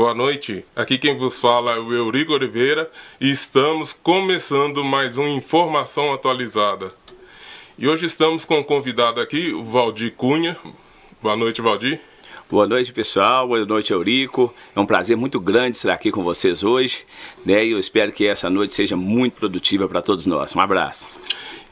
Boa 0.00 0.14
noite, 0.14 0.64
aqui 0.74 0.96
quem 0.96 1.14
vos 1.14 1.38
fala 1.38 1.72
é 1.72 1.78
o 1.78 1.92
Eurico 1.92 2.32
Oliveira 2.32 2.90
e 3.20 3.30
estamos 3.30 3.92
começando 3.92 4.82
mais 4.82 5.18
uma 5.18 5.28
informação 5.28 6.10
atualizada. 6.10 6.88
E 7.76 7.86
hoje 7.86 8.06
estamos 8.06 8.46
com 8.46 8.60
um 8.60 8.62
convidado 8.62 9.20
aqui, 9.20 9.52
o 9.52 9.62
Valdir 9.62 10.14
Cunha. 10.16 10.56
Boa 11.20 11.36
noite, 11.36 11.60
Valdir. 11.60 12.00
Boa 12.48 12.66
noite, 12.66 12.94
pessoal. 12.94 13.46
Boa 13.46 13.66
noite, 13.66 13.92
Eurico. 13.92 14.54
É 14.74 14.80
um 14.80 14.86
prazer 14.86 15.18
muito 15.18 15.38
grande 15.38 15.76
estar 15.76 15.92
aqui 15.92 16.10
com 16.10 16.24
vocês 16.24 16.64
hoje, 16.64 17.04
né? 17.44 17.66
E 17.66 17.72
eu 17.72 17.78
espero 17.78 18.10
que 18.10 18.26
essa 18.26 18.48
noite 18.48 18.72
seja 18.72 18.96
muito 18.96 19.34
produtiva 19.34 19.86
para 19.86 20.00
todos 20.00 20.24
nós. 20.24 20.56
Um 20.56 20.60
abraço. 20.60 21.10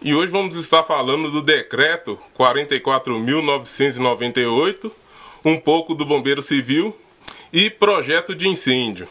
E 0.02 0.14
hoje 0.14 0.30
vamos 0.30 0.54
estar 0.54 0.84
falando 0.84 1.30
do 1.30 1.40
decreto 1.40 2.18
44.998, 2.38 4.92
um 5.42 5.58
pouco 5.58 5.94
do 5.94 6.04
Bombeiro 6.04 6.42
Civil 6.42 6.94
e 7.52 7.70
projeto 7.70 8.34
de 8.34 8.48
incêndio. 8.48 9.08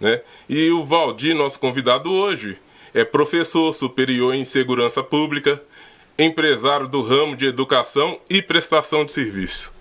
Né? 0.00 0.20
E 0.48 0.70
o 0.70 0.84
Valdir, 0.84 1.34
nosso 1.34 1.58
convidado 1.58 2.10
hoje, 2.12 2.58
é 2.94 3.04
professor 3.04 3.72
superior 3.72 4.34
em 4.34 4.44
segurança 4.44 5.02
pública, 5.02 5.62
empresário 6.18 6.88
do 6.88 7.02
ramo 7.02 7.36
de 7.36 7.46
educação 7.46 8.18
e 8.28 8.40
prestação 8.40 9.04
de 9.04 9.12
serviço. 9.12 9.72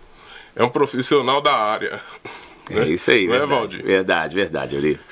É 0.56 0.64
um 0.64 0.70
profissional 0.70 1.42
da 1.42 1.54
área. 1.54 2.02
É 2.70 2.80
né? 2.80 2.90
isso 2.90 3.12
aí, 3.12 3.28
Não 3.28 3.32
verdade, 3.32 3.54
é, 3.54 3.56
Valdir? 3.56 3.86
Verdade, 3.86 4.36
verdade, 4.36 4.76
Eurico. 4.76 5.04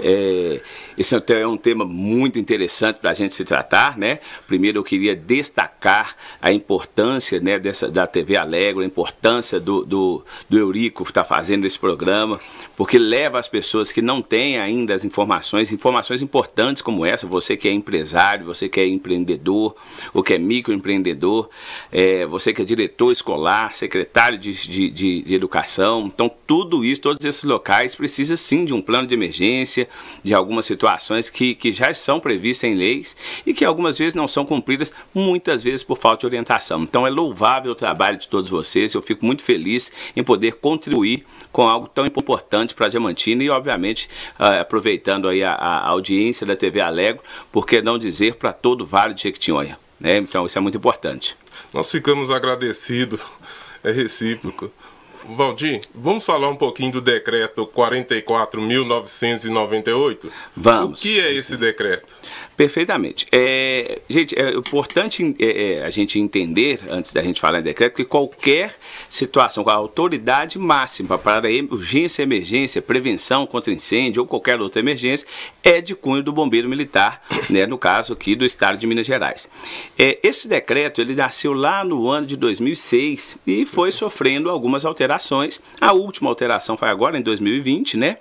É, 0.00 0.60
esse 0.96 1.14
é 1.14 1.46
um 1.46 1.56
tema 1.56 1.84
muito 1.84 2.38
interessante 2.38 3.00
para 3.00 3.10
a 3.10 3.14
gente 3.14 3.34
se 3.34 3.44
tratar, 3.44 3.96
né? 3.96 4.18
Primeiro 4.46 4.78
eu 4.78 4.84
queria 4.84 5.16
destacar 5.16 6.14
a 6.40 6.52
importância 6.52 7.40
né, 7.40 7.58
dessa, 7.58 7.90
da 7.90 8.06
TV 8.06 8.36
Alegre, 8.36 8.82
a 8.82 8.86
importância 8.86 9.58
do, 9.58 9.84
do, 9.84 10.24
do 10.48 10.58
Eurico 10.58 11.02
estar 11.02 11.22
tá 11.22 11.24
fazendo 11.24 11.66
esse 11.66 11.78
programa, 11.78 12.38
porque 12.76 12.98
leva 12.98 13.38
as 13.38 13.48
pessoas 13.48 13.90
que 13.90 14.02
não 14.02 14.20
têm 14.20 14.58
ainda 14.58 14.94
as 14.94 15.04
informações, 15.04 15.72
informações 15.72 16.20
importantes 16.20 16.82
como 16.82 17.06
essa, 17.06 17.26
você 17.26 17.56
que 17.56 17.68
é 17.68 17.72
empresário, 17.72 18.44
você 18.44 18.68
que 18.68 18.78
é 18.78 18.86
empreendedor, 18.86 19.74
ou 20.12 20.22
que 20.22 20.34
é 20.34 20.38
microempreendedor, 20.38 21.48
é, 21.90 22.26
você 22.26 22.52
que 22.52 22.60
é 22.60 22.64
diretor 22.64 23.12
escolar, 23.12 23.74
secretário 23.74 24.36
de, 24.36 24.52
de, 24.52 24.90
de, 24.90 25.22
de 25.22 25.34
educação, 25.34 26.06
então 26.06 26.30
tudo 26.46 26.84
isso, 26.84 27.00
todos 27.00 27.24
esses 27.24 27.44
locais 27.44 27.94
precisa 27.94 28.36
sim 28.36 28.64
de 28.64 28.74
um 28.74 28.82
plano 28.82 29.06
de 29.06 29.14
emergência, 29.14 29.88
de 30.22 30.34
alguma 30.34 30.60
situação 30.60 30.81
situações 30.82 31.30
que, 31.30 31.54
que 31.54 31.70
já 31.70 31.94
são 31.94 32.18
previstas 32.18 32.68
em 32.68 32.74
leis 32.74 33.16
e 33.46 33.54
que 33.54 33.64
algumas 33.64 33.98
vezes 33.98 34.14
não 34.14 34.26
são 34.26 34.44
cumpridas, 34.44 34.92
muitas 35.14 35.62
vezes 35.62 35.84
por 35.84 35.96
falta 35.96 36.20
de 36.20 36.26
orientação. 36.26 36.82
Então 36.82 37.06
é 37.06 37.10
louvável 37.10 37.70
o 37.70 37.74
trabalho 37.74 38.16
de 38.18 38.26
todos 38.26 38.50
vocês, 38.50 38.92
eu 38.92 39.00
fico 39.00 39.24
muito 39.24 39.42
feliz 39.42 39.92
em 40.16 40.24
poder 40.24 40.54
contribuir 40.54 41.24
com 41.52 41.68
algo 41.68 41.86
tão 41.86 42.04
importante 42.04 42.74
para 42.74 42.86
a 42.86 42.88
Diamantina 42.88 43.44
e, 43.44 43.50
obviamente, 43.50 44.08
uh, 44.40 44.60
aproveitando 44.60 45.28
aí 45.28 45.44
a, 45.44 45.52
a, 45.52 45.88
audiência 45.88 46.44
da 46.44 46.56
TV 46.56 46.80
Alegro, 46.80 47.22
por 47.52 47.64
que 47.64 47.80
não 47.80 47.96
dizer 47.96 48.34
para 48.34 48.52
todo 48.52 48.82
o 48.82 48.86
Vale 48.86 49.14
de 49.14 49.22
Jequitinhonha. 49.22 49.78
Né? 50.00 50.16
Então 50.16 50.46
isso 50.46 50.58
é 50.58 50.60
muito 50.60 50.78
importante. 50.78 51.36
Nós 51.72 51.90
ficamos 51.90 52.30
agradecidos, 52.30 53.20
é 53.84 53.92
recíproco. 53.92 54.72
Valdir, 55.28 55.82
vamos 55.94 56.24
falar 56.24 56.48
um 56.48 56.56
pouquinho 56.56 56.90
do 56.92 57.00
decreto 57.00 57.64
44.998? 57.66 60.30
Vamos. 60.56 60.98
O 60.98 61.02
que 61.02 61.20
é 61.20 61.32
esse 61.32 61.56
decreto? 61.56 62.16
Perfeitamente. 62.56 63.26
É, 63.32 64.00
gente, 64.08 64.38
é 64.38 64.50
importante 64.50 65.34
é, 65.38 65.78
é, 65.78 65.84
a 65.84 65.90
gente 65.90 66.18
entender, 66.20 66.80
antes 66.88 67.12
da 67.12 67.22
gente 67.22 67.40
falar 67.40 67.60
em 67.60 67.62
decreto, 67.62 67.96
que 67.96 68.04
qualquer 68.04 68.74
situação 69.08 69.64
com 69.64 69.70
a 69.70 69.74
autoridade 69.74 70.58
máxima 70.58 71.16
para 71.16 71.48
urgência, 71.70 72.22
emergência, 72.22 72.82
prevenção 72.82 73.46
contra 73.46 73.72
incêndio 73.72 74.22
ou 74.22 74.28
qualquer 74.28 74.60
outra 74.60 74.80
emergência 74.80 75.26
é 75.62 75.80
de 75.80 75.94
cunho 75.94 76.22
do 76.22 76.30
bombeiro 76.32 76.68
militar, 76.68 77.22
né, 77.48 77.64
no 77.66 77.78
caso 77.78 78.12
aqui 78.12 78.34
do 78.34 78.44
estado 78.44 78.76
de 78.76 78.86
Minas 78.86 79.06
Gerais. 79.06 79.48
É, 79.98 80.18
esse 80.22 80.46
decreto 80.46 81.00
ele 81.00 81.14
nasceu 81.14 81.54
lá 81.54 81.82
no 81.82 82.06
ano 82.08 82.26
de 82.26 82.36
2006 82.36 83.38
e 83.46 83.64
foi 83.64 83.90
sofrendo 83.90 84.50
algumas 84.50 84.84
alterações. 84.84 85.62
A 85.80 85.92
última 85.92 86.28
alteração 86.28 86.76
foi 86.76 86.88
agora 86.88 87.16
em 87.18 87.22
2020, 87.22 87.96
né, 87.96 88.18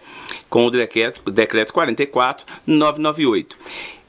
com 0.50 0.66
o 0.66 0.72
decreto, 0.72 1.30
decreto 1.30 1.74
44998. 1.74 3.58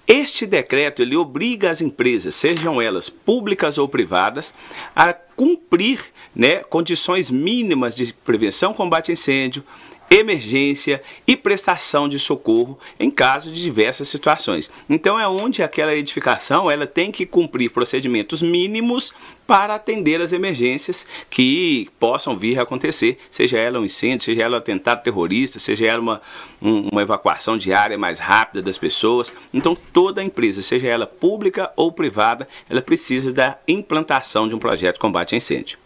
Este 0.06 0.46
decreto 0.46 1.00
ele 1.00 1.16
obriga 1.16 1.70
as 1.70 1.80
empresas, 1.80 2.34
sejam 2.34 2.82
elas 2.82 3.08
públicas 3.08 3.78
ou 3.78 3.88
privadas, 3.88 4.52
a 4.94 5.12
cumprir 5.12 6.00
né, 6.34 6.56
condições 6.56 7.30
mínimas 7.30 7.94
de 7.94 8.12
prevenção, 8.12 8.74
combate 8.74 9.10
a 9.10 9.14
incêndio, 9.14 9.64
emergência 10.12 11.02
e 11.26 11.34
prestação 11.34 12.06
de 12.06 12.18
socorro 12.18 12.78
em 13.00 13.10
caso 13.10 13.50
de 13.50 13.62
diversas 13.62 14.08
situações. 14.08 14.70
Então 14.88 15.18
é 15.18 15.26
onde 15.26 15.62
aquela 15.62 15.94
edificação 15.94 16.70
ela 16.70 16.86
tem 16.86 17.10
que 17.10 17.24
cumprir 17.24 17.70
procedimentos 17.70 18.42
mínimos 18.42 19.14
para 19.46 19.74
atender 19.74 20.20
as 20.20 20.34
emergências 20.34 21.06
que 21.30 21.88
possam 21.98 22.36
vir 22.36 22.58
a 22.58 22.62
acontecer, 22.62 23.18
seja 23.30 23.58
ela 23.58 23.80
um 23.80 23.84
incêndio, 23.84 24.26
seja 24.26 24.42
ela 24.42 24.56
um 24.56 24.58
atentado 24.58 25.02
terrorista, 25.02 25.58
seja 25.58 25.86
ela 25.86 26.02
uma, 26.02 26.22
um, 26.60 26.88
uma 26.92 27.02
evacuação 27.02 27.56
diária 27.56 27.96
mais 27.96 28.20
rápida 28.20 28.60
das 28.60 28.76
pessoas. 28.76 29.32
Então 29.52 29.76
toda 29.94 30.22
empresa, 30.22 30.60
seja 30.60 30.88
ela 30.88 31.06
pública 31.06 31.72
ou 31.74 31.90
privada, 31.90 32.46
ela 32.68 32.82
precisa 32.82 33.32
da 33.32 33.58
implantação 33.66 34.46
de 34.46 34.54
um 34.54 34.58
projeto 34.58 34.96
de 34.96 35.00
combate 35.00 35.34
a 35.34 35.38
incêndio. 35.38 35.81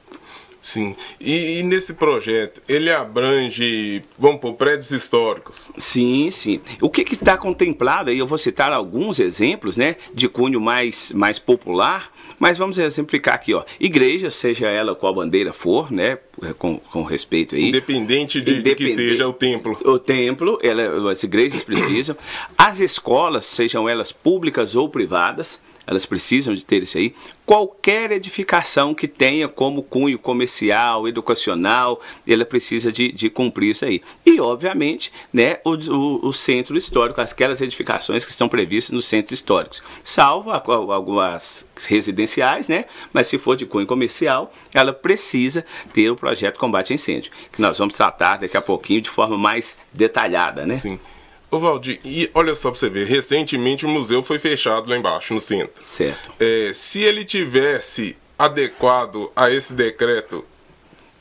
Sim. 0.61 0.97
E, 1.21 1.61
e, 1.61 1.63
nesse 1.63 1.93
projeto, 1.95 2.61
ele 2.69 2.91
abrange, 2.91 4.03
vamos 4.19 4.41
por 4.41 4.55
prédios 4.55 4.91
históricos? 4.91 5.71
Sim, 5.79 6.31
sim. 6.31 6.61
O 6.81 6.91
que 6.91 7.03
está 7.03 7.37
contemplado, 7.37 8.11
aí 8.11 8.19
eu 8.19 8.27
vou 8.27 8.39
citar 8.39 8.73
alguns 8.73 9.21
exemplos, 9.21 9.77
né, 9.77 9.97
de 10.13 10.29
cunho 10.29 10.61
mais, 10.61 11.13
mais 11.13 11.39
popular, 11.39 12.11
mas 12.39 12.59
vamos 12.59 12.79
exemplificar 12.79 13.35
aqui, 13.35 13.55
ó. 13.55 13.65
Igreja, 13.79 14.29
seja 14.29 14.69
ela 14.69 14.95
qual 14.95 15.15
bandeira 15.15 15.53
for, 15.53 15.93
né, 15.93 16.19
com, 16.59 16.79
com 16.79 17.03
respeito 17.03 17.55
aí. 17.55 17.69
Independente 17.69 18.41
de, 18.41 18.63
de 18.63 18.75
que 18.75 18.89
seja 18.95 19.29
o 19.29 19.33
templo. 19.33 19.79
O 19.85 19.99
templo, 19.99 20.59
ela, 20.63 21.11
as 21.11 21.23
igrejas 21.23 21.63
precisam. 21.63 22.17
As 22.59 22.81
escolas, 22.81 23.45
sejam 23.45 23.89
elas 23.89 24.13
públicas 24.13 24.75
ou 24.75 24.89
privadas, 24.89 25.61
elas 25.87 26.05
precisam 26.05 26.55
de 26.55 26.65
ter 26.65 26.83
isso 26.83 26.99
aí. 26.99 27.15
Qualquer 27.45 28.11
edificação 28.11 28.93
que 28.93 29.07
tenha 29.07 29.49
como 29.49 29.83
cunho 29.83 30.19
comercial, 30.19 31.07
educacional, 31.07 32.01
ela 32.27 32.45
precisa 32.45 32.91
de, 32.91 33.13
de 33.13 33.31
cumprir 33.31 33.71
isso 33.71 33.85
aí. 33.85 34.03
E, 34.25 34.41
obviamente, 34.41 35.13
né, 35.33 35.59
o, 35.65 35.75
o, 35.75 36.27
o, 36.27 36.33
centro 36.33 36.77
histórico, 36.77 37.21
aquelas 37.21 37.61
edificações 37.61 38.25
que 38.25 38.33
estão 38.33 38.49
previstas 38.49 38.93
nos 38.93 39.07
centros 39.07 39.33
históricos, 39.33 39.83
salvo 40.03 40.51
algumas 40.51 41.65
residenciais, 41.87 42.67
né, 42.67 42.87
mas 43.13 43.29
se 43.29 43.39
for 43.39 43.57
de 43.57 43.65
cunho 43.65 43.87
comercial, 43.87 44.53
ela 44.75 44.93
precisa 44.93 45.65
ter 45.93 46.11
o 46.11 46.17
projeto 46.17 46.59
combate 46.59 46.93
a 46.93 46.95
incêndio, 46.95 47.31
que 47.53 47.63
nós 47.63 47.79
vamos 47.79 47.95
tratar 47.95 48.39
daqui 48.39 48.57
a 48.57 48.63
pouquinho 48.63 49.01
de 49.01 49.11
forma 49.11 49.39
mais 49.39 49.77
detalhada, 49.93 50.67
né? 50.67 50.77
Sim. 50.77 50.99
Ô 51.51 51.59
Valdir, 51.59 52.01
e 52.05 52.29
olha 52.35 52.55
só 52.55 52.71
pra 52.71 52.79
você 52.79 52.91
ver, 52.91 53.07
recentemente 53.07 53.87
o 53.87 53.89
museu 53.89 54.23
foi 54.23 54.39
fechado 54.39 54.91
lá 54.91 54.97
embaixo, 54.97 55.33
no 55.33 55.41
centro. 55.41 55.85
Certo. 55.85 56.33
É, 56.41 56.73
se 56.75 57.03
ele 57.03 57.25
tivesse 57.25 58.17
adequado 58.39 59.31
a 59.35 59.51
esse 59.51 59.73
decreto, 59.73 60.45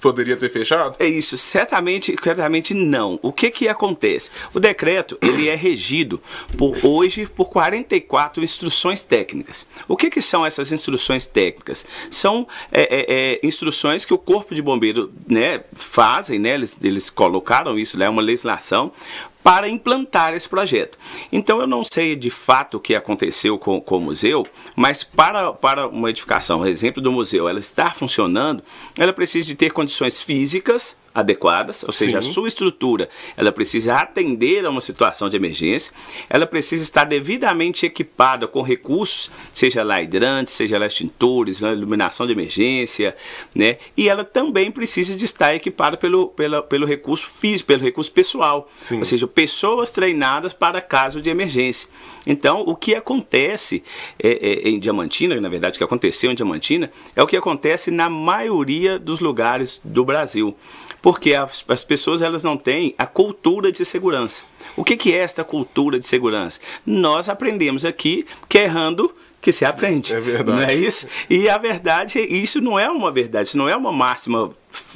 poderia 0.06 0.38
ter 0.38 0.50
fechado? 0.50 0.96
É 1.00 1.08
isso, 1.08 1.36
certamente, 1.38 2.16
certamente 2.24 2.74
não. 2.74 3.20
O 3.24 3.32
que 3.32 3.50
que 3.50 3.68
acontece? 3.68 4.30
O 4.54 4.60
decreto, 4.60 5.18
ele 5.22 5.50
é 5.50 5.56
regido 5.56 6.22
por 6.58 6.78
hoje 6.84 7.26
por 7.26 7.50
44 7.50 8.44
instruções 8.44 9.02
técnicas. 9.02 9.66
O 9.88 9.98
que 9.98 10.10
que 10.12 10.22
são 10.22 10.46
essas 10.46 10.72
instruções 10.72 11.26
técnicas? 11.26 11.86
São 12.12 12.48
é, 12.72 12.82
é, 12.82 13.06
é, 13.08 13.40
instruções 13.42 14.06
que 14.06 14.14
o 14.14 14.18
Corpo 14.18 14.54
de 14.54 14.62
Bombeiro 14.62 15.12
né, 15.28 15.64
fazem, 15.74 16.38
né, 16.38 16.54
eles, 16.54 16.78
eles 16.84 17.10
colocaram 17.10 17.78
isso, 17.80 17.96
é 17.96 18.00
né, 18.00 18.10
uma 18.10 18.22
legislação 18.22 18.92
para 19.46 19.70
implantar 19.70 20.34
esse 20.34 20.50
projeto. 20.50 20.98
Então 21.32 21.62
eu 21.62 21.68
não 21.68 21.84
sei 21.84 22.16
de 22.16 22.32
fato 22.32 22.78
o 22.78 22.80
que 22.80 22.96
aconteceu 22.96 23.60
com, 23.60 23.80
com 23.80 23.98
o 23.98 24.02
museu, 24.02 24.44
mas 24.76 25.04
para, 25.04 25.54
para 25.54 25.88
uma 25.88 26.10
edificação, 26.10 26.66
exemplo, 26.66 27.00
do 27.00 27.12
museu, 27.12 27.48
ela 27.48 27.60
estar 27.60 27.94
funcionando, 27.94 28.64
ela 28.98 29.14
precisa 29.14 29.46
de 29.46 29.54
ter 29.54 29.72
condições 29.72 30.20
físicas 30.20 30.98
adequadas, 31.16 31.84
ou 31.84 31.94
seja, 31.94 32.22
Sim. 32.22 32.30
a 32.30 32.34
sua 32.34 32.50
estrutura, 32.50 33.08
ela 33.38 33.50
precisa 33.50 33.96
atender 33.96 34.66
a 34.66 34.70
uma 34.70 34.82
situação 34.82 35.30
de 35.30 35.38
emergência, 35.38 35.94
ela 36.30 36.46
precisa 36.46 36.84
estar 36.84 37.06
devidamente 37.06 37.86
equipada 37.86 38.50
com 38.50 38.62
recursos, 38.62 39.32
seja 39.54 39.82
lá 39.82 40.02
hidrantes, 40.02 40.54
seja 40.54 40.78
lá 40.78 40.86
extintores, 40.86 41.62
iluminação 41.62 42.28
de 42.28 42.34
emergência, 42.34 43.16
né? 43.56 43.78
E 43.96 44.10
ela 44.10 44.26
também 44.26 44.70
precisa 44.70 45.16
de 45.16 45.24
estar 45.24 45.56
equipada 45.56 45.96
pelo, 45.96 46.28
pelo, 46.28 46.62
pelo 46.64 46.86
recurso 46.86 47.28
físico, 47.28 47.68
pelo 47.68 47.82
recurso 47.82 48.12
pessoal, 48.12 48.70
Sim. 48.76 49.00
ou 49.00 49.06
seja, 49.06 49.26
pessoas 49.26 49.92
treinadas 49.92 50.54
para 50.54 50.82
caso 50.82 51.22
de 51.22 51.30
emergência. 51.30 51.88
Então, 52.28 52.62
o 52.66 52.76
que 52.76 52.94
acontece 52.94 53.82
é, 54.22 54.30
é, 54.30 54.70
em 54.70 54.80
Diamantina, 54.80 55.40
na 55.40 55.48
verdade, 55.48 55.76
o 55.76 55.78
que 55.78 55.84
aconteceu 55.84 56.30
em 56.30 56.36
Diamantina, 56.36 56.92
é 57.16 57.24
o 57.24 57.28
que 57.28 57.38
acontece 57.38 57.90
na 57.90 58.10
maioria 58.10 59.00
dos 59.00 59.22
lugares 59.22 59.80
do 59.84 60.04
Brasil. 60.04 60.54
Porque 61.06 61.36
as, 61.36 61.64
as 61.68 61.84
pessoas 61.84 62.24
elas 62.24 62.42
não 62.42 62.58
têm 62.58 62.96
a 62.98 63.06
cultura 63.06 63.72
de 63.72 63.86
segurança. 63.86 64.42
O 64.76 64.84
que, 64.84 64.98
que 64.98 65.14
é 65.14 65.18
esta 65.18 65.44
cultura 65.44 66.00
de 66.00 66.06
segurança? 66.08 66.60
Nós 66.84 67.30
aprendemos 67.30 67.86
aqui 67.86 68.26
que 68.50 68.58
errando 68.58 69.14
que 69.40 69.52
se 69.52 69.64
aprende. 69.64 70.16
É 70.16 70.20
verdade. 70.20 70.60
Não 70.60 70.68
é 70.68 70.74
isso? 70.74 71.06
E 71.30 71.48
a 71.48 71.60
verdade, 71.60 72.20
isso 72.22 72.60
não 72.60 72.80
é 72.80 72.90
uma 72.90 73.12
verdade, 73.12 73.50
isso 73.50 73.58
não 73.60 73.70
é 73.70 73.76
uma 73.76 73.92
máxima 73.92 74.50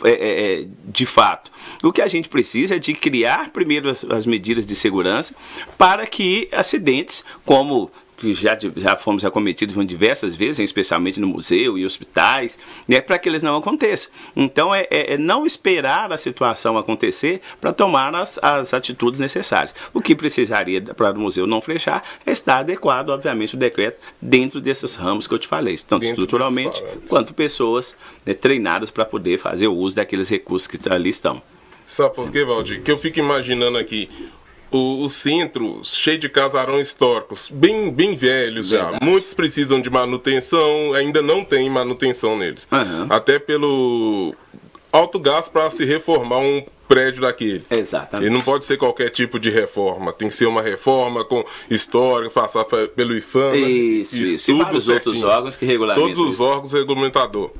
é, 0.03 0.09
é, 0.09 0.61
é, 0.61 0.67
de 0.83 1.05
fato. 1.05 1.51
O 1.83 1.93
que 1.93 2.01
a 2.01 2.07
gente 2.07 2.27
precisa 2.27 2.77
é 2.77 2.79
de 2.79 2.95
criar 2.95 3.51
primeiro 3.51 3.87
as, 3.87 4.03
as 4.05 4.25
medidas 4.25 4.65
de 4.65 4.73
segurança 4.73 5.35
para 5.77 6.07
que 6.07 6.49
acidentes 6.51 7.23
como 7.45 7.91
que 8.19 8.33
já, 8.33 8.57
já 8.75 8.95
fomos 8.95 9.23
acometidos 9.25 9.75
diversas 9.87 10.35
vezes, 10.35 10.59
especialmente 10.59 11.19
no 11.19 11.27
museu 11.27 11.77
e 11.77 11.85
hospitais, 11.85 12.59
né, 12.87 13.01
para 13.01 13.17
que 13.17 13.29
eles 13.29 13.41
não 13.41 13.55
aconteçam. 13.55 14.11
Então, 14.35 14.73
é, 14.73 14.87
é, 14.91 15.13
é 15.13 15.17
não 15.17 15.45
esperar 15.45 16.11
a 16.11 16.17
situação 16.17 16.77
acontecer 16.77 17.41
para 17.59 17.71
tomar 17.71 18.13
as, 18.13 18.37
as 18.41 18.73
atitudes 18.73 19.19
necessárias. 19.19 19.73
O 19.93 20.01
que 20.01 20.15
precisaria 20.15 20.81
para 20.81 21.11
o 21.11 21.19
museu 21.19 21.47
não 21.47 21.61
fechar 21.61 22.03
é 22.25 22.31
estar 22.31 22.59
adequado, 22.59 23.09
obviamente, 23.09 23.55
o 23.55 23.57
decreto 23.57 23.99
dentro 24.21 24.59
desses 24.59 24.95
ramos 24.95 25.27
que 25.27 25.33
eu 25.33 25.39
te 25.39 25.47
falei, 25.47 25.75
tanto 25.77 26.01
dentro 26.01 26.23
estruturalmente 26.23 26.83
quanto 27.07 27.33
pessoas 27.33 27.95
né, 28.25 28.33
treinadas 28.33 28.91
para 28.91 29.05
poder 29.05 29.37
fazer 29.37 29.67
o 29.67 29.75
uso 29.75 29.95
daqueles 29.95 30.29
recursos 30.29 30.67
que 30.67 30.77
ali 30.91 31.09
estão. 31.09 31.41
Sabe 31.89 32.13
por 32.13 32.31
quê, 32.31 32.45
Valdir? 32.45 32.83
Que 32.83 32.91
eu 32.91 32.97
fico 32.97 33.17
imaginando 33.17 33.77
aqui 33.77 34.07
o, 34.71 35.03
o, 35.03 35.09
centro 35.09 35.81
cheio 35.83 36.17
de 36.17 36.29
casarões 36.29 36.87
históricos, 36.87 37.49
bem, 37.49 37.91
bem 37.91 38.15
velhos 38.15 38.69
Verdade. 38.69 38.97
já. 38.99 39.05
Muitos 39.05 39.33
precisam 39.33 39.81
de 39.81 39.89
manutenção, 39.89 40.93
ainda 40.93 41.21
não 41.21 41.43
tem 41.43 41.69
manutenção 41.69 42.37
neles. 42.37 42.67
Uhum. 42.71 43.07
Até 43.09 43.39
pelo 43.39 44.35
alto 44.91 45.19
gasto 45.19 45.51
para 45.51 45.69
se 45.71 45.85
reformar 45.85 46.39
um 46.39 46.63
prédio 46.89 47.21
daquele. 47.21 47.63
Exatamente. 47.69 48.27
E 48.27 48.31
não 48.31 48.41
pode 48.41 48.65
ser 48.65 48.75
qualquer 48.75 49.09
tipo 49.11 49.39
de 49.39 49.51
reforma. 49.51 50.11
Tem 50.11 50.27
que 50.27 50.33
ser 50.33 50.47
uma 50.47 50.63
reforma 50.63 51.23
com 51.23 51.45
história, 51.69 52.31
passar 52.31 52.65
pelo 52.65 53.15
IFAM. 53.15 53.55
Isso, 53.55 54.23
isso. 54.23 54.51
E 54.51 54.53
os 54.55 54.89
outros 54.89 55.23
órgãos 55.23 55.55
que 55.55 55.67
regulamentam. 55.67 56.03
Todos 56.03 56.19
os 56.19 56.39
órgãos 56.39 56.73
regulamentador. 56.73 57.51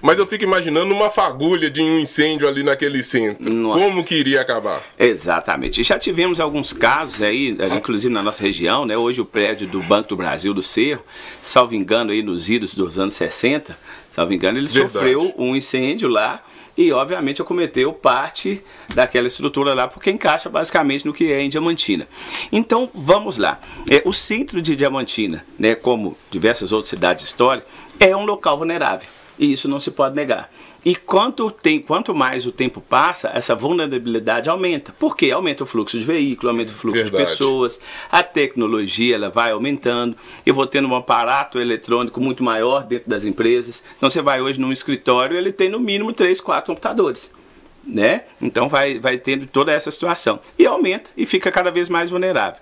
Mas 0.00 0.18
eu 0.18 0.26
fico 0.26 0.44
imaginando 0.44 0.94
uma 0.94 1.10
fagulha 1.10 1.70
de 1.70 1.82
um 1.82 1.98
incêndio 1.98 2.48
ali 2.48 2.62
naquele 2.62 3.02
centro. 3.02 3.52
Nossa. 3.52 3.82
Como 3.82 4.02
que 4.02 4.14
iria 4.14 4.40
acabar? 4.40 4.82
Exatamente. 4.98 5.82
Já 5.82 5.98
tivemos 5.98 6.40
alguns 6.40 6.72
casos 6.72 7.20
aí, 7.20 7.54
inclusive 7.76 8.12
na 8.12 8.22
nossa 8.22 8.42
região, 8.42 8.86
né? 8.86 8.96
Hoje 8.96 9.20
o 9.20 9.26
prédio 9.26 9.68
do 9.68 9.82
Banco 9.82 10.08
do 10.08 10.16
Brasil 10.16 10.54
do 10.54 10.62
Cerro, 10.62 11.02
salvo 11.42 11.74
engano 11.74 12.12
aí 12.12 12.22
nos 12.22 12.48
idos 12.48 12.74
dos 12.74 12.98
anos 12.98 13.12
60, 13.12 13.78
salvo 14.10 14.32
engano, 14.32 14.56
ele 14.56 14.66
Verdade. 14.66 14.92
sofreu 14.92 15.34
um 15.36 15.54
incêndio 15.54 16.08
lá 16.08 16.42
e 16.76 16.92
obviamente 16.92 17.42
acometeu 17.42 17.92
parte 17.92 18.62
daquela 18.94 19.26
estrutura 19.26 19.74
lá, 19.74 19.88
porque 19.88 20.10
encaixa 20.10 20.48
basicamente 20.48 21.06
no 21.06 21.12
que 21.12 21.30
é 21.32 21.40
em 21.42 21.48
Diamantina. 21.48 22.08
Então 22.50 22.90
vamos 22.94 23.38
lá. 23.38 23.60
É, 23.90 24.02
o 24.04 24.12
centro 24.12 24.60
de 24.60 24.76
Diamantina, 24.76 25.44
né, 25.58 25.74
como 25.74 26.16
diversas 26.30 26.72
outras 26.72 26.90
cidades 26.90 27.24
históricas, 27.24 27.68
é 27.98 28.14
um 28.16 28.24
local 28.24 28.58
vulnerável. 28.58 29.08
E 29.38 29.52
isso 29.52 29.66
não 29.66 29.80
se 29.80 29.90
pode 29.90 30.14
negar. 30.14 30.50
E 30.84 30.94
quanto, 30.94 31.50
tem, 31.50 31.80
quanto 31.80 32.14
mais 32.14 32.46
o 32.46 32.52
tempo 32.52 32.78
passa, 32.78 33.30
essa 33.34 33.54
vulnerabilidade 33.54 34.50
aumenta. 34.50 34.92
Por 34.98 35.16
quê? 35.16 35.30
Aumenta 35.30 35.64
o 35.64 35.66
fluxo 35.66 35.98
de 35.98 36.04
veículo, 36.04 36.50
aumenta 36.50 36.72
o 36.72 36.74
fluxo 36.74 37.02
Verdade. 37.02 37.24
de 37.24 37.30
pessoas, 37.30 37.80
a 38.10 38.22
tecnologia 38.22 39.14
ela 39.14 39.30
vai 39.30 39.50
aumentando. 39.50 40.14
Eu 40.44 40.54
vou 40.54 40.66
tendo 40.66 40.88
um 40.88 40.94
aparato 40.94 41.58
eletrônico 41.58 42.20
muito 42.20 42.44
maior 42.44 42.84
dentro 42.84 43.08
das 43.08 43.24
empresas. 43.24 43.82
Então 43.96 44.10
você 44.10 44.20
vai 44.20 44.42
hoje 44.42 44.60
num 44.60 44.72
escritório, 44.72 45.36
ele 45.36 45.52
tem 45.52 45.70
no 45.70 45.80
mínimo 45.80 46.12
3, 46.12 46.38
4 46.38 46.66
computadores. 46.66 47.32
Né? 47.90 48.22
Então 48.40 48.68
vai, 48.68 48.98
vai 48.98 49.18
tendo 49.18 49.46
toda 49.46 49.72
essa 49.72 49.90
situação. 49.90 50.38
E 50.58 50.64
aumenta 50.64 51.10
e 51.16 51.26
fica 51.26 51.50
cada 51.50 51.70
vez 51.70 51.88
mais 51.88 52.10
vulnerável. 52.10 52.60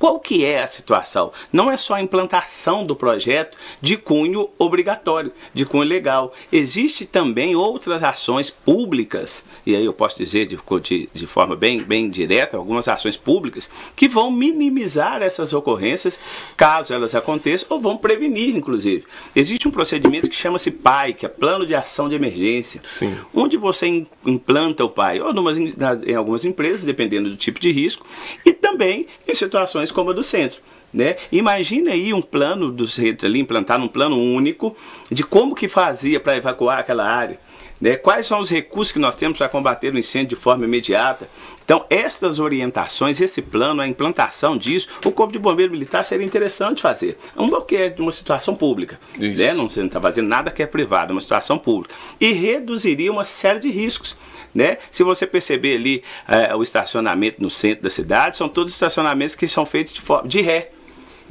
Qual 0.00 0.18
que 0.18 0.46
é 0.46 0.62
a 0.62 0.66
situação? 0.66 1.30
Não 1.52 1.70
é 1.70 1.76
só 1.76 1.92
a 1.92 2.00
implantação 2.00 2.86
do 2.86 2.96
projeto 2.96 3.58
de 3.82 3.98
cunho 3.98 4.48
obrigatório, 4.58 5.30
de 5.52 5.66
cunho 5.66 5.84
legal. 5.84 6.32
Existe 6.50 7.04
também 7.04 7.54
outras 7.54 8.02
ações 8.02 8.48
públicas, 8.48 9.44
e 9.66 9.76
aí 9.76 9.84
eu 9.84 9.92
posso 9.92 10.16
dizer 10.16 10.46
de, 10.46 10.58
de, 10.82 11.08
de 11.12 11.26
forma 11.26 11.54
bem, 11.54 11.82
bem 11.82 12.08
direta, 12.08 12.56
algumas 12.56 12.88
ações 12.88 13.18
públicas 13.18 13.70
que 13.94 14.08
vão 14.08 14.30
minimizar 14.30 15.20
essas 15.20 15.52
ocorrências, 15.52 16.18
caso 16.56 16.94
elas 16.94 17.14
aconteçam, 17.14 17.66
ou 17.68 17.78
vão 17.78 17.98
prevenir, 17.98 18.56
inclusive. 18.56 19.04
Existe 19.36 19.68
um 19.68 19.70
procedimento 19.70 20.30
que 20.30 20.36
chama-se 20.36 20.70
PAI, 20.70 21.12
que 21.12 21.26
é 21.26 21.28
Plano 21.28 21.66
de 21.66 21.74
Ação 21.74 22.08
de 22.08 22.14
Emergência, 22.14 22.80
Sim. 22.82 23.14
onde 23.34 23.58
você 23.58 24.06
implanta 24.24 24.82
o 24.82 24.88
PAI, 24.88 25.20
ou 25.20 25.34
numas, 25.34 25.58
em 25.58 26.14
algumas 26.14 26.46
empresas, 26.46 26.86
dependendo 26.86 27.28
do 27.28 27.36
tipo 27.36 27.60
de 27.60 27.70
risco, 27.70 28.06
e 28.46 28.54
também 28.54 29.06
em 29.28 29.34
situações 29.34 29.89
como 29.90 30.10
a 30.10 30.12
do 30.12 30.22
centro. 30.22 30.60
Né? 30.92 31.16
Imagine 31.30 31.90
aí 31.90 32.12
um 32.12 32.20
plano 32.20 32.70
do 32.70 32.86
centro 32.86 33.26
ali, 33.26 33.38
implantar 33.38 33.80
um 33.80 33.86
plano 33.86 34.20
único 34.20 34.76
de 35.10 35.22
como 35.22 35.54
que 35.54 35.68
fazia 35.68 36.18
para 36.18 36.36
evacuar 36.36 36.78
aquela 36.78 37.04
área. 37.04 37.38
Né? 37.80 37.96
Quais 37.96 38.26
são 38.26 38.40
os 38.40 38.50
recursos 38.50 38.92
que 38.92 38.98
nós 38.98 39.16
temos 39.16 39.38
para 39.38 39.48
combater 39.48 39.94
o 39.94 39.98
incêndio 39.98 40.36
de 40.36 40.36
forma 40.36 40.64
imediata? 40.64 41.28
Então, 41.64 41.86
estas 41.88 42.38
orientações, 42.38 43.20
esse 43.20 43.40
plano, 43.40 43.80
a 43.80 43.88
implantação 43.88 44.58
disso, 44.58 44.88
o 45.04 45.10
Corpo 45.10 45.32
de 45.32 45.38
Bombeiro 45.38 45.72
Militar 45.72 46.04
seria 46.04 46.26
interessante 46.26 46.82
fazer. 46.82 47.16
Um 47.36 47.48
bloqueio 47.48 47.94
de 47.94 48.02
uma 48.02 48.12
situação 48.12 48.54
pública. 48.54 49.00
Né? 49.16 49.54
Não 49.54 49.66
está 49.66 50.00
fazendo 50.00 50.28
nada 50.28 50.50
que 50.50 50.62
é 50.62 50.66
privado, 50.66 51.12
é 51.12 51.14
uma 51.14 51.20
situação 51.20 51.56
pública. 51.56 51.94
E 52.20 52.32
reduziria 52.32 53.10
uma 53.10 53.24
série 53.24 53.60
de 53.60 53.70
riscos. 53.70 54.16
Né? 54.54 54.78
Se 54.90 55.04
você 55.04 55.26
perceber 55.26 55.76
ali 55.76 56.02
é, 56.26 56.54
o 56.54 56.62
estacionamento 56.62 57.40
no 57.40 57.50
centro 57.50 57.84
da 57.84 57.90
cidade, 57.90 58.36
são 58.36 58.48
todos 58.48 58.72
estacionamentos 58.72 59.34
que 59.34 59.46
são 59.46 59.64
feitos 59.64 59.94
de, 59.94 60.00
de 60.28 60.40
ré. 60.40 60.72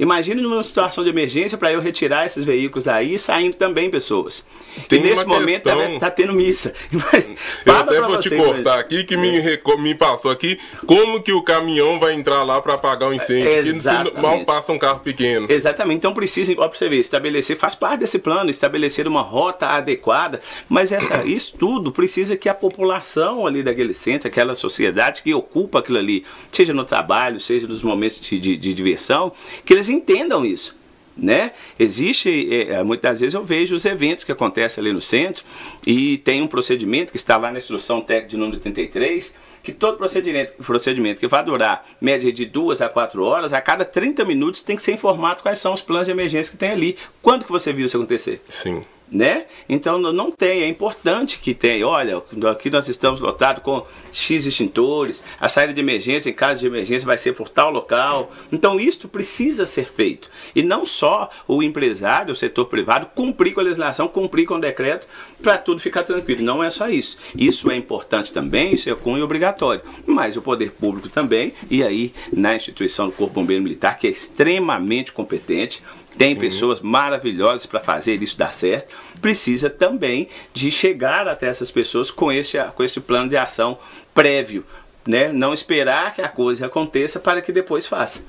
Imagine 0.00 0.40
numa 0.40 0.62
situação 0.62 1.04
de 1.04 1.10
emergência 1.10 1.58
para 1.58 1.70
eu 1.70 1.78
retirar 1.78 2.24
esses 2.24 2.42
veículos 2.42 2.84
daí 2.84 3.14
e 3.14 3.18
saindo 3.18 3.54
também 3.54 3.90
pessoas. 3.90 4.46
Tem 4.88 4.98
e 4.98 5.02
nesse 5.02 5.26
momento 5.26 5.68
está 5.68 5.76
tá, 5.76 5.98
tá 6.00 6.10
tendo 6.10 6.32
missa. 6.32 6.72
eu 7.66 7.76
até 7.76 8.00
vou 8.00 8.18
te 8.18 8.34
cortar 8.34 8.76
mas... 8.76 8.80
aqui 8.80 9.04
que 9.04 9.14
me, 9.14 9.42
me 9.78 9.94
passou 9.94 10.30
aqui 10.30 10.58
como 10.86 11.22
que 11.22 11.32
o 11.32 11.42
caminhão 11.42 12.00
vai 12.00 12.14
entrar 12.14 12.42
lá 12.44 12.62
para 12.62 12.74
apagar 12.74 13.10
o 13.10 13.14
incêndio. 13.14 13.74
Porque 13.74 14.20
mal 14.22 14.42
passa 14.46 14.72
um 14.72 14.78
carro 14.78 15.00
pequeno. 15.00 15.46
Exatamente. 15.50 15.98
Então 15.98 16.14
precisa, 16.14 16.54
ó, 16.56 16.66
pra 16.66 16.78
você 16.78 16.88
ver, 16.88 16.96
estabelecer, 16.96 17.54
faz 17.54 17.74
parte 17.74 18.00
desse 18.00 18.18
plano, 18.18 18.48
estabelecer 18.48 19.06
uma 19.06 19.20
rota 19.20 19.66
adequada, 19.66 20.40
mas 20.66 20.92
essa, 20.92 21.24
isso 21.28 21.54
tudo 21.58 21.92
precisa 21.92 22.38
que 22.38 22.48
a 22.48 22.54
população 22.54 23.46
ali 23.46 23.62
daquele 23.62 23.92
centro, 23.92 24.28
aquela 24.28 24.54
sociedade 24.54 25.22
que 25.22 25.34
ocupa 25.34 25.80
aquilo 25.80 25.98
ali, 25.98 26.24
seja 26.50 26.72
no 26.72 26.84
trabalho, 26.84 27.38
seja 27.38 27.66
nos 27.66 27.82
momentos 27.82 28.18
de, 28.18 28.38
de, 28.38 28.56
de 28.56 28.72
diversão, 28.72 29.30
que 29.62 29.74
eles 29.74 29.89
entendam 29.90 30.44
isso. 30.44 30.78
Né? 31.16 31.52
Existe, 31.78 32.48
é, 32.50 32.74
é, 32.74 32.82
muitas 32.82 33.20
vezes 33.20 33.34
eu 33.34 33.44
vejo 33.44 33.74
os 33.74 33.84
eventos 33.84 34.24
que 34.24 34.32
acontecem 34.32 34.80
ali 34.80 34.90
no 34.90 35.02
centro 35.02 35.44
e 35.86 36.16
tem 36.18 36.40
um 36.40 36.46
procedimento 36.46 37.10
que 37.10 37.18
está 37.18 37.36
lá 37.36 37.50
na 37.50 37.58
instrução 37.58 38.00
técnica 38.00 38.30
de 38.30 38.36
número 38.38 38.58
33, 38.58 39.34
que 39.62 39.70
todo 39.70 39.98
procedimento, 39.98 40.54
procedimento 40.64 41.20
que 41.20 41.26
vai 41.26 41.44
durar 41.44 41.84
média 42.00 42.32
de 42.32 42.46
duas 42.46 42.80
a 42.80 42.88
quatro 42.88 43.22
horas, 43.22 43.52
a 43.52 43.60
cada 43.60 43.84
30 43.84 44.24
minutos 44.24 44.62
tem 44.62 44.76
que 44.76 44.82
ser 44.82 44.92
informado 44.92 45.42
quais 45.42 45.58
são 45.58 45.74
os 45.74 45.82
planos 45.82 46.06
de 46.06 46.12
emergência 46.12 46.52
que 46.52 46.56
tem 46.56 46.70
ali. 46.70 46.96
Quando 47.20 47.44
que 47.44 47.52
você 47.52 47.70
viu 47.70 47.84
isso 47.84 47.98
acontecer? 47.98 48.40
Sim 48.46 48.80
né? 49.10 49.46
Então 49.68 49.98
não 49.98 50.30
tem, 50.30 50.62
é 50.62 50.68
importante 50.68 51.38
que 51.38 51.54
tenha. 51.54 51.86
Olha, 51.86 52.22
aqui 52.50 52.70
nós 52.70 52.88
estamos 52.88 53.20
lotados 53.20 53.62
com 53.62 53.84
X 54.12 54.46
extintores, 54.46 55.24
a 55.40 55.48
saída 55.48 55.74
de 55.74 55.80
emergência 55.80 56.30
em 56.30 56.34
caso 56.34 56.60
de 56.60 56.66
emergência 56.66 57.06
vai 57.06 57.18
ser 57.18 57.32
por 57.32 57.48
tal 57.48 57.70
local. 57.70 58.30
Então 58.52 58.78
isto 58.78 59.08
precisa 59.08 59.66
ser 59.66 59.88
feito. 59.88 60.30
E 60.54 60.62
não 60.62 60.86
só 60.86 61.28
o 61.48 61.62
empresário, 61.62 62.32
o 62.32 62.36
setor 62.36 62.66
privado, 62.66 63.06
cumprir 63.14 63.54
com 63.54 63.60
a 63.60 63.64
legislação, 63.64 64.08
cumprir 64.08 64.46
com 64.46 64.54
o 64.54 64.60
decreto, 64.60 65.08
para 65.42 65.58
tudo 65.58 65.80
ficar 65.80 66.02
tranquilo. 66.02 66.42
Não 66.42 66.62
é 66.62 66.70
só 66.70 66.88
isso. 66.88 67.18
Isso 67.36 67.70
é 67.70 67.76
importante 67.76 68.32
também, 68.32 68.74
isso 68.74 68.88
é 68.90 68.94
cunho 68.94 69.24
obrigatório. 69.24 69.82
Mas 70.06 70.36
o 70.36 70.42
poder 70.42 70.72
público 70.72 71.08
também, 71.08 71.52
e 71.70 71.82
aí 71.82 72.12
na 72.32 72.54
instituição 72.54 73.06
do 73.06 73.12
Corpo 73.12 73.34
Bombeiro 73.34 73.62
Militar, 73.62 73.98
que 73.98 74.06
é 74.06 74.10
extremamente 74.10 75.12
competente, 75.12 75.82
tem 76.16 76.34
Sim. 76.34 76.40
pessoas 76.40 76.80
maravilhosas 76.80 77.66
para 77.66 77.80
fazer 77.80 78.22
isso 78.22 78.36
dar 78.36 78.52
certo. 78.52 78.94
Precisa 79.20 79.70
também 79.70 80.28
de 80.52 80.70
chegar 80.70 81.28
até 81.28 81.46
essas 81.48 81.70
pessoas 81.70 82.10
com 82.10 82.32
esse, 82.32 82.58
com 82.74 82.82
esse 82.82 83.00
plano 83.00 83.28
de 83.28 83.36
ação 83.36 83.78
prévio. 84.14 84.64
Né? 85.06 85.32
Não 85.32 85.54
esperar 85.54 86.14
que 86.14 86.20
a 86.20 86.28
coisa 86.28 86.66
aconteça 86.66 87.18
para 87.18 87.40
que 87.40 87.52
depois 87.52 87.86
faça. 87.86 88.22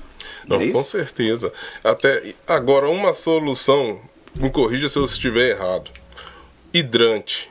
Não, 0.46 0.60
é 0.60 0.68
com 0.68 0.82
certeza. 0.82 1.52
Até 1.84 2.34
agora, 2.46 2.88
uma 2.88 3.12
solução, 3.12 4.00
me 4.34 4.50
corrija 4.50 4.88
se 4.88 4.98
eu 4.98 5.04
estiver 5.04 5.50
errado. 5.50 5.90
Hidrante. 6.72 7.50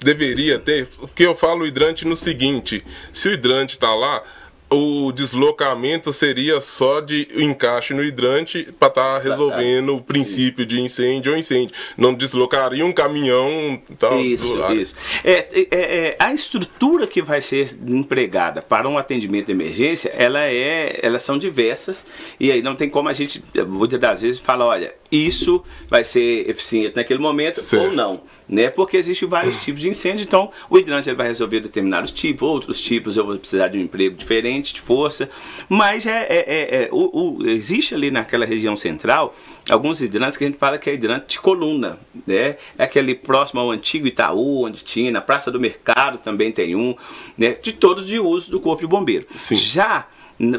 Deveria 0.00 0.58
ter. 0.58 0.88
O 0.98 1.06
que 1.06 1.22
eu 1.22 1.36
falo 1.36 1.66
hidrante 1.66 2.06
no 2.06 2.16
seguinte: 2.16 2.84
se 3.12 3.28
o 3.28 3.32
hidrante 3.32 3.74
está 3.74 3.94
lá, 3.94 4.22
o 4.70 5.10
deslocamento 5.10 6.12
seria 6.12 6.60
só 6.60 7.00
de 7.00 7.28
encaixe 7.36 7.92
no 7.92 8.04
hidrante 8.04 8.72
para 8.78 8.88
estar 8.88 9.14
tá 9.14 9.18
resolvendo 9.18 9.96
o 9.96 10.00
princípio 10.00 10.64
de 10.64 10.80
incêndio 10.80 11.32
ou 11.32 11.38
incêndio. 11.38 11.74
Não 11.96 12.14
deslocaria 12.14 12.86
um 12.86 12.92
caminhão 12.92 13.82
tal. 13.98 14.20
Isso, 14.20 14.56
isso. 14.72 14.94
É, 15.24 15.48
é, 15.52 15.66
é, 15.70 16.16
a 16.18 16.32
estrutura 16.32 17.06
que 17.06 17.20
vai 17.20 17.40
ser 17.40 17.76
empregada 17.86 18.62
para 18.62 18.88
um 18.88 18.96
atendimento 18.96 19.46
de 19.46 19.52
emergência, 19.52 20.12
ela 20.16 20.44
é, 20.44 21.00
elas 21.02 21.22
são 21.22 21.36
diversas 21.36 22.06
e 22.38 22.52
aí 22.52 22.62
não 22.62 22.76
tem 22.76 22.88
como 22.88 23.08
a 23.08 23.12
gente 23.12 23.42
muitas 23.66 23.98
das 23.98 24.22
vezes 24.22 24.40
falar, 24.40 24.66
olha, 24.66 24.94
isso 25.10 25.62
vai 25.88 26.04
ser 26.04 26.48
eficiente 26.48 26.96
naquele 26.96 27.20
momento 27.20 27.60
certo. 27.60 27.90
ou 27.90 27.92
não 27.92 28.20
né? 28.50 28.68
Porque 28.68 28.96
existem 28.96 29.28
vários 29.28 29.56
tipos 29.62 29.80
de 29.80 29.88
incêndio, 29.88 30.24
então 30.24 30.50
o 30.68 30.76
hidrante 30.76 31.08
ele 31.08 31.16
vai 31.16 31.28
resolver 31.28 31.60
determinados 31.60 32.10
tipos, 32.10 32.48
outros 32.48 32.80
tipos 32.80 33.16
eu 33.16 33.24
vou 33.24 33.38
precisar 33.38 33.68
de 33.68 33.78
um 33.78 33.82
emprego 33.82 34.16
diferente, 34.16 34.74
de 34.74 34.80
força, 34.80 35.30
mas 35.68 36.04
é, 36.04 36.26
é, 36.28 36.38
é, 36.38 36.82
é 36.82 36.88
o, 36.90 37.38
o, 37.38 37.46
existe 37.46 37.94
ali 37.94 38.10
naquela 38.10 38.44
região 38.44 38.74
central 38.74 39.34
alguns 39.70 40.02
hidrantes 40.02 40.36
que 40.36 40.44
a 40.44 40.46
gente 40.48 40.58
fala 40.58 40.78
que 40.78 40.90
é 40.90 40.94
hidrante 40.94 41.26
de 41.28 41.38
coluna, 41.38 41.98
né? 42.26 42.56
É 42.76 42.82
aquele 42.84 43.14
próximo 43.14 43.60
ao 43.60 43.70
antigo 43.70 44.06
Itaú, 44.06 44.64
onde 44.64 44.82
tinha, 44.82 45.12
na 45.12 45.20
Praça 45.20 45.50
do 45.50 45.60
Mercado 45.60 46.18
também 46.18 46.50
tem 46.50 46.74
um, 46.74 46.96
né? 47.38 47.56
De 47.62 47.72
todos 47.72 48.06
de 48.06 48.18
uso 48.18 48.50
do 48.50 48.58
Corpo 48.58 48.80
de 48.80 48.88
Bombeiro. 48.88 49.26
Sim. 49.36 49.56
Já 49.56 50.08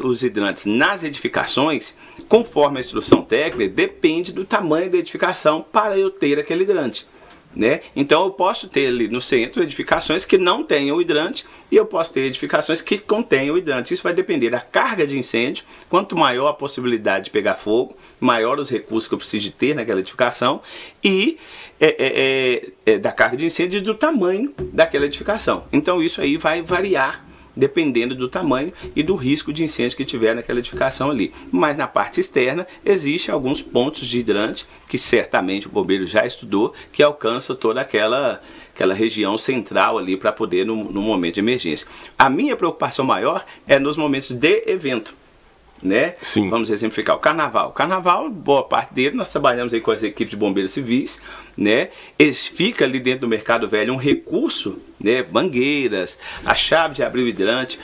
os 0.02 0.22
hidrantes 0.22 0.64
nas 0.64 1.02
edificações, 1.02 1.96
conforme 2.28 2.78
a 2.78 2.80
instrução 2.80 3.22
técnica, 3.22 3.74
depende 3.74 4.32
do 4.32 4.44
tamanho 4.44 4.90
da 4.90 4.98
edificação 4.98 5.64
para 5.72 5.98
eu 5.98 6.10
ter 6.10 6.38
aquele 6.38 6.62
hidrante. 6.62 7.06
Né? 7.54 7.82
Então 7.94 8.24
eu 8.24 8.30
posso 8.30 8.66
ter 8.66 8.86
ali 8.86 9.08
no 9.08 9.20
centro 9.20 9.62
edificações 9.62 10.24
que 10.24 10.38
não 10.38 10.64
tenham 10.64 10.98
hidrante 11.02 11.44
e 11.70 11.76
eu 11.76 11.84
posso 11.84 12.10
ter 12.10 12.20
edificações 12.20 12.80
que 12.80 12.96
contenham 12.96 13.58
hidrante. 13.58 13.92
Isso 13.92 14.02
vai 14.02 14.14
depender 14.14 14.48
da 14.48 14.60
carga 14.60 15.06
de 15.06 15.18
incêndio. 15.18 15.62
Quanto 15.90 16.16
maior 16.16 16.48
a 16.48 16.54
possibilidade 16.54 17.26
de 17.26 17.30
pegar 17.30 17.56
fogo, 17.56 17.94
maior 18.18 18.58
os 18.58 18.70
recursos 18.70 19.06
que 19.06 19.12
eu 19.12 19.18
preciso 19.18 19.44
de 19.44 19.50
ter 19.50 19.74
naquela 19.74 20.00
edificação 20.00 20.62
e 21.04 21.36
é, 21.78 21.88
é, 21.88 22.72
é, 22.86 22.92
é 22.94 22.98
da 22.98 23.12
carga 23.12 23.36
de 23.36 23.44
incêndio 23.44 23.78
e 23.78 23.82
do 23.82 23.94
tamanho 23.94 24.54
daquela 24.72 25.04
edificação. 25.04 25.64
Então 25.70 26.02
isso 26.02 26.22
aí 26.22 26.38
vai 26.38 26.62
variar 26.62 27.31
dependendo 27.56 28.14
do 28.14 28.28
tamanho 28.28 28.72
e 28.94 29.02
do 29.02 29.14
risco 29.14 29.52
de 29.52 29.64
incêndio 29.64 29.96
que 29.96 30.04
tiver 30.04 30.34
naquela 30.34 30.58
edificação 30.58 31.10
ali. 31.10 31.32
Mas 31.50 31.76
na 31.76 31.86
parte 31.86 32.20
externa, 32.20 32.66
existe 32.84 33.30
alguns 33.30 33.62
pontos 33.62 34.06
de 34.06 34.18
hidrante 34.20 34.66
que 34.88 34.98
certamente 34.98 35.66
o 35.66 35.70
bombeiro 35.70 36.06
já 36.06 36.24
estudou, 36.26 36.72
que 36.92 37.02
alcançam 37.02 37.54
toda 37.56 37.80
aquela 37.80 38.40
aquela 38.74 38.94
região 38.94 39.36
central 39.36 39.98
ali 39.98 40.16
para 40.16 40.32
poder 40.32 40.64
no, 40.64 40.90
no 40.90 41.02
momento 41.02 41.34
de 41.34 41.40
emergência. 41.40 41.86
A 42.18 42.30
minha 42.30 42.56
preocupação 42.56 43.04
maior 43.04 43.44
é 43.66 43.78
nos 43.78 43.98
momentos 43.98 44.30
de 44.30 44.64
evento 44.66 45.14
né? 45.82 46.14
Sim. 46.22 46.48
Vamos 46.48 46.70
exemplificar 46.70 47.16
o 47.16 47.18
carnaval. 47.18 47.70
O 47.70 47.72
carnaval, 47.72 48.30
boa 48.30 48.62
parte 48.62 48.94
dele, 48.94 49.16
nós 49.16 49.30
trabalhamos 49.30 49.74
aí 49.74 49.80
com 49.80 49.90
as 49.90 50.02
equipes 50.02 50.30
de 50.30 50.36
bombeiros 50.36 50.72
civis, 50.72 51.20
né? 51.56 51.88
Eles 52.18 52.46
fica 52.46 52.84
ali 52.84 53.00
dentro 53.00 53.22
do 53.22 53.28
mercado 53.28 53.68
velho 53.68 53.92
um 53.92 53.96
recurso, 53.96 54.78
né? 55.00 55.24
Mangueiras, 55.30 56.18
a 56.44 56.54
chave 56.54 56.94
de 56.94 57.02
abrir 57.02 57.22
o 57.22 57.28
hidrante, 57.28 57.78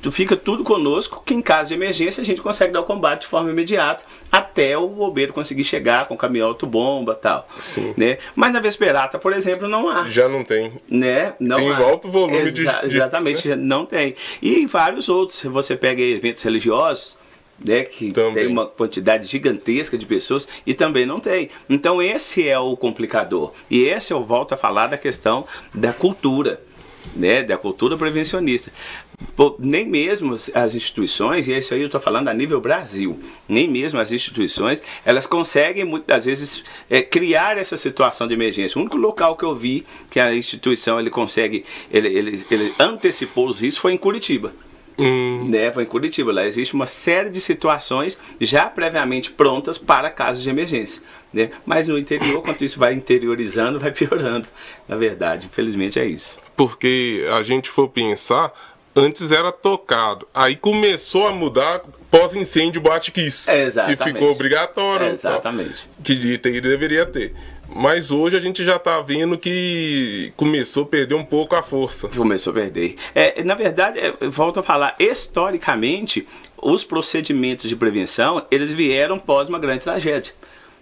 tu 0.00 0.10
fica 0.10 0.36
tudo 0.36 0.64
conosco, 0.64 1.22
que 1.24 1.34
em 1.34 1.42
caso 1.42 1.68
de 1.68 1.74
emergência 1.74 2.22
a 2.22 2.24
gente 2.24 2.40
consegue 2.40 2.72
dar 2.72 2.80
o 2.80 2.84
combate 2.84 3.22
de 3.22 3.26
forma 3.26 3.50
imediata, 3.50 4.02
até 4.30 4.76
o 4.76 4.88
bombeiro 4.88 5.32
conseguir 5.32 5.64
chegar 5.64 6.06
com 6.06 6.14
o 6.14 6.16
caminhão 6.16 6.48
autobomba 6.48 7.14
tal. 7.14 7.46
Sim. 7.58 7.92
Né? 7.96 8.18
Mas 8.34 8.52
na 8.52 8.60
Vesperata, 8.60 9.18
por 9.18 9.32
exemplo, 9.32 9.68
não 9.68 9.88
há. 9.88 10.08
Já 10.08 10.28
não 10.28 10.44
tem. 10.44 10.72
Né? 10.88 11.34
Não 11.38 11.56
tem 11.56 11.70
há. 11.70 11.78
alto 11.78 12.10
volume 12.10 12.38
Exa 12.38 12.80
de. 12.82 12.86
Exatamente, 12.86 13.48
né? 13.48 13.56
não 13.56 13.84
tem. 13.84 14.14
E 14.40 14.64
vários 14.66 15.08
outros, 15.08 15.42
você 15.44 15.76
pega 15.76 16.00
eventos 16.00 16.42
religiosos, 16.42 17.18
né, 17.64 17.84
que 17.84 18.12
também. 18.12 18.34
tem 18.34 18.46
uma 18.46 18.66
quantidade 18.66 19.26
gigantesca 19.26 19.96
de 19.96 20.06
pessoas 20.06 20.48
e 20.66 20.74
também 20.74 21.06
não 21.06 21.20
tem. 21.20 21.50
Então 21.68 22.02
esse 22.02 22.48
é 22.48 22.58
o 22.58 22.76
complicador. 22.76 23.52
E 23.70 23.84
esse 23.84 24.12
eu 24.12 24.24
volto 24.24 24.52
a 24.52 24.56
falar 24.56 24.88
da 24.88 24.98
questão 24.98 25.46
da 25.72 25.92
cultura, 25.92 26.60
né, 27.14 27.42
da 27.42 27.56
cultura 27.56 27.96
prevencionista. 27.96 28.72
Pô, 29.36 29.54
nem 29.58 29.86
mesmo 29.86 30.34
as 30.52 30.74
instituições, 30.74 31.46
e 31.46 31.56
isso 31.56 31.72
aí 31.72 31.80
eu 31.80 31.86
estou 31.86 32.00
falando 32.00 32.28
a 32.28 32.34
nível 32.34 32.60
Brasil, 32.60 33.18
nem 33.48 33.68
mesmo 33.68 34.00
as 34.00 34.10
instituições, 34.10 34.82
elas 35.04 35.26
conseguem 35.26 35.84
muitas 35.84 36.24
vezes 36.24 36.64
é, 36.90 37.02
criar 37.02 37.56
essa 37.56 37.76
situação 37.76 38.26
de 38.26 38.34
emergência. 38.34 38.78
O 38.78 38.82
único 38.82 38.96
local 38.96 39.36
que 39.36 39.44
eu 39.44 39.54
vi 39.54 39.86
que 40.10 40.18
a 40.18 40.34
instituição 40.34 40.98
ele 40.98 41.08
consegue, 41.08 41.64
ele, 41.90 42.08
ele, 42.08 42.44
ele 42.50 42.74
antecipou 42.80 43.48
os 43.48 43.60
riscos 43.60 43.80
foi 43.80 43.92
em 43.92 43.98
Curitiba. 43.98 44.52
Hum. 44.98 45.48
Né, 45.48 45.72
foi 45.72 45.84
em 45.84 45.86
Curitiba. 45.86 46.32
Lá 46.32 46.46
existe 46.46 46.74
uma 46.74 46.86
série 46.86 47.30
de 47.30 47.40
situações 47.40 48.18
já 48.40 48.66
previamente 48.66 49.30
prontas 49.30 49.78
para 49.78 50.10
casos 50.10 50.42
de 50.42 50.50
emergência. 50.50 51.02
Né? 51.32 51.50
Mas 51.64 51.88
no 51.88 51.98
interior, 51.98 52.42
quanto 52.42 52.64
isso 52.64 52.78
vai 52.78 52.92
interiorizando, 52.92 53.78
vai 53.78 53.90
piorando. 53.92 54.48
Na 54.88 54.96
verdade, 54.96 55.46
infelizmente 55.46 55.98
é 55.98 56.04
isso. 56.04 56.38
Porque 56.56 57.26
a 57.32 57.42
gente 57.42 57.70
for 57.70 57.88
pensar, 57.88 58.52
antes 58.94 59.32
era 59.32 59.50
tocado. 59.50 60.26
Aí 60.34 60.56
começou 60.56 61.26
a 61.26 61.32
mudar 61.32 61.82
pós-incêndio 62.10 62.80
bate-quis. 62.80 63.48
Exatamente. 63.48 63.98
Que 63.98 64.04
ficou 64.04 64.30
obrigatório. 64.30 65.08
Exatamente. 65.08 65.88
Tal, 66.02 66.04
que 66.04 66.60
deveria 66.60 67.06
ter. 67.06 67.34
Mas 67.74 68.10
hoje 68.10 68.36
a 68.36 68.40
gente 68.40 68.64
já 68.64 68.76
está 68.76 69.00
vendo 69.00 69.38
que 69.38 70.32
começou 70.36 70.82
a 70.82 70.86
perder 70.86 71.14
um 71.14 71.24
pouco 71.24 71.54
a 71.54 71.62
força. 71.62 72.08
Começou 72.08 72.50
a 72.50 72.54
perder. 72.54 72.96
É, 73.14 73.42
na 73.42 73.54
verdade, 73.54 73.98
é, 73.98 74.12
volto 74.28 74.60
a 74.60 74.62
falar, 74.62 74.94
historicamente, 74.98 76.26
os 76.60 76.84
procedimentos 76.84 77.68
de 77.68 77.74
prevenção, 77.74 78.46
eles 78.50 78.72
vieram 78.72 79.18
pós 79.18 79.48
uma 79.48 79.58
grande 79.58 79.84
tragédia. 79.84 80.34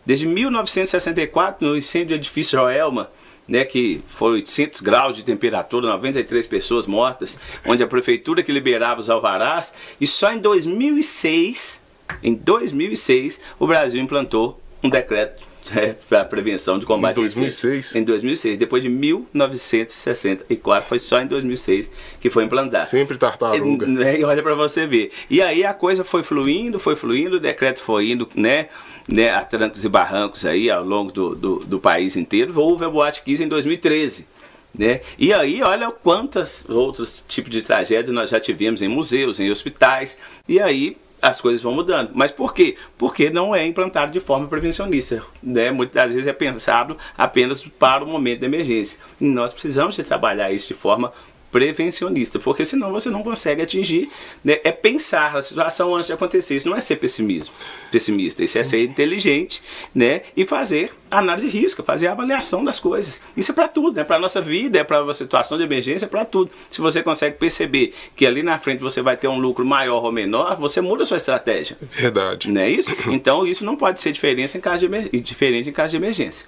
Desde 0.04 0.26
1964, 0.26 1.66
no 1.66 1.76
incêndio 1.76 2.08
do 2.08 2.14
edifício 2.14 2.58
Joelma, 2.58 3.10
né, 3.46 3.64
que 3.64 4.02
foi 4.06 4.32
800 4.32 4.80
graus 4.80 5.16
de 5.16 5.22
temperatura, 5.22 5.88
93 5.88 6.46
pessoas 6.46 6.86
mortas, 6.86 7.38
onde 7.64 7.82
a 7.82 7.86
prefeitura 7.86 8.42
que 8.42 8.50
liberava 8.50 9.00
os 9.00 9.10
alvarás, 9.10 9.72
e 10.00 10.06
só 10.06 10.32
em 10.32 10.38
2006, 10.38 11.82
em 12.22 12.34
2006, 12.34 13.40
o 13.58 13.66
Brasil 13.66 14.02
implantou 14.02 14.60
um 14.82 14.88
decreto 14.88 15.49
é, 15.76 15.94
para 16.08 16.24
prevenção 16.24 16.78
de 16.78 16.86
combate 16.86 17.18
em 17.18 17.20
2006 17.20 17.96
em 17.96 18.04
2006 18.04 18.58
depois 18.58 18.82
de 18.82 18.88
1964 18.88 20.88
foi 20.88 20.98
só 20.98 21.20
em 21.20 21.26
2006 21.26 21.90
que 22.20 22.30
foi 22.30 22.44
implantado 22.44 22.88
sempre 22.88 23.18
tartaruga. 23.18 23.86
E, 23.86 23.88
né, 23.88 24.20
e 24.20 24.24
olha 24.24 24.42
para 24.42 24.54
você 24.54 24.86
ver. 24.86 25.10
E 25.28 25.42
aí 25.42 25.64
a 25.64 25.74
coisa 25.74 26.04
foi 26.04 26.22
fluindo 26.22 26.78
foi 26.78 26.96
fluindo 26.96 27.36
o 27.36 27.40
decreto 27.40 27.82
foi 27.82 28.10
indo 28.10 28.26
né 28.34 28.68
né 29.08 29.30
a 29.30 29.44
trancos 29.44 29.84
e 29.84 29.88
barrancos 29.88 30.44
aí 30.44 30.70
ao 30.70 30.84
longo 30.84 31.12
do, 31.12 31.34
do, 31.34 31.58
do 31.60 31.80
país 31.80 32.16
inteiro. 32.16 32.58
Houve 32.58 32.84
a 32.84 32.88
boate 32.88 33.22
15 33.22 33.44
em 33.44 33.48
2013 33.48 34.26
né? 34.74 35.00
E 35.18 35.32
aí, 35.32 35.62
olha 35.62 35.90
quantos 35.90 36.64
outros 36.68 37.24
tipos 37.26 37.50
de 37.50 37.62
tragédias 37.62 38.14
nós 38.14 38.30
já 38.30 38.38
tivemos 38.38 38.82
em 38.82 38.88
museus, 38.88 39.40
em 39.40 39.50
hospitais. 39.50 40.16
E 40.48 40.60
aí, 40.60 40.96
as 41.20 41.40
coisas 41.40 41.62
vão 41.62 41.74
mudando. 41.74 42.10
Mas 42.14 42.30
por 42.30 42.54
quê? 42.54 42.76
Porque 42.96 43.30
não 43.30 43.54
é 43.54 43.66
implantado 43.66 44.12
de 44.12 44.20
forma 44.20 44.46
prevencionista. 44.46 45.22
Né? 45.42 45.70
Muitas 45.70 46.12
vezes 46.12 46.26
é 46.26 46.32
pensado 46.32 46.96
apenas 47.16 47.62
para 47.78 48.04
o 48.04 48.06
momento 48.06 48.40
de 48.40 48.46
emergência. 48.46 48.98
E 49.20 49.24
nós 49.24 49.52
precisamos 49.52 49.96
de 49.96 50.02
trabalhar 50.02 50.50
isso 50.50 50.68
de 50.68 50.74
forma 50.74 51.12
prevencionista, 51.50 52.38
porque 52.38 52.64
senão 52.64 52.90
você 52.90 53.10
não 53.10 53.22
consegue 53.22 53.62
atingir, 53.62 54.10
né? 54.44 54.58
é 54.64 54.72
pensar 54.72 55.36
a 55.36 55.42
situação 55.42 55.94
antes 55.94 56.06
de 56.06 56.12
acontecer, 56.12 56.56
isso 56.56 56.68
não 56.68 56.76
é 56.76 56.80
ser 56.80 56.96
pessimismo, 56.96 57.54
pessimista, 57.90 58.44
isso 58.44 58.58
é 58.58 58.62
ser 58.62 58.84
inteligente, 58.84 59.62
né, 59.94 60.22
e 60.36 60.46
fazer 60.46 60.92
análise 61.10 61.48
de 61.48 61.58
risco, 61.58 61.82
fazer 61.82 62.06
a 62.06 62.12
avaliação 62.12 62.64
das 62.64 62.78
coisas. 62.78 63.20
Isso 63.36 63.50
é 63.50 63.54
para 63.54 63.66
tudo, 63.68 63.96
né? 63.96 64.04
Para 64.04 64.18
nossa 64.18 64.40
vida, 64.40 64.78
é 64.78 64.84
para 64.84 65.02
uma 65.02 65.12
situação 65.12 65.58
de 65.58 65.64
emergência, 65.64 66.06
é 66.06 66.08
para 66.08 66.24
tudo. 66.24 66.50
Se 66.70 66.80
você 66.80 67.02
consegue 67.02 67.36
perceber 67.36 67.92
que 68.14 68.24
ali 68.24 68.42
na 68.42 68.58
frente 68.58 68.80
você 68.80 69.02
vai 69.02 69.16
ter 69.16 69.26
um 69.26 69.38
lucro 69.38 69.64
maior 69.64 70.04
ou 70.04 70.12
menor, 70.12 70.56
você 70.56 70.80
muda 70.80 71.02
a 71.02 71.06
sua 71.06 71.16
estratégia. 71.16 71.76
Verdade. 71.90 72.48
Não 72.50 72.60
é 72.60 72.70
isso? 72.70 72.90
Então 73.10 73.46
isso 73.46 73.64
não 73.64 73.76
pode 73.76 74.00
ser 74.00 74.12
diferença 74.12 74.56
em 74.56 74.60
caso 74.60 74.88
de 74.88 75.20
diferente 75.20 75.68
em 75.68 75.72
caso 75.72 75.90
de 75.90 75.96
emergência. 75.96 76.46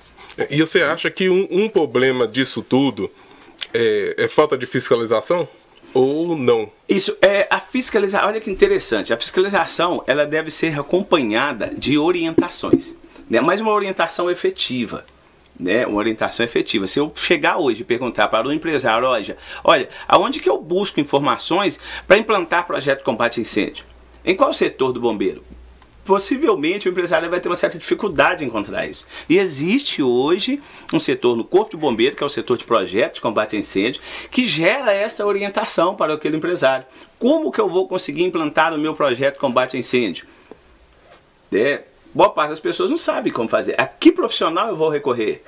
E 0.50 0.60
você 0.60 0.82
acha 0.82 1.10
que 1.10 1.28
um, 1.28 1.46
um 1.50 1.68
problema 1.68 2.26
disso 2.26 2.62
tudo 2.62 3.10
é, 3.74 4.14
é 4.18 4.28
falta 4.28 4.56
de 4.56 4.66
fiscalização? 4.66 5.48
ou 5.94 6.36
não? 6.36 6.70
Isso 6.88 7.16
é 7.20 7.46
a 7.50 7.60
fiscalização. 7.60 8.28
Olha 8.28 8.40
que 8.40 8.50
interessante. 8.50 9.12
A 9.12 9.16
fiscalização 9.16 10.02
ela 10.06 10.24
deve 10.24 10.50
ser 10.50 10.78
acompanhada 10.78 11.72
de 11.76 11.98
orientações, 11.98 12.96
né? 13.28 13.40
Mas 13.40 13.60
uma 13.60 13.72
orientação 13.72 14.30
efetiva. 14.30 15.04
Né, 15.60 15.86
uma 15.86 15.98
orientação 15.98 16.44
efetiva. 16.44 16.86
Se 16.86 16.98
eu 16.98 17.12
chegar 17.14 17.58
hoje 17.58 17.82
e 17.82 17.84
perguntar 17.84 18.26
para 18.28 18.48
o 18.48 18.52
empresário, 18.52 19.06
olha, 19.06 19.36
olha, 19.62 19.88
aonde 20.08 20.40
que 20.40 20.48
eu 20.48 20.58
busco 20.58 20.98
informações 20.98 21.78
para 22.08 22.16
implantar 22.16 22.66
projeto 22.66 22.98
de 23.00 23.04
combate 23.04 23.38
a 23.38 23.42
incêndio? 23.42 23.84
Em 24.24 24.34
qual 24.34 24.52
setor 24.52 24.92
do 24.92 24.98
bombeiro? 24.98 25.44
Possivelmente 26.04 26.88
o 26.88 26.90
empresário 26.90 27.30
vai 27.30 27.40
ter 27.40 27.48
uma 27.48 27.56
certa 27.56 27.78
dificuldade 27.78 28.44
em 28.44 28.48
encontrar 28.48 28.86
isso. 28.86 29.06
E 29.28 29.38
existe 29.38 30.02
hoje 30.02 30.60
um 30.92 31.00
setor 31.00 31.36
no 31.36 31.44
Corpo 31.44 31.72
de 31.72 31.76
Bombeiro, 31.76 32.16
que 32.16 32.22
é 32.22 32.26
o 32.26 32.28
setor 32.28 32.58
de 32.58 32.64
projetos 32.64 33.16
de 33.16 33.20
combate 33.20 33.56
a 33.56 33.58
incêndio, 33.58 34.02
que 34.30 34.44
gera 34.44 34.92
essa 34.92 35.24
orientação 35.24 35.94
para 35.94 36.14
aquele 36.14 36.36
empresário. 36.36 36.84
Como 37.18 37.52
que 37.52 37.60
eu 37.60 37.68
vou 37.68 37.86
conseguir 37.86 38.24
implantar 38.24 38.74
o 38.74 38.78
meu 38.78 38.94
projeto 38.94 39.34
de 39.34 39.40
combate 39.40 39.76
a 39.76 39.80
incêndio? 39.80 40.26
É, 41.52 41.82
boa 42.14 42.30
parte 42.30 42.50
das 42.50 42.60
pessoas 42.60 42.90
não 42.90 42.98
sabe 42.98 43.30
como 43.30 43.48
fazer. 43.48 43.74
A 43.80 43.86
que 43.86 44.10
profissional 44.10 44.68
eu 44.68 44.76
vou 44.76 44.88
recorrer? 44.88 45.42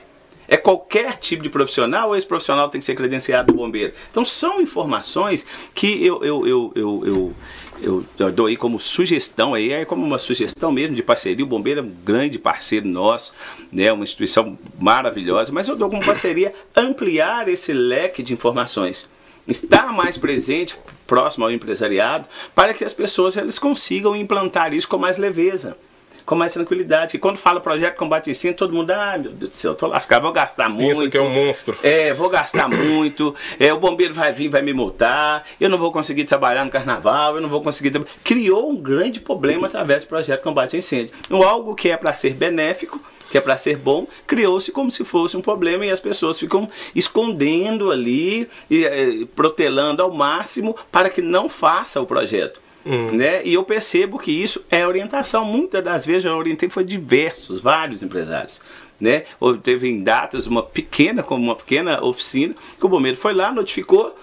É 0.46 0.56
qualquer 0.56 1.16
tipo 1.16 1.42
de 1.42 1.48
profissional 1.48 2.08
ou 2.08 2.16
esse 2.16 2.26
profissional 2.26 2.68
tem 2.68 2.78
que 2.78 2.84
ser 2.84 2.94
credenciado 2.94 3.52
do 3.52 3.56
bombeiro? 3.56 3.92
Então 4.10 4.24
são 4.24 4.60
informações 4.60 5.46
que 5.74 6.04
eu, 6.04 6.22
eu, 6.22 6.46
eu, 6.46 6.72
eu, 6.74 7.06
eu 7.06 7.34
eu, 7.82 8.04
dou 8.32 8.46
aí 8.46 8.56
como 8.56 8.78
sugestão, 8.78 9.54
aí 9.54 9.72
é 9.72 9.84
como 9.84 10.04
uma 10.04 10.18
sugestão 10.18 10.70
mesmo 10.72 10.94
de 10.94 11.02
parceria. 11.02 11.44
O 11.44 11.48
Bombeiro 11.48 11.80
é 11.80 11.82
um 11.82 11.92
grande 12.04 12.38
parceiro 12.38 12.86
nosso, 12.86 13.32
né, 13.70 13.92
uma 13.92 14.04
instituição 14.04 14.58
maravilhosa, 14.80 15.52
mas 15.52 15.68
eu 15.68 15.76
dou 15.76 15.90
como 15.90 16.04
parceria 16.04 16.54
ampliar 16.74 17.48
esse 17.48 17.72
leque 17.72 18.22
de 18.22 18.32
informações. 18.32 19.08
Estar 19.46 19.92
mais 19.92 20.16
presente, 20.16 20.76
próximo 21.06 21.44
ao 21.44 21.50
empresariado, 21.50 22.28
para 22.54 22.72
que 22.72 22.84
as 22.84 22.94
pessoas 22.94 23.36
elas 23.36 23.58
consigam 23.58 24.16
implantar 24.16 24.72
isso 24.72 24.88
com 24.88 24.96
mais 24.96 25.18
leveza 25.18 25.76
com 26.25 26.35
mais 26.35 26.52
tranquilidade. 26.52 27.16
E 27.16 27.19
quando 27.19 27.37
fala 27.37 27.61
projeto 27.61 27.97
combate 27.97 28.31
incêndio, 28.31 28.57
todo 28.57 28.75
mundo, 28.75 28.90
ah, 28.90 29.16
meu 29.19 29.33
Deus 29.33 29.50
do 29.50 29.54
céu, 29.54 29.73
eu 29.73 29.75
tô 29.76 29.87
lascado, 29.87 30.23
vou 30.23 30.33
gastar 30.33 30.69
muito. 30.69 30.99
Pensa 30.99 31.11
que 31.11 31.19
é 31.19 31.21
um 31.21 31.31
monstro. 31.31 31.76
É, 31.83 32.12
vou 32.14 32.28
gastar 32.28 32.69
muito, 32.69 33.35
é, 33.59 33.73
o 33.73 33.78
bombeiro 33.78 34.14
vai 34.14 34.33
vir, 34.33 34.49
vai 34.49 34.62
me 34.62 34.73
multar, 34.73 35.45
eu 35.61 35.69
não 35.69 35.78
vou 35.78 35.93
conseguir 35.93 36.25
trabalhar 36.25 36.64
no 36.64 36.71
carnaval, 36.71 37.37
eu 37.37 37.40
não 37.40 37.49
vou 37.49 37.61
conseguir. 37.61 37.93
Criou 38.23 38.71
um 38.71 38.76
grande 38.76 39.21
problema 39.21 39.66
através 39.66 40.04
do 40.04 40.09
projeto 40.09 40.43
combate 40.43 40.76
incêndio. 40.76 41.14
Então, 41.25 41.43
algo 41.43 41.75
que 41.75 41.90
é 41.90 41.97
para 41.97 42.12
ser 42.14 42.35
benéfico, 42.35 43.00
que 43.31 43.38
é 43.38 43.40
para 43.40 43.57
ser 43.57 43.76
bom, 43.76 44.07
criou-se 44.26 44.71
como 44.71 44.90
se 44.90 45.04
fosse 45.04 45.37
um 45.37 45.40
problema 45.40 45.85
e 45.85 45.90
as 45.90 46.00
pessoas 46.00 46.38
ficam 46.38 46.69
escondendo 46.95 47.90
ali 47.90 48.49
e 48.71 48.85
é, 48.85 49.26
protelando 49.35 50.02
ao 50.02 50.12
máximo 50.12 50.76
para 50.90 51.11
que 51.11 51.21
não 51.21 51.49
faça 51.49 52.00
o 52.00 52.07
projeto. 52.07 52.63
Hum. 52.87 53.12
Né? 53.12 53.45
E 53.45 53.55
eu 53.55 53.64
percebo 53.64 54.19
que 54.19 54.31
isso 54.31 54.64
é 54.71 54.87
orientação. 54.87 55.45
Muitas 55.45 55.83
das 55.83 56.05
vezes 56.05 56.25
eu 56.25 56.37
orientei 56.37 56.69
foi 56.69 56.85
diversos, 56.85 57.61
vários 57.61 58.03
empresários. 58.03 58.61
Né? 59.00 59.25
Ou 59.41 59.57
teve 59.57 59.88
em 59.88 60.03
datas 60.03 60.47
uma 60.47 60.62
pequena, 60.62 61.23
como 61.23 61.43
uma 61.43 61.57
pequena 61.57 62.03
oficina, 62.05 62.55
que 62.79 62.87
o 62.87 62.88
bombeiro 62.88 63.17
foi 63.17 63.35
lá, 63.35 63.53
notificou, 63.53 64.14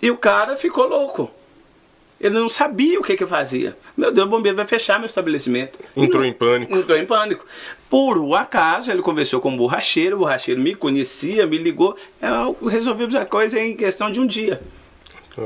e 0.00 0.10
o 0.10 0.16
cara 0.16 0.56
ficou 0.56 0.88
louco. 0.88 1.30
Ele 2.18 2.34
não 2.34 2.48
sabia 2.48 2.98
o 2.98 3.02
que 3.02 3.14
que 3.14 3.26
fazia. 3.26 3.76
Meu 3.94 4.10
Deus, 4.10 4.26
o 4.26 4.30
bombeiro 4.30 4.56
vai 4.56 4.66
fechar 4.66 4.98
meu 4.98 5.04
estabelecimento. 5.04 5.78
Entrou 5.94 6.22
não, 6.22 6.28
em 6.28 6.32
pânico. 6.32 6.74
Entrou 6.74 6.98
em 6.98 7.04
pânico. 7.04 7.44
Por 7.90 8.16
um 8.16 8.34
acaso, 8.34 8.90
ele 8.90 9.02
conversou 9.02 9.38
com 9.38 9.52
o 9.52 9.56
borracheiro, 9.56 10.16
o 10.16 10.18
borracheiro 10.20 10.60
me 10.60 10.74
conhecia, 10.74 11.46
me 11.46 11.58
ligou. 11.58 11.94
Resolvemos 12.66 13.14
a 13.14 13.26
coisa 13.26 13.60
em 13.60 13.76
questão 13.76 14.10
de 14.10 14.18
um 14.18 14.26
dia. 14.26 14.62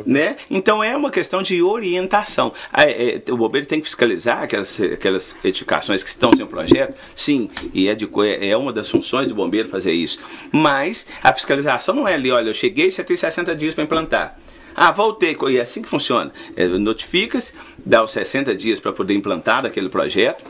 Né? 0.06 0.37
Então 0.50 0.82
é 0.82 0.97
uma 0.97 1.11
questão 1.11 1.42
de 1.42 1.62
orientação. 1.62 2.52
É, 2.73 3.16
é, 3.16 3.32
o 3.32 3.37
bombeiro 3.37 3.66
tem 3.66 3.80
que 3.80 3.87
fiscalizar 3.87 4.42
aquelas, 4.42 4.80
aquelas 4.80 5.37
edificações 5.44 6.02
que 6.02 6.09
estão 6.09 6.32
sem 6.32 6.47
projeto, 6.47 6.97
sim, 7.14 7.50
e 7.73 7.88
é, 7.88 7.94
de, 7.94 8.09
é 8.40 8.56
uma 8.56 8.73
das 8.73 8.88
funções 8.88 9.28
do 9.28 9.35
bombeiro 9.35 9.68
fazer 9.68 9.92
isso. 9.92 10.18
Mas 10.52 11.06
a 11.23 11.32
fiscalização 11.32 11.94
não 11.94 12.09
é 12.09 12.14
ali, 12.14 12.30
olha, 12.30 12.50
eu 12.50 12.54
cheguei, 12.54 12.90
você 12.90 13.04
tem 13.04 13.16
60 13.16 13.54
dias 13.54 13.75
para 13.75 13.85
implantar. 13.85 14.38
Ah, 14.75 14.92
voltei, 14.92 15.37
e 15.49 15.56
é 15.59 15.61
assim 15.61 15.82
que 15.82 15.88
funciona. 15.88 16.32
É, 16.56 16.66
Notifica-se, 16.66 17.52
dá 17.85 18.02
os 18.02 18.12
60 18.12 18.54
dias 18.54 18.80
para 18.80 18.92
poder 18.92 19.14
implantar 19.14 19.66
aquele 19.66 19.88
projeto 19.88 20.44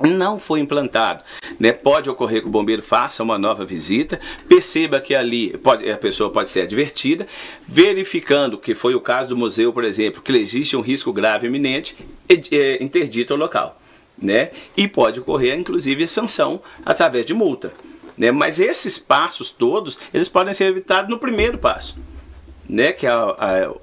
não 0.00 0.38
foi 0.38 0.60
implantado. 0.60 1.22
Né? 1.58 1.72
Pode 1.72 2.08
ocorrer 2.10 2.42
que 2.42 2.48
o 2.48 2.50
bombeiro 2.50 2.82
faça 2.82 3.22
uma 3.22 3.38
nova 3.38 3.64
visita, 3.64 4.20
perceba 4.48 5.00
que 5.00 5.14
ali 5.14 5.56
pode, 5.58 5.90
a 5.90 5.96
pessoa 5.96 6.30
pode 6.30 6.48
ser 6.48 6.62
advertida, 6.62 7.26
verificando, 7.66 8.58
que 8.58 8.74
foi 8.74 8.94
o 8.94 9.00
caso 9.00 9.30
do 9.30 9.36
museu, 9.36 9.72
por 9.72 9.84
exemplo, 9.84 10.22
que 10.22 10.32
existe 10.32 10.76
um 10.76 10.80
risco 10.80 11.12
grave 11.12 11.46
iminente, 11.46 11.96
é, 12.28 12.82
interdita 12.82 13.34
o 13.34 13.36
local. 13.36 13.80
Né? 14.20 14.50
E 14.76 14.86
pode 14.86 15.20
ocorrer, 15.20 15.58
inclusive, 15.58 16.06
sanção 16.06 16.60
através 16.84 17.24
de 17.24 17.32
multa. 17.32 17.72
Né? 18.16 18.30
Mas 18.30 18.60
esses 18.60 18.98
passos 18.98 19.50
todos, 19.50 19.98
eles 20.12 20.28
podem 20.28 20.52
ser 20.52 20.64
evitados 20.64 21.10
no 21.10 21.18
primeiro 21.18 21.56
passo 21.56 21.96
né, 22.70 22.92
que 22.92 23.04
é 23.04 23.10
a, 23.10 23.34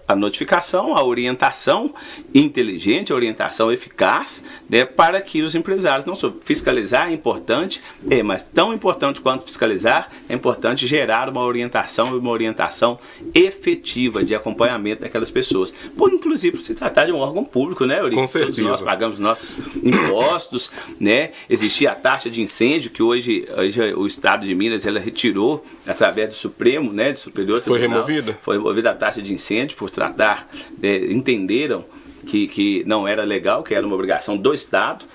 a, 0.07 0.13
a, 0.13 0.15
notificação, 0.15 0.95
a 0.95 1.03
orientação 1.03 1.93
inteligente, 2.33 3.11
a 3.11 3.15
orientação 3.15 3.71
eficaz, 3.71 4.43
né, 4.69 4.85
para 4.85 5.19
que 5.19 5.41
os 5.41 5.55
empresários 5.55 6.05
não 6.05 6.15
só 6.15 6.33
fiscalizar 6.41 7.09
é 7.09 7.13
importante, 7.13 7.81
é, 8.09 8.23
mas 8.23 8.47
tão 8.47 8.73
importante 8.73 9.19
quanto 9.19 9.43
fiscalizar 9.43 10.09
é 10.29 10.33
importante 10.33 10.87
gerar 10.87 11.29
uma 11.29 11.43
orientação 11.43 12.15
e 12.15 12.17
uma 12.17 12.31
orientação 12.31 12.97
efetiva 13.35 14.23
de 14.23 14.33
acompanhamento 14.33 15.01
daquelas 15.01 15.29
pessoas. 15.29 15.73
Por 15.97 16.13
inclusive 16.13 16.61
se 16.61 16.73
tratar 16.73 17.05
de 17.05 17.11
um 17.11 17.17
órgão 17.17 17.43
público, 17.43 17.85
né, 17.85 17.99
Eurico? 17.99 18.21
Com 18.21 18.27
certeza. 18.27 18.53
Todos 18.53 18.69
nós 18.69 18.81
pagamos 18.81 19.19
nossos 19.19 19.59
impostos, 19.83 20.71
né? 20.99 21.31
Existia 21.49 21.91
a 21.91 21.95
taxa 21.95 22.29
de 22.29 22.41
incêndio 22.41 22.89
que 22.89 23.03
hoje, 23.03 23.47
hoje 23.57 23.93
o 23.93 24.05
Estado 24.05 24.45
de 24.45 24.55
Minas 24.55 24.85
ela 24.85 24.99
retirou 24.99 25.63
através 25.85 26.29
do 26.29 26.35
Supremo, 26.35 26.93
né, 26.93 27.11
do 27.11 27.19
Superior 27.19 27.61
Foi 27.61 27.79
removida? 27.79 28.37
Foi 28.41 28.55
removida 28.55 28.76
removida 28.77 28.91
a 28.91 28.93
taxa 28.93 29.21
de 29.21 29.33
incêndio 29.33 29.75
por 29.77 29.89
tratar, 29.89 30.47
é, 30.81 31.11
entenderam 31.11 31.83
que, 32.25 32.47
que 32.47 32.83
não 32.85 33.07
era 33.07 33.23
legal, 33.23 33.63
que 33.63 33.73
era 33.73 33.85
uma 33.85 33.95
obrigação 33.95 34.37
do 34.37 34.53
Estado, 34.53 35.05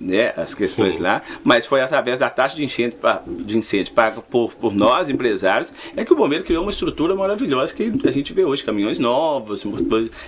né, 0.00 0.32
as 0.36 0.52
questões 0.52 0.96
Sim. 0.96 1.02
lá, 1.02 1.22
mas 1.44 1.64
foi 1.64 1.80
através 1.80 2.18
da 2.18 2.28
taxa 2.28 2.56
de 2.56 2.64
incêndio, 2.64 2.98
de 3.44 3.56
incêndio 3.56 3.92
paga 3.92 4.20
por, 4.20 4.52
por 4.54 4.74
nós, 4.74 5.08
empresários, 5.08 5.72
é 5.96 6.04
que 6.04 6.12
o 6.12 6.16
bombeiro 6.16 6.42
criou 6.42 6.62
uma 6.62 6.72
estrutura 6.72 7.14
maravilhosa 7.14 7.72
que 7.72 7.92
a 8.04 8.10
gente 8.10 8.32
vê 8.32 8.44
hoje, 8.44 8.64
caminhões 8.64 8.98
novos, 8.98 9.64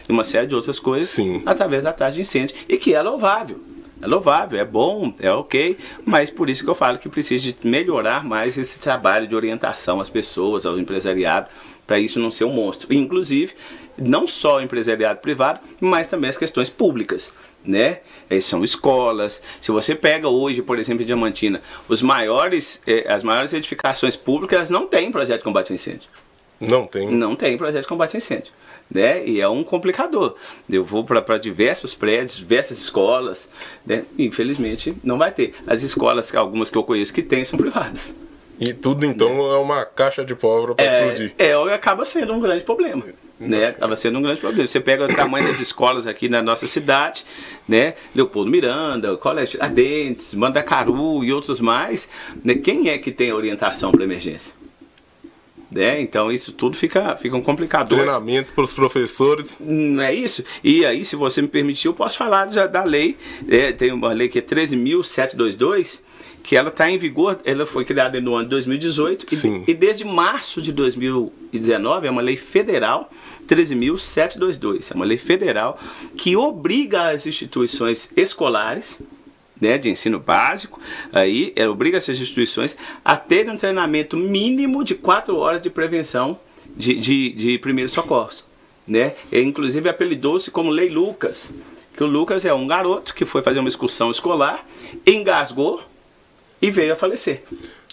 uma 0.09 0.22
série 0.22 0.46
de 0.46 0.54
outras 0.54 0.78
coisas, 0.78 1.09
Sim. 1.09 1.42
através 1.44 1.83
da 1.83 1.92
taxa 1.92 2.12
de 2.12 2.20
incêndio, 2.20 2.54
e 2.68 2.76
que 2.76 2.94
é 2.94 3.02
louvável. 3.02 3.61
É 4.00 4.07
louvável, 4.07 4.61
é 4.61 4.64
bom, 4.66 5.14
é 5.18 5.33
ok, 5.33 5.78
mas 6.04 6.28
por 6.28 6.50
isso 6.50 6.62
que 6.62 6.68
eu 6.68 6.74
falo 6.74 6.98
que 6.98 7.09
precisa 7.09 7.42
de 7.42 7.57
melhorar 7.66 8.22
mais 8.22 8.59
esse 8.59 8.78
trabalho 8.78 9.26
de 9.26 9.35
orientação 9.35 9.98
às 9.98 10.11
pessoas, 10.11 10.66
ao 10.66 10.78
empresariado, 10.78 11.48
para 11.86 11.98
isso 11.98 12.18
não 12.18 12.30
ser 12.30 12.44
um 12.44 12.52
monstro. 12.52 12.92
Inclusive, 12.92 13.54
não 13.96 14.26
só 14.26 14.56
o 14.56 14.60
empresariado 14.60 15.20
privado, 15.20 15.60
mas 15.80 16.08
também 16.08 16.30
as 16.30 16.36
questões 16.36 16.70
públicas. 16.70 17.32
Né? 17.64 18.00
É, 18.28 18.40
são 18.40 18.62
escolas. 18.62 19.42
Se 19.60 19.70
você 19.70 19.94
pega 19.94 20.28
hoje, 20.28 20.60
por 20.60 20.78
exemplo, 20.78 21.02
em 21.02 21.06
Diamantina, 21.06 21.62
os 21.88 22.02
maiores, 22.02 22.82
eh, 22.86 23.06
as 23.08 23.22
maiores 23.22 23.54
edificações 23.54 24.16
públicas 24.16 24.68
não 24.68 24.86
têm 24.86 25.10
projeto 25.10 25.38
de 25.38 25.44
combate 25.44 25.72
a 25.72 25.74
incêndio. 25.74 26.10
Não 26.60 26.86
tem. 26.86 27.10
Não 27.10 27.34
tem 27.34 27.56
projeto 27.56 27.82
de 27.82 27.88
combate 27.88 28.16
a 28.16 28.18
incêndio. 28.18 28.52
Né? 28.90 29.26
E 29.26 29.40
é 29.40 29.48
um 29.48 29.64
complicador. 29.64 30.36
Eu 30.68 30.84
vou 30.84 31.04
para 31.04 31.38
diversos 31.38 31.94
prédios, 31.94 32.36
diversas 32.36 32.78
escolas, 32.78 33.48
né? 33.84 34.04
infelizmente 34.18 34.94
não 35.02 35.16
vai 35.16 35.32
ter. 35.32 35.54
As 35.66 35.82
escolas, 35.82 36.34
algumas 36.34 36.70
que 36.70 36.76
eu 36.76 36.84
conheço 36.84 37.14
que 37.14 37.22
tem, 37.22 37.44
são 37.44 37.58
privadas. 37.58 38.14
E 38.58 38.72
tudo 38.72 39.04
então 39.04 39.28
é 39.52 39.58
uma 39.58 39.84
caixa 39.84 40.24
de 40.24 40.34
pólvora 40.34 40.74
para 40.74 40.84
é, 40.84 41.06
explodir. 41.06 41.34
É, 41.38 41.52
acaba 41.74 42.04
sendo 42.04 42.32
um 42.32 42.40
grande 42.40 42.64
problema. 42.64 43.04
Né? 43.38 43.68
Acaba 43.68 43.96
sendo 43.96 44.18
um 44.18 44.22
grande 44.22 44.40
problema. 44.40 44.66
Você 44.66 44.80
pega 44.80 45.04
o 45.04 45.08
tamanho 45.08 45.46
das 45.46 45.58
escolas 45.58 46.06
aqui 46.06 46.28
na 46.28 46.40
nossa 46.40 46.66
cidade, 46.66 47.24
né? 47.68 47.94
Leopoldo 48.14 48.50
Miranda, 48.50 49.16
Colégio 49.16 49.60
Adentes, 49.62 50.34
Mandacaru 50.34 51.24
e 51.24 51.32
outros 51.32 51.58
mais. 51.58 52.08
Né? 52.44 52.54
Quem 52.54 52.88
é 52.88 52.98
que 52.98 53.10
tem 53.10 53.32
orientação 53.32 53.90
para 53.90 54.04
emergência? 54.04 54.54
Né? 55.68 56.00
Então 56.00 56.30
isso 56.30 56.52
tudo 56.52 56.76
fica, 56.76 57.16
fica 57.16 57.36
um 57.36 57.42
complicador. 57.42 57.98
Treinamento 57.98 58.52
para 58.52 58.62
os 58.62 58.72
professores. 58.72 59.56
Não 59.58 60.02
é 60.02 60.14
isso? 60.14 60.44
E 60.62 60.86
aí, 60.86 61.04
se 61.04 61.16
você 61.16 61.42
me 61.42 61.48
permitir, 61.48 61.88
eu 61.88 61.94
posso 61.94 62.16
falar 62.16 62.52
já 62.52 62.68
da 62.68 62.84
lei. 62.84 63.16
É, 63.48 63.72
tem 63.72 63.90
uma 63.90 64.12
lei 64.12 64.28
que 64.28 64.38
é 64.38 64.42
13.722 64.42 66.00
que 66.44 66.54
ela 66.54 66.68
está 66.68 66.90
em 66.90 66.98
vigor, 66.98 67.40
ela 67.42 67.64
foi 67.64 67.87
criada 67.87 68.20
no 68.20 68.35
ano 68.35 68.44
de 68.44 68.50
2018 68.50 69.26
e, 69.35 69.70
e, 69.70 69.74
desde 69.74 70.04
março 70.04 70.61
de 70.61 70.72
2019 70.72 72.07
é 72.07 72.11
uma 72.11 72.20
lei 72.20 72.37
federal 72.37 73.11
13.722, 73.48 74.92
é 74.92 74.94
uma 74.94 75.07
lei 75.07 75.16
federal 75.16 75.80
que 76.18 76.37
obriga 76.37 77.09
as 77.09 77.26
instituições 77.26 78.11
escolares 78.14 79.00
né, 79.59 79.78
de 79.78 79.88
ensino 79.88 80.20
básico, 80.20 80.78
aí 81.14 81.50
é, 81.57 81.66
obriga 81.66 81.96
essas 81.96 82.20
instituições 82.20 82.76
a 83.02 83.16
terem 83.16 83.50
um 83.50 83.57
treinamento 83.57 84.14
mínimo 84.14 84.85
de 84.85 84.94
4 84.94 85.35
horas 85.38 85.62
de 85.62 85.70
prevenção 85.70 86.38
de, 86.76 86.94
de, 86.94 87.33
de 87.33 87.59
primeiros 87.59 87.92
socorros. 87.92 88.44
Né? 88.87 89.14
E, 89.33 89.40
inclusive 89.40 89.88
apelidou-se 89.88 90.50
como 90.50 90.68
Lei 90.68 90.90
Lucas, 90.90 91.54
que 91.96 92.04
o 92.04 92.07
Lucas 92.07 92.44
é 92.44 92.52
um 92.52 92.66
garoto 92.66 93.14
que 93.14 93.24
foi 93.24 93.40
fazer 93.40 93.61
uma 93.61 93.68
excursão 93.68 94.11
escolar, 94.11 94.66
engasgou, 95.07 95.80
e 96.60 96.70
veio 96.70 96.92
a 96.92 96.96
falecer. 96.96 97.42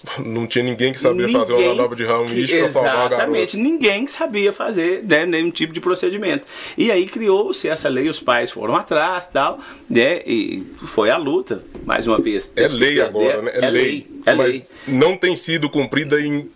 não 0.25 0.47
tinha 0.47 0.63
ninguém 0.63 0.91
que 0.91 0.99
sabia 0.99 1.27
ninguém, 1.27 1.39
fazer 1.39 1.53
uma 1.53 1.67
manobra 1.69 1.95
de 1.95 2.05
ramo 2.05 2.25
para 2.25 2.69
salvar 2.69 2.95
a 2.95 3.15
Exatamente, 3.15 3.57
ninguém 3.57 4.07
ninguém 4.07 4.51
fazer 4.51 5.03
né, 5.03 5.25
nenhum 5.25 5.51
tipo 5.51 5.73
de 5.73 5.79
procedimento. 5.79 6.45
E 6.77 6.91
aí 6.91 7.05
criou-se 7.05 7.67
essa 7.67 7.87
lei, 7.87 8.09
os 8.09 8.19
pais 8.19 8.51
foram 8.51 8.75
atrás 8.75 9.27
tal, 9.27 9.59
né, 9.89 10.21
e 10.25 10.63
foi 10.77 11.09
a 11.09 11.17
luta, 11.17 11.63
mais 11.85 12.07
uma 12.07 12.19
vez. 12.19 12.51
É 12.55 12.67
lei 12.67 13.01
agora, 13.01 13.41
né? 13.41 13.51
É, 13.53 13.65
é 13.65 13.69
lei. 13.69 13.83
lei. 13.83 14.07
É 14.25 14.35
mas 14.35 14.71
lei. 14.87 14.99
não 14.99 15.15
tem 15.15 15.35
sido 15.35 15.69
cumprida 15.69 16.19
em 16.19 16.49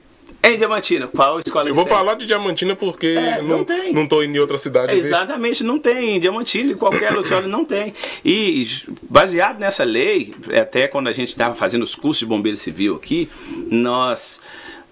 em 0.54 0.58
Diamantina, 0.58 1.08
qual 1.08 1.40
escola 1.40 1.70
Eu 1.70 1.76
vou 1.76 1.86
falar 1.86 2.16
de 2.16 2.26
Diamantina 2.26 2.76
porque 2.76 3.08
é, 3.08 3.42
não, 3.42 3.60
não, 3.60 3.66
tem. 3.66 3.94
não 3.94 4.08
tô 4.08 4.22
em 4.22 4.38
outra 4.40 4.58
cidade. 4.58 4.94
Exatamente, 4.94 5.64
ver. 5.64 5.68
não 5.68 5.80
tem. 5.80 6.16
Em 6.16 6.20
Diamantina 6.20 6.72
e 6.72 6.76
qualquer 6.76 7.16
outra 7.16 7.42
não 7.42 7.66
tem. 7.66 7.94
E 8.24 8.68
baseado 9.10 9.60
nessa 9.60 9.84
lei, 9.84 10.34
até 10.60 10.88
quando 10.88 11.08
a 11.08 11.12
gente 11.12 11.30
estava 11.30 11.56
fazendo 11.56 11.84
os 11.84 11.96
cursos 11.96 12.20
de 12.20 12.26
bombeiro 12.26 12.58
civil 12.58 12.96
aqui, 12.96 13.30
nós 13.70 14.42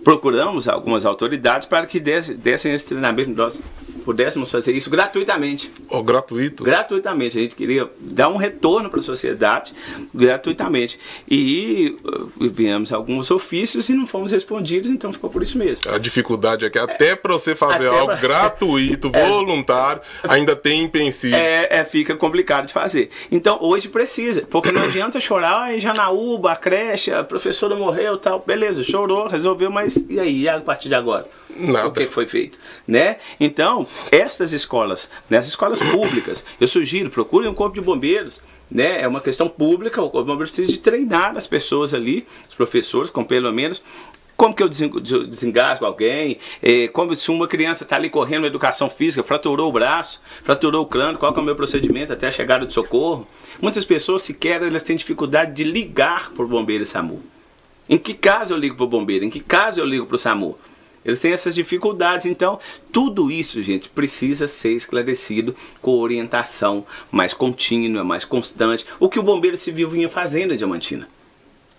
procuramos 0.03 0.67
algumas 0.67 1.05
autoridades 1.05 1.65
para 1.65 1.85
que 1.85 1.99
dessem 1.99 2.73
esse 2.73 2.87
treinamento. 2.87 3.31
Nós 3.31 3.61
pudéssemos 4.05 4.51
fazer 4.51 4.73
isso 4.73 4.89
gratuitamente. 4.89 5.71
Oh, 5.89 6.03
gratuito? 6.03 6.63
Gratuitamente. 6.63 7.37
A 7.37 7.41
gente 7.41 7.55
queria 7.55 7.89
dar 7.99 8.29
um 8.29 8.37
retorno 8.37 8.89
para 8.89 8.99
a 8.99 9.03
sociedade 9.03 9.73
gratuitamente. 10.13 10.99
E 11.29 11.97
uh, 12.03 12.31
viemos 12.49 12.91
alguns 12.91 13.31
ofícios 13.31 13.89
e 13.89 13.93
não 13.93 14.05
fomos 14.07 14.31
respondidos, 14.31 14.89
então 14.89 15.11
ficou 15.13 15.29
por 15.29 15.41
isso 15.41 15.57
mesmo. 15.57 15.91
A 15.91 15.97
dificuldade 15.97 16.65
é 16.65 16.69
que 16.69 16.79
até 16.79 17.15
para 17.15 17.33
você 17.33 17.55
fazer 17.55 17.87
algo 17.87 18.07
pra... 18.07 18.15
gratuito, 18.15 19.09
é. 19.13 19.27
voluntário, 19.27 20.01
é, 20.23 20.33
ainda 20.33 20.55
tem 20.55 20.83
empecilho. 20.83 21.35
É, 21.35 21.67
é, 21.69 21.85
fica 21.85 22.15
complicado 22.15 22.67
de 22.67 22.73
fazer. 22.73 23.09
Então, 23.31 23.57
hoje 23.61 23.87
precisa, 23.87 24.43
porque 24.49 24.71
não 24.71 24.83
adianta 24.83 25.19
chorar, 25.19 25.73
em 25.75 25.79
Janaúba, 25.79 26.51
a 26.51 26.55
creche, 26.55 27.11
a 27.11 27.23
professora 27.23 27.75
morreu 27.75 28.17
tal. 28.17 28.43
Beleza, 28.45 28.83
chorou, 28.83 29.27
resolveu, 29.27 29.71
mas 29.71 30.05
e 30.09 30.19
aí, 30.19 30.47
a 30.47 30.59
partir 30.59 30.89
de 30.89 30.95
agora? 30.95 31.25
Nada. 31.57 31.87
O 31.87 31.91
que 31.91 32.05
foi 32.05 32.25
feito, 32.25 32.57
né? 32.87 33.17
Então, 33.39 33.87
essas 34.11 34.53
escolas, 34.53 35.09
nessas 35.29 35.49
escolas 35.49 35.81
públicas, 35.81 36.45
eu 36.59 36.67
sugiro, 36.67 37.09
procurem 37.09 37.49
um 37.49 37.53
corpo 37.53 37.75
de 37.75 37.81
bombeiros, 37.81 38.39
né? 38.69 39.01
É 39.01 39.07
uma 39.07 39.21
questão 39.21 39.47
pública, 39.47 40.01
o 40.01 40.09
corpo 40.09 40.25
de 40.25 40.31
bombeiros 40.31 40.49
precisa 40.49 40.71
de 40.71 40.79
treinar 40.79 41.35
as 41.37 41.47
pessoas 41.47 41.93
ali, 41.93 42.25
os 42.49 42.55
professores, 42.55 43.09
com 43.09 43.23
pelo 43.23 43.51
menos 43.51 43.81
como 44.35 44.53
que 44.53 44.63
eu 44.63 44.67
desengasgo 44.67 45.85
alguém? 45.85 46.37
É, 46.61 46.87
como 46.87 47.15
se 47.15 47.29
uma 47.29 47.47
criança 47.47 47.83
está 47.83 47.95
ali 47.95 48.09
correndo 48.09 48.41
na 48.41 48.47
educação 48.47 48.89
física, 48.89 49.23
fraturou 49.23 49.69
o 49.69 49.71
braço, 49.71 50.21
fraturou 50.43 50.83
o 50.83 50.85
crânio, 50.85 51.17
qual 51.17 51.33
é 51.33 51.39
o 51.39 51.43
meu 51.43 51.55
procedimento 51.55 52.11
até 52.11 52.27
a 52.27 52.31
chegada 52.31 52.65
de 52.65 52.73
socorro? 52.73 53.27
Muitas 53.61 53.85
pessoas 53.85 54.21
sequer 54.23 54.61
elas 54.61 54.83
têm 54.83 54.95
dificuldade 54.95 55.53
de 55.53 55.63
ligar 55.63 56.31
para 56.31 56.43
o 56.43 56.47
bombeiro 56.47 56.85
SAMU. 56.85 57.21
Em 57.87 57.97
que 57.97 58.13
caso 58.13 58.53
eu 58.53 58.57
ligo 58.57 58.75
para 58.75 58.85
o 58.85 58.87
bombeiro? 58.87 59.23
Em 59.23 59.29
que 59.29 59.39
caso 59.39 59.79
eu 59.79 59.85
ligo 59.85 60.05
para 60.05 60.15
o 60.15 60.17
SAMU? 60.17 60.57
Eles 61.05 61.19
têm 61.19 61.33
essas 61.33 61.55
dificuldades, 61.55 62.25
então 62.25 62.59
tudo 62.91 63.29
isso, 63.29 63.61
gente, 63.61 63.89
precisa 63.89 64.47
ser 64.47 64.71
esclarecido 64.71 65.55
com 65.81 65.99
orientação 65.99 66.85
mais 67.11 67.33
contínua, 67.33 68.03
mais 68.03 68.25
constante. 68.25 68.85
O 68.99 69.09
que 69.09 69.19
o 69.19 69.23
bombeiro 69.23 69.57
civil 69.57 69.89
vinha 69.89 70.09
fazendo 70.09 70.53
em 70.53 70.57
Diamantina 70.57 71.07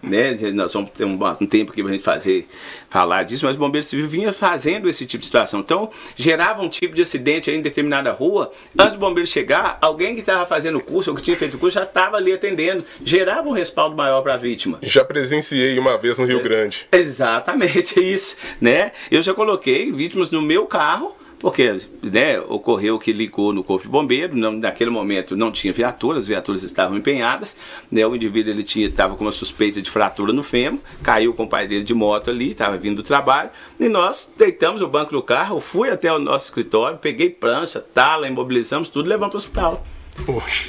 né? 0.08 0.36
Nós 0.52 0.72
vamos 0.72 0.90
ter 0.90 1.04
um, 1.04 1.18
um 1.40 1.46
tempo 1.46 1.72
aqui 1.72 1.82
para 1.82 1.90
a 1.90 1.94
gente 1.94 2.04
fazer, 2.04 2.46
falar 2.88 3.22
disso, 3.22 3.44
mas 3.46 3.56
o 3.56 3.58
Bombeiro 3.58 3.86
Civil 3.86 4.06
vinha 4.06 4.32
fazendo 4.32 4.88
esse 4.88 5.06
tipo 5.06 5.20
de 5.20 5.26
situação. 5.26 5.60
Então, 5.60 5.90
gerava 6.16 6.62
um 6.62 6.68
tipo 6.68 6.94
de 6.94 7.02
acidente 7.02 7.50
em 7.50 7.60
determinada 7.60 8.10
rua. 8.12 8.52
Antes 8.78 8.94
do 8.94 8.98
bombeiro 8.98 9.26
chegar, 9.26 9.78
alguém 9.80 10.14
que 10.14 10.20
estava 10.20 10.46
fazendo 10.46 10.78
o 10.78 10.80
curso 10.82 11.10
ou 11.10 11.16
que 11.16 11.22
tinha 11.22 11.36
feito 11.36 11.54
o 11.54 11.58
curso 11.58 11.74
já 11.74 11.84
estava 11.84 12.16
ali 12.16 12.32
atendendo. 12.32 12.84
Gerava 13.04 13.48
um 13.48 13.52
respaldo 13.52 13.96
maior 13.96 14.22
para 14.22 14.34
a 14.34 14.36
vítima. 14.36 14.78
Já 14.82 15.04
presenciei 15.04 15.78
uma 15.78 15.98
vez 15.98 16.18
no 16.18 16.24
Rio 16.24 16.42
Grande. 16.42 16.86
Exatamente, 16.92 17.98
é 17.98 18.02
isso. 18.04 18.36
Né? 18.60 18.92
Eu 19.10 19.22
já 19.22 19.34
coloquei 19.34 19.90
vítimas 19.92 20.30
no 20.30 20.42
meu 20.42 20.66
carro 20.66 21.14
porque 21.44 21.76
né, 22.02 22.40
ocorreu 22.40 22.98
que 22.98 23.12
ligou 23.12 23.52
no 23.52 23.62
corpo 23.62 23.84
de 23.84 23.92
bombeiro, 23.92 24.34
não, 24.34 24.52
naquele 24.52 24.88
momento 24.88 25.36
não 25.36 25.52
tinha 25.52 25.74
viaturas, 25.74 26.20
as 26.20 26.26
viaturas 26.26 26.62
estavam 26.62 26.96
empenhadas, 26.96 27.54
né, 27.92 28.06
o 28.06 28.16
indivíduo 28.16 28.50
ele 28.50 28.62
tinha 28.62 28.86
estava 28.86 29.14
com 29.14 29.24
uma 29.24 29.30
suspeita 29.30 29.82
de 29.82 29.90
fratura 29.90 30.32
no 30.32 30.42
fêmur, 30.42 30.80
caiu 31.02 31.34
com 31.34 31.44
o 31.44 31.46
pai 31.46 31.68
dele 31.68 31.84
de 31.84 31.92
moto 31.92 32.30
ali, 32.30 32.52
estava 32.52 32.78
vindo 32.78 32.96
do 32.96 33.02
trabalho, 33.02 33.50
e 33.78 33.90
nós 33.90 34.32
deitamos 34.38 34.80
o 34.80 34.88
banco 34.88 35.12
do 35.12 35.22
carro, 35.22 35.60
fui 35.60 35.90
até 35.90 36.10
o 36.10 36.18
nosso 36.18 36.46
escritório, 36.46 36.96
peguei 36.96 37.28
prancha, 37.28 37.78
tala, 37.78 38.26
imobilizamos 38.26 38.88
tudo, 38.88 39.06
levamos 39.06 39.28
para 39.28 39.36
o 39.36 39.36
hospital. 39.36 39.93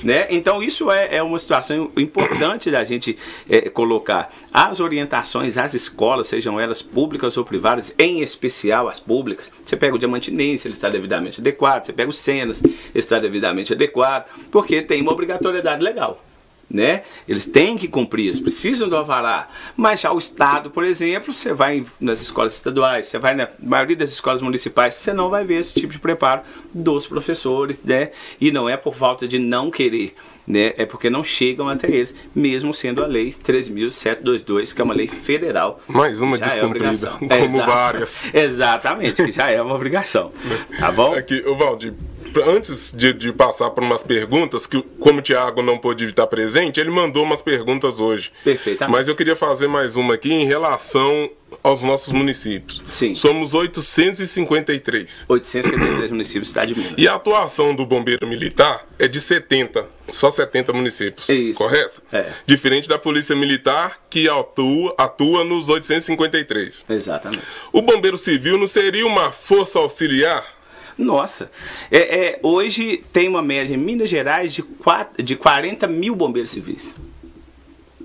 Né? 0.04 0.28
Então, 0.30 0.62
isso 0.62 0.92
é, 0.92 1.18
é, 1.18 1.24
uma 1.24 1.38
situação 1.38 1.92
importante 1.96 2.72
da 2.72 2.84
gente 2.84 3.18
é, 3.50 3.70
colocar 3.70 4.34
as 4.52 4.80
orientações 4.80 5.58
às 5.58 5.74
escolas, 5.74 6.28
sejam 6.28 6.60
elas 6.60 6.82
públicas 6.82 7.38
ou 7.38 7.46
privadas, 7.46 7.94
em 7.98 8.22
especial 8.22 8.90
as 8.90 9.00
públicas. 9.00 9.52
Você 9.66 9.78
pega 9.78 9.96
o 9.96 10.00
Diamantinense, 10.00 10.68
ele 10.68 10.74
está 10.74 10.90
devidamente 10.90 11.40
adequado, 11.40 11.86
você 11.86 11.94
pega 11.94 12.10
o 12.10 12.14
Cenas, 12.14 12.64
ele 12.64 12.76
está 12.96 13.20
devidamente 13.20 13.74
adequado, 13.74 14.26
porque 14.52 14.82
tem 14.82 15.02
uma 15.02 15.12
obrigatoriedade 15.12 15.84
legal 15.84 16.20
né? 16.70 17.04
Eles 17.28 17.46
têm 17.46 17.78
que 17.78 17.88
cumprir, 17.88 18.28
eles 18.28 18.40
precisam 18.40 18.90
do 18.90 18.96
alvará. 18.96 19.48
Mas 19.76 20.02
já 20.02 20.12
o 20.12 20.18
Estado, 20.18 20.70
por 20.70 20.84
exemplo, 20.84 21.34
você 21.34 21.54
vai 21.54 21.86
nas 22.00 22.22
escolas 22.22 22.54
estaduais, 22.54 23.06
você 23.08 23.20
vai 23.20 23.36
na 23.36 23.48
maioria 23.60 23.96
das 23.96 24.12
escolas 24.12 24.42
municipais, 24.42 24.96
você 24.96 25.14
não 25.14 25.30
vai 25.30 25.46
ver 25.46 25.60
esse 25.60 25.74
tipo 25.74 25.94
de 25.94 26.00
preparo 26.00 26.42
dos 26.74 27.08
professores, 27.08 27.82
né? 27.84 28.12
E 28.40 28.52
não 28.52 28.68
é 28.68 28.76
por 28.78 28.96
falta 28.96 29.28
de 29.28 29.38
não 29.38 29.70
querer, 29.70 30.16
né? 30.48 30.74
É 30.78 30.86
porque 30.86 31.10
não 31.10 31.24
chegam 31.24 31.70
até 31.70 31.88
eles, 31.88 32.16
mesmo 32.34 32.74
sendo 32.74 33.04
a 33.04 33.08
lei 33.08 33.34
13.722, 33.46 34.74
que 34.74 34.82
é 34.82 34.84
uma 34.84 34.94
lei 34.94 35.08
federal. 35.08 35.82
Mais 35.88 36.20
uma 36.20 36.38
é 36.38 36.40
descumprida, 36.40 37.14
é 37.30 37.40
como 37.40 37.60
várias. 37.60 38.34
Exatamente, 38.34 39.32
já 39.32 39.50
é 39.50 39.62
uma 39.62 39.76
obrigação. 39.76 40.32
Tá 40.80 40.92
bom? 40.92 41.14
Aqui, 41.14 41.42
o 41.46 41.56
Valdir, 41.56 41.94
antes 42.44 42.92
de, 42.92 43.14
de, 43.14 43.32
passar 43.32 43.70
por 43.70 43.84
umas 43.84 44.04
perguntas, 44.04 44.68
que 44.68 44.82
como 45.00 45.20
o 45.20 45.22
Thiago 45.22 45.62
não 45.62 45.78
pôde 45.78 46.06
estar 46.06 46.28
presente, 46.28 46.80
ele 46.80 46.90
mandou 46.90 47.24
umas 47.24 47.42
perguntas 47.42 48.00
hoje. 48.00 48.32
Perfeitamente. 48.44 48.92
Mas 48.92 49.08
eu 49.08 49.16
queria 49.16 49.36
fazer 49.36 49.68
mais 49.68 49.96
uma 49.96 50.16
aqui 50.16 50.32
em 50.32 50.46
relação 50.46 51.30
aos 51.64 51.82
nossos 51.82 52.12
municípios. 52.12 52.82
Sim. 52.90 53.16
Somos 53.16 53.54
853. 53.54 55.26
853 55.28 56.12
municípios 56.12 56.52
da 56.52 56.62
cidade 56.62 56.74
de 56.74 56.80
Minas. 56.80 56.96
E 56.98 57.08
a 57.08 57.16
atuação 57.16 57.76
do 57.76 57.86
bombeiro 57.86 58.28
militar 58.28 58.86
é 58.98 59.08
de 59.08 59.22
70, 59.22 59.88
só 60.12 60.32
70 60.32 60.74
municípios. 60.74 61.30
Isso. 61.30 61.58
Correto? 61.58 62.02
É. 62.12 62.32
Diferente 62.46 62.90
da 62.90 62.98
polícia 62.98 63.36
militar 63.36 64.00
que 64.10 64.30
atua, 64.30 64.96
atua 64.98 65.44
nos 65.44 65.70
853. 65.70 66.86
Exatamente. 66.90 67.44
O 67.72 67.82
bombeiro 67.82 68.18
civil 68.18 68.58
não 68.58 68.68
seria 68.68 69.06
uma 69.06 69.32
força 69.32 69.80
auxiliar? 69.80 70.56
Nossa, 70.98 71.52
é, 71.92 71.98
é, 71.98 72.40
hoje 72.42 73.04
tem 73.12 73.28
uma 73.28 73.42
média 73.42 73.74
em 73.74 73.78
Minas 73.78 74.10
Gerais 74.10 74.54
de, 74.54 74.64
quatro, 74.64 75.22
de 75.22 75.36
40 75.36 75.88
mil 75.88 76.16
bombeiros 76.16 76.52
civis. 76.52 76.96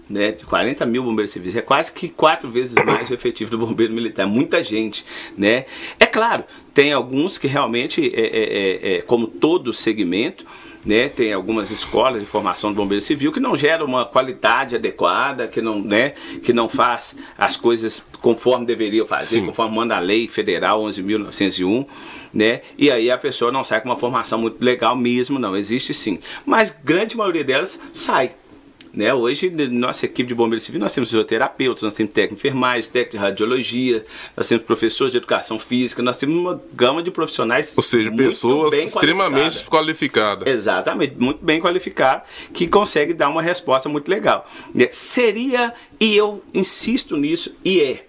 Né, 0.09 0.33
de 0.33 0.45
40 0.45 0.85
mil 0.87 1.05
bombeiros 1.05 1.31
civis, 1.31 1.55
é 1.55 1.63
quase 1.63 1.93
que 1.93 2.09
quatro 2.09 2.51
vezes 2.51 2.75
mais 2.85 3.09
o 3.09 3.15
efetivo 3.15 3.49
do 3.49 3.59
bombeiro 3.59 3.93
militar, 3.93 4.27
muita 4.27 4.61
gente, 4.61 5.07
né? 5.39 5.67
É 6.01 6.07
claro, 6.07 6.43
tem 6.75 6.93
alguns 6.93 7.39
que 7.39 7.47
realmente, 7.47 8.13
é, 8.13 8.21
é, 8.21 8.43
é, 8.43 8.97
é 8.97 9.03
como 9.03 9.29
todo 9.29 9.73
segmento, 9.73 10.45
né, 10.85 11.09
tem 11.09 11.33
algumas 11.33 11.71
escolas 11.71 12.21
de 12.21 12.27
formação 12.27 12.73
do 12.73 12.77
bombeiro 12.77 13.03
civil 13.03 13.33
que 13.33 13.41
não 13.41 13.57
geram 13.57 13.87
uma 13.87 14.05
qualidade 14.05 14.77
adequada, 14.77 15.47
que 15.47 15.61
não, 15.61 15.81
né, 15.81 16.11
que 16.43 16.53
não 16.53 16.69
faz 16.69 17.17
as 17.37 17.57
coisas 17.57 18.03
conforme 18.21 18.67
deveria 18.67 19.07
fazer, 19.07 19.41
Sim. 19.41 19.47
conforme 19.47 19.77
manda 19.77 19.97
a 19.97 20.01
lei 20.01 20.29
federal 20.29 20.83
11.901, 20.83 21.87
né? 22.33 22.61
E 22.77 22.91
aí 22.91 23.11
a 23.11 23.19
pessoa 23.19 23.51
não 23.51 23.65
sai 23.65 23.81
com 23.81 23.89
uma 23.89 23.97
formação 23.97 24.39
muito 24.39 24.63
legal 24.63 24.95
mesmo, 24.95 25.39
não, 25.39 25.57
existe 25.57 25.93
sim. 25.93 26.19
Mas 26.45 26.75
grande 26.85 27.17
maioria 27.17 27.45
delas 27.45 27.79
sai 27.93 28.33
né? 28.93 29.15
Hoje, 29.15 29.51
nossa 29.71 30.07
equipe 30.07 30.29
de 30.29 30.35
bombeiros 30.35 30.65
civil, 30.65 30.81
nós 30.81 30.93
temos 30.93 31.11
fisioterapeutas, 31.11 31.83
nós 31.83 31.95
temos 31.95 32.13
técnico 32.13 32.35
de 32.35 32.49
enfermagem, 32.49 32.91
técnico 32.91 33.13
de 33.13 33.19
radiologia, 33.19 34.05
nós 34.37 34.49
temos 34.49 34.65
professores 34.65 35.13
de 35.13 35.19
educação 35.19 35.59
física, 35.59 36.03
nós 36.03 36.17
temos 36.17 36.37
uma 36.37 36.61
gama 36.75 37.03
de 37.03 37.11
profissionais. 37.11 37.77
Ou 37.77 37.83
seja, 37.83 38.11
pessoas 38.11 38.73
extremamente 38.73 39.65
qualificadas. 39.65 40.47
Exatamente, 40.49 41.15
muito 41.19 41.45
bem 41.45 41.61
qualificadas, 41.61 42.25
que 42.53 42.67
conseguem 42.67 43.15
dar 43.15 43.29
uma 43.29 43.43
resposta 43.43 43.89
muito 43.89 44.09
legal. 44.09 44.49
Né? 44.75 44.89
Seria, 44.91 45.73
e 45.99 46.17
eu 46.17 46.43
insisto 46.53 47.17
nisso, 47.17 47.55
e 47.65 47.81
é, 47.81 48.05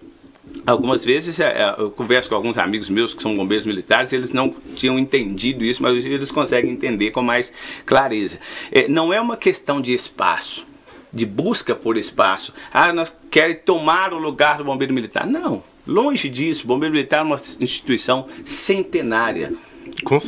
algumas 0.66 1.04
vezes 1.04 1.38
é, 1.38 1.44
é, 1.44 1.74
eu 1.78 1.92
converso 1.92 2.28
com 2.28 2.34
alguns 2.34 2.58
amigos 2.58 2.88
meus 2.88 3.14
que 3.14 3.22
são 3.22 3.36
bombeiros 3.36 3.64
militares, 3.64 4.12
eles 4.12 4.32
não 4.32 4.52
tinham 4.74 4.98
entendido 4.98 5.64
isso, 5.64 5.80
mas 5.80 6.04
eles 6.04 6.32
conseguem 6.32 6.72
entender 6.72 7.12
com 7.12 7.22
mais 7.22 7.52
clareza. 7.86 8.40
É, 8.72 8.88
não 8.88 9.12
é 9.12 9.20
uma 9.20 9.36
questão 9.36 9.80
de 9.80 9.94
espaço 9.94 10.71
de 11.12 11.26
busca 11.26 11.74
por 11.74 11.96
espaço. 11.96 12.52
Ah, 12.72 12.92
nós 12.92 13.14
queremos 13.30 13.62
tomar 13.64 14.12
o 14.12 14.18
lugar 14.18 14.58
do 14.58 14.64
bombeiro 14.64 14.94
militar. 14.94 15.26
Não, 15.26 15.62
longe 15.86 16.28
disso. 16.28 16.64
O 16.64 16.68
bombeiro 16.68 16.94
militar 16.94 17.20
é 17.20 17.22
uma 17.22 17.40
instituição 17.60 18.26
centenária. 18.44 19.52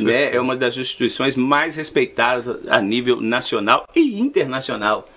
Né? 0.05 0.35
É 0.35 0.40
uma 0.40 0.57
das 0.57 0.77
instituições 0.77 1.37
mais 1.37 1.77
respeitadas 1.77 2.49
a 2.68 2.81
nível 2.81 3.20
nacional 3.20 3.88
e 3.94 4.20
internacional. 4.20 5.09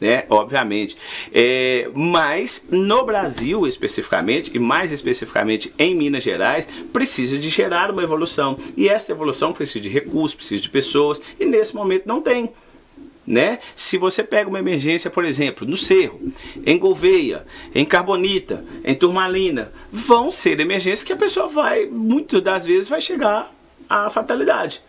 né? 0.00 0.24
Obviamente. 0.28 0.96
É, 1.32 1.88
mas 1.94 2.64
no 2.70 3.04
Brasil 3.04 3.66
especificamente, 3.66 4.50
e 4.54 4.58
mais 4.58 4.92
especificamente 4.92 5.72
em 5.78 5.94
Minas 5.94 6.24
Gerais, 6.24 6.68
precisa 6.92 7.38
de 7.38 7.48
gerar 7.48 7.90
uma 7.90 8.02
evolução. 8.02 8.58
E 8.76 8.88
essa 8.88 9.12
evolução 9.12 9.52
precisa 9.52 9.80
de 9.80 9.88
recursos, 9.88 10.34
precisa 10.34 10.62
de 10.62 10.68
pessoas, 10.68 11.22
e 11.38 11.44
nesse 11.44 11.74
momento 11.74 12.06
não 12.06 12.20
tem. 12.20 12.50
Né? 13.24 13.60
Se 13.76 13.96
você 13.96 14.24
pega 14.24 14.48
uma 14.48 14.58
emergência, 14.58 15.08
por 15.08 15.24
exemplo, 15.24 15.66
no 15.66 15.76
Cerro, 15.76 16.20
em 16.66 16.76
Gouveia, 16.76 17.46
em 17.72 17.84
Carbonita, 17.84 18.64
em 18.84 18.94
Turmalina, 18.94 19.72
vão 19.92 20.32
ser 20.32 20.58
emergências 20.58 21.04
que 21.04 21.12
a 21.12 21.16
pessoa 21.16 21.48
vai, 21.48 21.86
muitas 21.86 22.42
das 22.42 22.66
vezes, 22.66 22.88
vai 22.88 23.00
chegar 23.00 23.54
à 23.88 24.10
fatalidade 24.10 24.82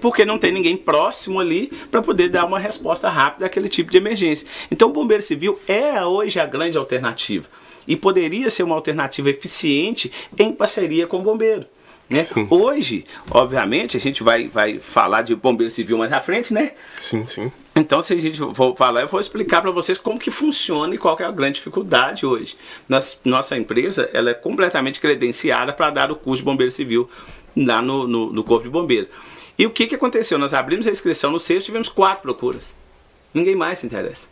porque 0.00 0.24
não 0.24 0.38
tem 0.38 0.52
ninguém 0.52 0.76
próximo 0.76 1.40
ali 1.40 1.66
para 1.90 2.00
poder 2.00 2.28
dar 2.28 2.44
uma 2.44 2.58
resposta 2.58 3.08
rápida 3.08 3.46
àquele 3.46 3.68
tipo 3.68 3.90
de 3.90 3.96
emergência. 3.96 4.46
Então 4.70 4.88
o 4.90 4.92
bombeiro 4.92 5.22
civil 5.22 5.58
é 5.66 6.04
hoje 6.04 6.38
a 6.38 6.46
grande 6.46 6.78
alternativa 6.78 7.48
e 7.86 7.96
poderia 7.96 8.48
ser 8.48 8.62
uma 8.62 8.76
alternativa 8.76 9.28
eficiente 9.28 10.12
em 10.38 10.52
parceria 10.52 11.06
com 11.06 11.18
o 11.18 11.22
bombeiro. 11.22 11.66
Né? 12.08 12.26
Hoje, 12.50 13.04
obviamente, 13.30 13.96
a 13.96 14.00
gente 14.00 14.22
vai, 14.22 14.46
vai 14.46 14.78
falar 14.78 15.22
de 15.22 15.34
bombeiro 15.34 15.70
civil 15.70 15.96
mais 15.96 16.12
à 16.12 16.20
frente, 16.20 16.52
né? 16.52 16.72
Sim, 17.00 17.26
sim. 17.26 17.50
Então, 17.74 18.02
se 18.02 18.12
a 18.12 18.18
gente 18.18 18.38
for 18.54 18.76
falar, 18.76 19.00
eu 19.00 19.08
vou 19.08 19.18
explicar 19.18 19.62
para 19.62 19.70
vocês 19.70 19.96
como 19.96 20.18
que 20.18 20.30
funciona 20.30 20.94
e 20.94 20.98
qual 20.98 21.16
é 21.18 21.24
a 21.24 21.30
grande 21.30 21.54
dificuldade 21.54 22.26
hoje. 22.26 22.56
Nossa, 22.86 23.16
nossa 23.24 23.56
empresa 23.56 24.10
ela 24.12 24.30
é 24.30 24.34
completamente 24.34 25.00
credenciada 25.00 25.72
para 25.72 25.90
dar 25.90 26.10
o 26.10 26.16
curso 26.16 26.42
de 26.42 26.44
bombeiro 26.44 26.70
civil 26.70 27.08
lá 27.56 27.80
no, 27.80 28.06
no, 28.06 28.32
no 28.32 28.44
Corpo 28.44 28.64
de 28.64 28.70
Bombeiro. 28.70 29.08
E 29.58 29.66
o 29.66 29.70
que, 29.70 29.86
que 29.86 29.94
aconteceu? 29.94 30.38
Nós 30.38 30.52
abrimos 30.52 30.86
a 30.86 30.90
inscrição 30.90 31.30
no 31.30 31.38
sexto, 31.38 31.66
tivemos 31.66 31.88
quatro 31.88 32.22
procuras. 32.22 32.74
Ninguém 33.32 33.54
mais 33.54 33.78
se 33.78 33.86
interessa. 33.86 34.31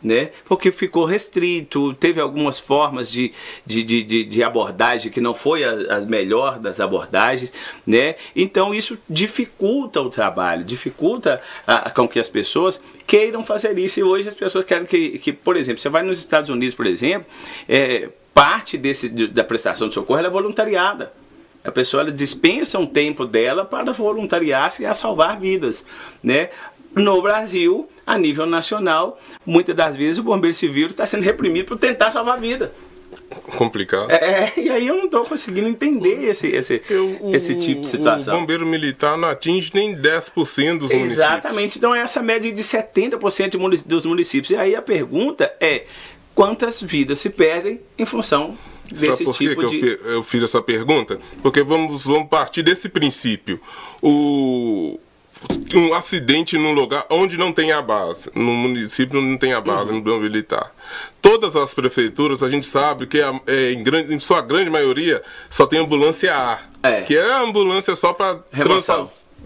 Né? 0.00 0.30
Porque 0.44 0.70
ficou 0.70 1.04
restrito, 1.04 1.92
teve 1.94 2.20
algumas 2.20 2.56
formas 2.56 3.10
de, 3.10 3.32
de, 3.66 3.82
de, 3.82 4.24
de 4.24 4.42
abordagem 4.44 5.10
que 5.10 5.20
não 5.20 5.34
foi 5.34 5.64
a, 5.64 5.96
as 5.96 6.06
melhores 6.06 6.60
das 6.60 6.78
abordagens, 6.78 7.52
né? 7.84 8.14
Então 8.36 8.72
isso 8.72 8.96
dificulta 9.10 10.00
o 10.00 10.08
trabalho, 10.08 10.62
dificulta 10.62 11.42
a, 11.66 11.90
com 11.90 12.06
que 12.06 12.20
as 12.20 12.28
pessoas 12.28 12.80
queiram 13.08 13.44
fazer 13.44 13.76
isso. 13.76 13.98
E 13.98 14.04
hoje 14.04 14.28
as 14.28 14.36
pessoas 14.36 14.64
querem 14.64 14.86
que, 14.86 15.18
que 15.18 15.32
por 15.32 15.56
exemplo, 15.56 15.80
você 15.80 15.88
vai 15.88 16.04
nos 16.04 16.20
Estados 16.20 16.48
Unidos, 16.48 16.76
por 16.76 16.86
exemplo, 16.86 17.26
é, 17.68 18.08
parte 18.32 18.78
desse, 18.78 19.08
da 19.08 19.42
prestação 19.42 19.88
de 19.88 19.94
socorro 19.94 20.20
é 20.20 20.30
voluntariada. 20.30 21.12
A 21.64 21.72
pessoa 21.72 22.08
dispensa 22.10 22.78
um 22.78 22.86
tempo 22.86 23.26
dela 23.26 23.64
para 23.64 23.92
voluntariar-se 23.92 24.86
a 24.86 24.94
salvar 24.94 25.40
vidas, 25.40 25.84
né? 26.22 26.50
No 26.98 27.22
Brasil, 27.22 27.88
a 28.06 28.18
nível 28.18 28.46
nacional, 28.46 29.18
muitas 29.44 29.74
das 29.74 29.96
vezes 29.96 30.18
o 30.18 30.22
bombeiro 30.22 30.54
civil 30.54 30.88
está 30.88 31.06
sendo 31.06 31.22
reprimido 31.22 31.66
por 31.66 31.78
tentar 31.78 32.10
salvar 32.10 32.36
a 32.36 32.40
vida. 32.40 32.72
Complicado. 33.56 34.10
É, 34.10 34.52
e 34.58 34.70
aí 34.70 34.86
eu 34.86 34.96
não 34.96 35.04
estou 35.04 35.24
conseguindo 35.24 35.68
entender 35.68 36.24
esse, 36.24 36.48
esse, 36.48 36.82
o, 37.20 37.34
esse 37.34 37.54
tipo 37.56 37.82
de 37.82 37.88
situação. 37.88 38.36
O 38.36 38.40
bombeiro 38.40 38.66
militar 38.66 39.16
não 39.16 39.28
atinge 39.28 39.70
nem 39.74 39.96
10% 39.96 40.78
dos 40.78 40.90
municípios. 40.90 41.12
Exatamente, 41.12 41.78
então 41.78 41.94
é 41.94 42.00
essa 42.00 42.22
média 42.22 42.52
de 42.52 42.62
70% 42.62 43.84
dos 43.84 44.06
municípios. 44.06 44.50
E 44.50 44.56
aí 44.56 44.74
a 44.74 44.82
pergunta 44.82 45.52
é, 45.60 45.84
quantas 46.34 46.80
vidas 46.80 47.18
se 47.18 47.30
perdem 47.30 47.80
em 47.98 48.04
função 48.04 48.56
desse 48.90 49.06
Sabe 49.06 49.24
por 49.24 49.34
tipo 49.34 49.68
que 49.68 49.80
de... 49.80 49.88
eu, 49.88 50.12
eu 50.12 50.22
fiz 50.22 50.42
essa 50.42 50.62
pergunta? 50.62 51.18
Porque 51.42 51.62
vamos, 51.62 52.04
vamos 52.04 52.28
partir 52.28 52.62
desse 52.62 52.88
princípio. 52.88 53.60
O, 54.02 54.98
um 55.74 55.94
acidente 55.94 56.56
num 56.56 56.72
lugar 56.72 57.06
onde 57.10 57.36
não 57.36 57.52
tem 57.52 57.72
a 57.72 57.82
base, 57.82 58.30
no 58.34 58.52
município 58.52 59.20
não 59.20 59.36
tem 59.36 59.52
a 59.52 59.60
base, 59.60 59.90
uhum. 59.90 59.98
no 59.98 60.02
plano 60.02 60.20
militar. 60.20 60.74
Todas 61.20 61.56
as 61.56 61.74
prefeituras, 61.74 62.42
a 62.42 62.48
gente 62.48 62.66
sabe 62.66 63.06
que 63.06 63.20
é, 63.20 63.40
é, 63.46 63.72
em, 63.72 63.82
grande, 63.82 64.14
em 64.14 64.20
sua 64.20 64.40
grande 64.40 64.70
maioria 64.70 65.22
só 65.50 65.66
tem 65.66 65.78
ambulância 65.78 66.34
A, 66.34 66.58
é. 66.82 67.02
que 67.02 67.16
é 67.16 67.22
a 67.22 67.42
ambulância 67.42 67.94
só 67.94 68.12
para 68.12 68.40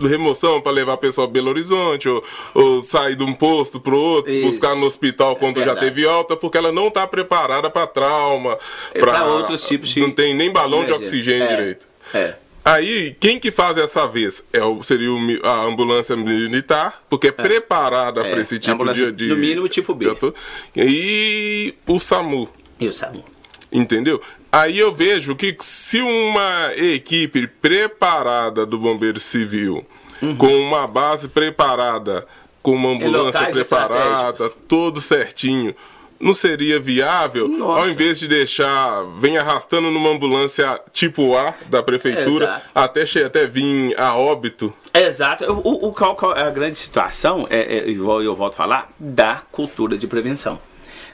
remoção 0.00 0.60
para 0.60 0.72
levar 0.72 0.94
a 0.94 0.96
pessoa 0.96 1.26
a 1.26 1.30
Belo 1.30 1.50
Horizonte, 1.50 2.08
ou, 2.08 2.24
ou 2.54 2.80
sair 2.80 3.16
de 3.16 3.22
um 3.22 3.34
posto 3.34 3.80
para 3.80 3.94
outro, 3.94 4.32
Isso. 4.32 4.46
buscar 4.46 4.74
no 4.74 4.86
hospital 4.86 5.36
quando 5.36 5.60
é 5.60 5.64
já 5.64 5.76
teve 5.76 6.06
alta, 6.06 6.36
porque 6.36 6.56
ela 6.56 6.72
não 6.72 6.88
está 6.88 7.06
preparada 7.06 7.68
para 7.70 7.86
trauma, 7.86 8.58
para 8.92 9.24
outros 9.26 9.64
tipos 9.64 9.88
de. 9.88 10.00
Não 10.00 10.10
tem 10.10 10.34
nem 10.34 10.50
balão 10.50 10.84
de 10.84 10.92
oxigênio 10.92 11.44
é. 11.44 11.56
direito. 11.56 11.86
É. 12.14 12.34
Aí, 12.64 13.16
quem 13.18 13.40
que 13.40 13.50
faz 13.50 13.76
essa 13.76 14.06
vez? 14.06 14.44
É 14.52 14.60
seria 14.82 15.08
a 15.42 15.64
ambulância 15.64 16.16
militar, 16.16 17.02
porque 17.10 17.26
é, 17.26 17.30
é. 17.30 17.32
preparada 17.32 18.20
é. 18.20 18.30
para 18.30 18.40
esse 18.40 18.58
tipo 18.58 18.90
de, 18.92 19.10
de. 19.10 19.26
No 19.26 19.36
mínimo, 19.36 19.68
tipo 19.68 19.94
B. 19.94 20.06
E 20.76 21.74
o 21.86 21.98
SAMU. 21.98 22.48
E 22.78 22.86
o 22.86 22.92
SAMU. 22.92 23.24
Entendeu? 23.72 24.20
Aí 24.50 24.78
eu 24.78 24.94
vejo 24.94 25.34
que 25.34 25.56
se 25.60 26.00
uma 26.00 26.72
equipe 26.76 27.46
preparada 27.46 28.66
do 28.66 28.78
Bombeiro 28.78 29.18
Civil, 29.18 29.84
uhum. 30.22 30.36
com 30.36 30.54
uma 30.60 30.86
base 30.86 31.26
preparada, 31.26 32.26
com 32.62 32.74
uma 32.74 32.90
ambulância 32.90 33.46
preparada, 33.50 34.50
todo 34.68 35.00
certinho, 35.00 35.74
não 36.22 36.32
seria 36.32 36.78
viável, 36.78 37.48
Nossa. 37.48 37.80
ao 37.80 37.88
invés 37.90 38.20
de 38.20 38.28
deixar, 38.28 39.02
vem 39.18 39.36
arrastando 39.36 39.90
numa 39.90 40.10
ambulância 40.10 40.80
tipo 40.92 41.36
A 41.36 41.52
da 41.68 41.82
prefeitura, 41.82 42.62
até, 42.72 43.02
até 43.24 43.46
vir 43.46 43.98
a 43.98 44.16
óbito? 44.16 44.72
Exato. 44.94 45.44
O, 45.52 45.88
o, 45.88 45.92
qual, 45.92 46.14
qual 46.14 46.36
é 46.36 46.42
a 46.42 46.50
grande 46.50 46.78
situação, 46.78 47.46
é, 47.50 47.78
é, 47.78 47.90
igual 47.90 48.22
eu 48.22 48.36
volto 48.36 48.54
a 48.54 48.56
falar, 48.56 48.92
da 48.98 49.42
cultura 49.50 49.98
de 49.98 50.06
prevenção 50.06 50.60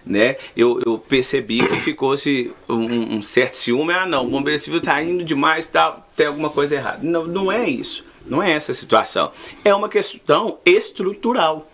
né? 0.05 0.37
Eu, 0.57 0.81
eu 0.87 0.99
percebi 0.99 1.59
que 1.59 1.77
ficou-se 1.77 2.51
um, 2.67 3.17
um, 3.17 3.23
certo 3.23 3.55
ciúme, 3.55 3.93
ah 3.93 4.07
não, 4.07 4.27
o 4.27 4.31
bombeiro 4.31 4.59
civil 4.59 4.79
está 4.79 5.03
indo 5.03 5.23
demais, 5.23 5.67
tá, 5.67 6.03
tem 6.17 6.27
alguma 6.27 6.49
coisa 6.49 6.77
errada. 6.77 7.01
Não, 7.03 7.27
não 7.27 7.53
é 7.53 7.69
isso, 7.69 8.05
não 8.25 8.43
é 8.43 8.53
essa 8.53 8.73
situação. 8.73 9.31
É 9.63 9.75
uma 9.75 9.89
questão 9.89 10.59
estrutural. 10.65 11.69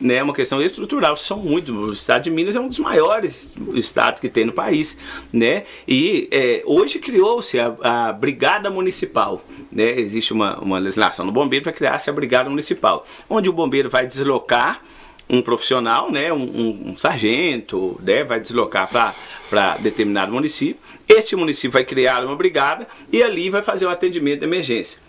Né, 0.00 0.22
uma 0.22 0.32
questão 0.32 0.62
estrutural, 0.62 1.16
são 1.16 1.38
muito. 1.38 1.72
O 1.72 1.92
estado 1.92 2.22
de 2.22 2.30
Minas 2.30 2.54
é 2.54 2.60
um 2.60 2.68
dos 2.68 2.78
maiores 2.78 3.56
estados 3.74 4.20
que 4.20 4.28
tem 4.28 4.44
no 4.44 4.52
país, 4.52 4.96
né? 5.32 5.64
E 5.88 6.28
é, 6.30 6.62
hoje 6.64 7.00
criou-se 7.00 7.58
a, 7.58 7.74
a, 7.82 8.12
brigada 8.12 8.70
municipal, 8.70 9.42
né? 9.72 9.98
Existe 9.98 10.32
uma, 10.32 10.56
uma 10.60 10.78
legislação 10.78 11.26
no 11.26 11.32
bombeiro 11.32 11.64
para 11.64 11.72
criar-se 11.72 12.08
a 12.08 12.12
brigada 12.12 12.48
municipal, 12.48 13.04
onde 13.28 13.48
o 13.48 13.52
bombeiro 13.52 13.90
vai 13.90 14.06
deslocar 14.06 14.80
um 15.28 15.42
profissional, 15.42 16.10
né, 16.10 16.32
um, 16.32 16.42
um, 16.42 16.90
um 16.90 16.98
sargento, 16.98 18.00
né, 18.02 18.24
vai 18.24 18.40
deslocar 18.40 18.88
para 18.88 19.76
determinado 19.78 20.32
município. 20.32 20.80
Este 21.06 21.36
município 21.36 21.72
vai 21.72 21.84
criar 21.84 22.24
uma 22.24 22.34
brigada 22.34 22.88
e 23.12 23.22
ali 23.22 23.50
vai 23.50 23.62
fazer 23.62 23.86
o 23.86 23.90
atendimento 23.90 24.40
de 24.40 24.46
emergência. 24.46 25.07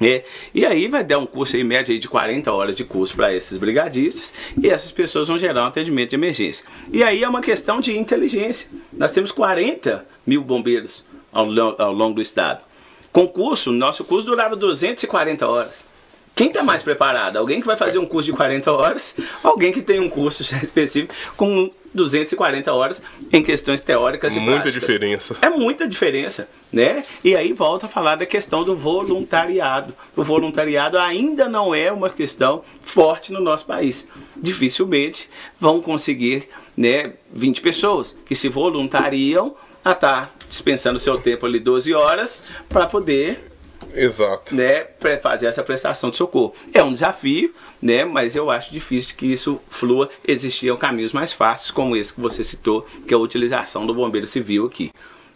É, 0.00 0.24
e 0.54 0.64
aí 0.64 0.88
vai 0.88 1.04
dar 1.04 1.18
um 1.18 1.26
curso 1.26 1.56
em 1.56 1.64
média 1.64 1.96
de 1.98 2.08
40 2.08 2.50
horas 2.50 2.74
de 2.74 2.84
curso 2.84 3.14
para 3.14 3.34
esses 3.34 3.58
brigadistas 3.58 4.32
e 4.60 4.68
essas 4.68 4.90
pessoas 4.90 5.28
vão 5.28 5.36
gerar 5.36 5.64
um 5.64 5.66
atendimento 5.66 6.10
de 6.10 6.16
emergência. 6.16 6.66
E 6.90 7.02
aí 7.02 7.22
é 7.22 7.28
uma 7.28 7.42
questão 7.42 7.80
de 7.80 7.96
inteligência. 7.98 8.70
Nós 8.92 9.12
temos 9.12 9.30
40 9.30 10.06
mil 10.26 10.42
bombeiros 10.42 11.04
ao, 11.30 11.46
ao 11.78 11.92
longo 11.92 12.14
do 12.14 12.20
estado. 12.20 12.64
Concurso, 13.12 13.72
nosso 13.72 14.04
curso 14.04 14.26
durava 14.26 14.56
240 14.56 15.46
horas. 15.46 15.89
Quem 16.34 16.48
está 16.48 16.62
mais 16.62 16.82
preparado? 16.82 17.36
Alguém 17.36 17.60
que 17.60 17.66
vai 17.66 17.76
fazer 17.76 17.98
um 17.98 18.06
curso 18.06 18.30
de 18.30 18.36
40 18.36 18.72
horas, 18.72 19.14
alguém 19.42 19.72
que 19.72 19.82
tem 19.82 20.00
um 20.00 20.08
curso 20.08 20.42
específico 20.64 21.14
com 21.36 21.70
240 21.92 22.72
horas 22.72 23.02
em 23.32 23.42
questões 23.42 23.80
teóricas 23.80 24.36
e 24.36 24.40
Muita 24.40 24.70
diferença. 24.70 25.36
É 25.42 25.50
muita 25.50 25.88
diferença, 25.88 26.48
né? 26.72 27.04
E 27.24 27.34
aí 27.34 27.52
volta 27.52 27.86
a 27.86 27.88
falar 27.88 28.14
da 28.14 28.24
questão 28.24 28.62
do 28.62 28.76
voluntariado. 28.76 29.94
O 30.16 30.22
voluntariado 30.22 30.98
ainda 30.98 31.48
não 31.48 31.74
é 31.74 31.90
uma 31.90 32.08
questão 32.08 32.62
forte 32.80 33.32
no 33.32 33.40
nosso 33.40 33.66
país. 33.66 34.06
Dificilmente 34.36 35.28
vão 35.58 35.80
conseguir, 35.80 36.48
né, 36.76 37.14
20 37.32 37.60
pessoas 37.60 38.16
que 38.24 38.34
se 38.34 38.48
voluntariam 38.48 39.54
a 39.84 39.92
estar 39.92 40.26
tá 40.26 40.30
dispensando 40.48 40.98
seu 40.98 41.18
tempo 41.18 41.46
ali 41.46 41.58
12 41.58 41.92
horas 41.92 42.50
para 42.68 42.86
poder 42.86 43.49
Exato. 43.94 44.54
Né, 44.54 44.80
para 44.80 45.18
fazer 45.18 45.46
essa 45.46 45.62
prestação 45.62 46.10
de 46.10 46.16
socorro. 46.16 46.54
É 46.72 46.82
um 46.82 46.92
desafio, 46.92 47.52
né, 47.80 48.04
mas 48.04 48.36
eu 48.36 48.50
acho 48.50 48.72
difícil 48.72 49.16
que 49.16 49.26
isso 49.26 49.60
flua. 49.68 50.08
Existiam 50.26 50.76
caminhos 50.76 51.12
mais 51.12 51.32
fáceis, 51.32 51.70
como 51.70 51.96
esse 51.96 52.14
que 52.14 52.20
você 52.20 52.44
citou, 52.44 52.86
que 53.06 53.14
é 53.14 53.16
a 53.16 53.20
utilização 53.20 53.86
do 53.86 53.94
bombeiro 53.94 54.26
civil 54.26 54.66
aqui. 54.66 54.90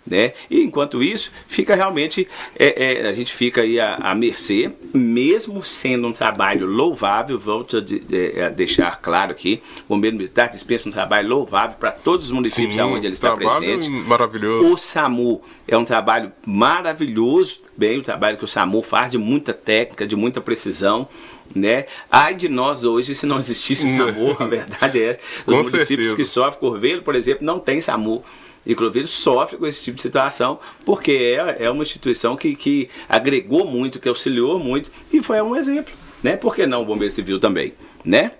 Né? 0.07 0.35
E 0.51 0.61
enquanto 0.61 1.03
isso, 1.03 1.33
fica 1.47 1.75
realmente, 1.75 2.29
é, 2.59 3.01
é, 3.03 3.09
a 3.09 3.13
gente 3.13 3.33
fica 3.33 3.63
aí 3.63 3.81
à, 3.81 3.95
à, 3.95 4.15
mercê, 4.15 4.71
mesmo 4.93 5.63
sendo 5.65 6.07
um 6.07 6.13
trabalho 6.13 6.67
louvável, 6.67 7.39
volto 7.39 7.79
a, 7.79 7.81
de, 7.81 8.01
de, 8.01 8.39
a, 8.39 8.51
deixar 8.51 9.01
claro 9.01 9.31
aqui, 9.31 9.63
o 9.89 9.95
Bombeiro 9.95 10.15
Militar 10.15 10.51
dispensa 10.51 10.87
um 10.87 10.93
trabalho 10.93 11.29
louvável 11.29 11.79
para 11.79 11.91
todos 11.91 12.27
os 12.27 12.33
municípios 12.33 12.75
Sim, 12.75 12.83
onde 12.83 13.07
ele 13.07 13.15
está 13.15 13.35
presente. 13.35 13.89
maravilhoso. 13.89 14.75
O 14.75 14.77
SAMU 14.77 15.41
é 15.67 15.77
um 15.79 15.87
trabalho 15.87 16.31
maravilhoso, 16.47 17.63
bem, 17.75 17.99
o 17.99 18.03
trabalho 18.03 18.37
que 18.37 18.45
o 18.45 18.49
SAMU 18.49 18.83
faz 18.83 19.13
de 19.13 19.19
muita 19.19 19.55
técnica, 19.55 20.07
de 20.07 20.17
muita 20.17 20.39
precisão, 20.39 21.09
né? 21.55 21.87
Ai 22.11 22.35
de 22.35 22.49
nós 22.49 22.85
hoje 22.85 23.15
se 23.15 23.25
não 23.25 23.39
existisse 23.39 23.87
o 23.87 23.91
SAMU, 23.97 24.37
a 24.39 24.45
verdade 24.45 25.03
é. 25.03 25.19
Os 25.39 25.45
Com 25.45 25.53
municípios 25.53 25.87
certeza. 25.87 26.17
que 26.17 26.25
sofrem, 26.25 26.61
Corvelo, 26.61 27.03
por 27.03 27.15
exemplo, 27.15 27.45
não 27.45 27.59
tem 27.59 27.81
SAMU. 27.81 28.23
E 28.67 28.75
Cruzeiro 28.75 29.07
sofre 29.09 29.57
com 29.57 29.67
esse 29.67 29.83
tipo 29.83 29.97
de 29.97 30.03
situação 30.03 30.59
porque 30.85 31.37
é, 31.39 31.65
é 31.65 31.71
uma 31.71 31.83
instituição 31.83 32.37
que, 32.37 32.55
que 32.55 32.89
agregou 33.09 33.67
muito, 33.67 33.99
que 33.99 34.09
auxiliou 34.09 34.59
muito 34.59 34.91
e 35.13 35.23
foi 35.23 35.41
um 35.43 35.55
exemplo, 35.55 35.93
né? 36.23 36.37
Por 36.37 36.55
que 36.55 36.67
não 36.67 36.83
o 36.83 36.87
Bombeiro 36.87 37.13
Civil 37.13 37.39
também, 37.39 37.75
né? 38.05 38.33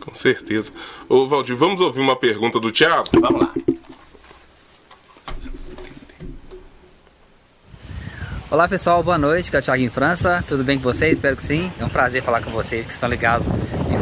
Com 0.00 0.14
certeza. 0.14 0.72
Ô, 1.08 1.26
Valdir, 1.26 1.56
vamos 1.56 1.80
ouvir 1.80 2.00
uma 2.00 2.16
pergunta 2.16 2.58
do 2.58 2.70
Thiago? 2.70 3.08
Vamos 3.12 3.40
lá. 3.40 3.54
Olá 8.48 8.68
pessoal, 8.68 9.02
boa 9.02 9.18
noite, 9.18 9.50
que 9.50 9.56
é 9.56 9.58
o 9.58 9.62
Thiago 9.62 9.82
em 9.82 9.90
França, 9.90 10.44
tudo 10.46 10.62
bem 10.62 10.78
com 10.78 10.84
vocês? 10.84 11.14
Espero 11.14 11.36
que 11.36 11.42
sim. 11.42 11.70
É 11.80 11.84
um 11.84 11.88
prazer 11.88 12.22
falar 12.22 12.42
com 12.42 12.50
vocês 12.50 12.86
que 12.86 12.92
estão 12.92 13.08
ligados 13.08 13.46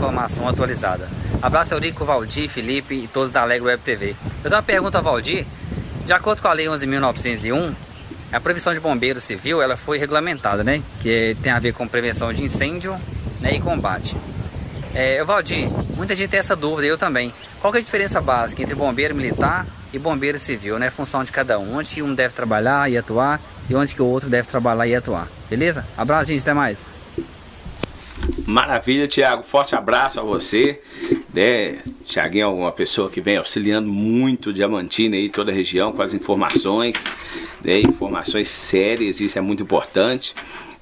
informação 0.04 0.46
atualizada. 0.46 1.08
Abraço 1.40 1.72
Eurico, 1.72 2.04
Valdir, 2.04 2.48
Felipe 2.48 2.94
e 2.94 3.08
todos 3.08 3.30
da 3.30 3.42
Alegre 3.42 3.68
Web 3.68 3.82
TV. 3.82 4.10
Eu 4.42 4.50
tenho 4.50 4.56
uma 4.56 4.62
pergunta 4.62 4.98
ao 4.98 5.04
Valdir. 5.04 5.46
De 6.04 6.12
acordo 6.12 6.42
com 6.42 6.48
a 6.48 6.52
Lei 6.52 6.66
11.901, 6.66 7.72
a 8.30 8.40
previsão 8.40 8.74
de 8.74 8.80
bombeiro 8.80 9.20
civil 9.20 9.62
ela 9.62 9.76
foi 9.76 9.96
regulamentada, 9.96 10.62
né? 10.62 10.82
Que 11.00 11.34
tem 11.42 11.50
a 11.50 11.58
ver 11.58 11.72
com 11.72 11.88
prevenção 11.88 12.32
de 12.32 12.44
incêndio 12.44 12.98
né? 13.40 13.54
e 13.54 13.60
combate. 13.60 14.14
É, 14.94 15.24
Valdir, 15.24 15.68
muita 15.96 16.14
gente 16.14 16.28
tem 16.30 16.40
essa 16.40 16.54
dúvida, 16.54 16.86
eu 16.86 16.98
também. 16.98 17.32
Qual 17.60 17.74
é 17.74 17.78
a 17.78 17.80
diferença 17.80 18.20
básica 18.20 18.62
entre 18.62 18.74
bombeiro 18.74 19.14
militar 19.14 19.66
e 19.92 19.98
bombeiro 19.98 20.38
civil, 20.38 20.78
né? 20.78 20.90
Função 20.90 21.24
de 21.24 21.32
cada 21.32 21.58
um, 21.58 21.78
onde 21.78 22.02
um 22.02 22.14
deve 22.14 22.34
trabalhar 22.34 22.90
e 22.90 22.98
atuar 22.98 23.40
e 23.68 23.74
onde 23.74 23.94
que 23.94 24.02
o 24.02 24.06
outro 24.06 24.28
deve 24.28 24.46
trabalhar 24.46 24.86
e 24.86 24.94
atuar. 24.94 25.28
Beleza? 25.48 25.86
Abraço, 25.96 26.28
gente, 26.28 26.42
até 26.42 26.52
mais. 26.52 26.76
Maravilha, 28.46 29.08
Tiago. 29.08 29.42
Forte 29.42 29.74
abraço 29.74 30.20
a 30.20 30.22
você. 30.22 30.80
Né? 31.32 31.78
Tiaguinho 32.04 32.44
é 32.44 32.46
uma 32.46 32.72
pessoa 32.72 33.10
que 33.10 33.20
vem 33.20 33.36
auxiliando 33.36 33.88
muito 33.88 34.52
Diamantina 34.52 35.16
e 35.16 35.28
toda 35.28 35.50
a 35.50 35.54
região 35.54 35.92
com 35.92 36.02
as 36.02 36.14
informações, 36.14 36.96
né? 37.64 37.80
informações 37.80 38.48
sérias, 38.48 39.20
isso 39.20 39.38
é 39.38 39.40
muito 39.40 39.62
importante. 39.62 40.34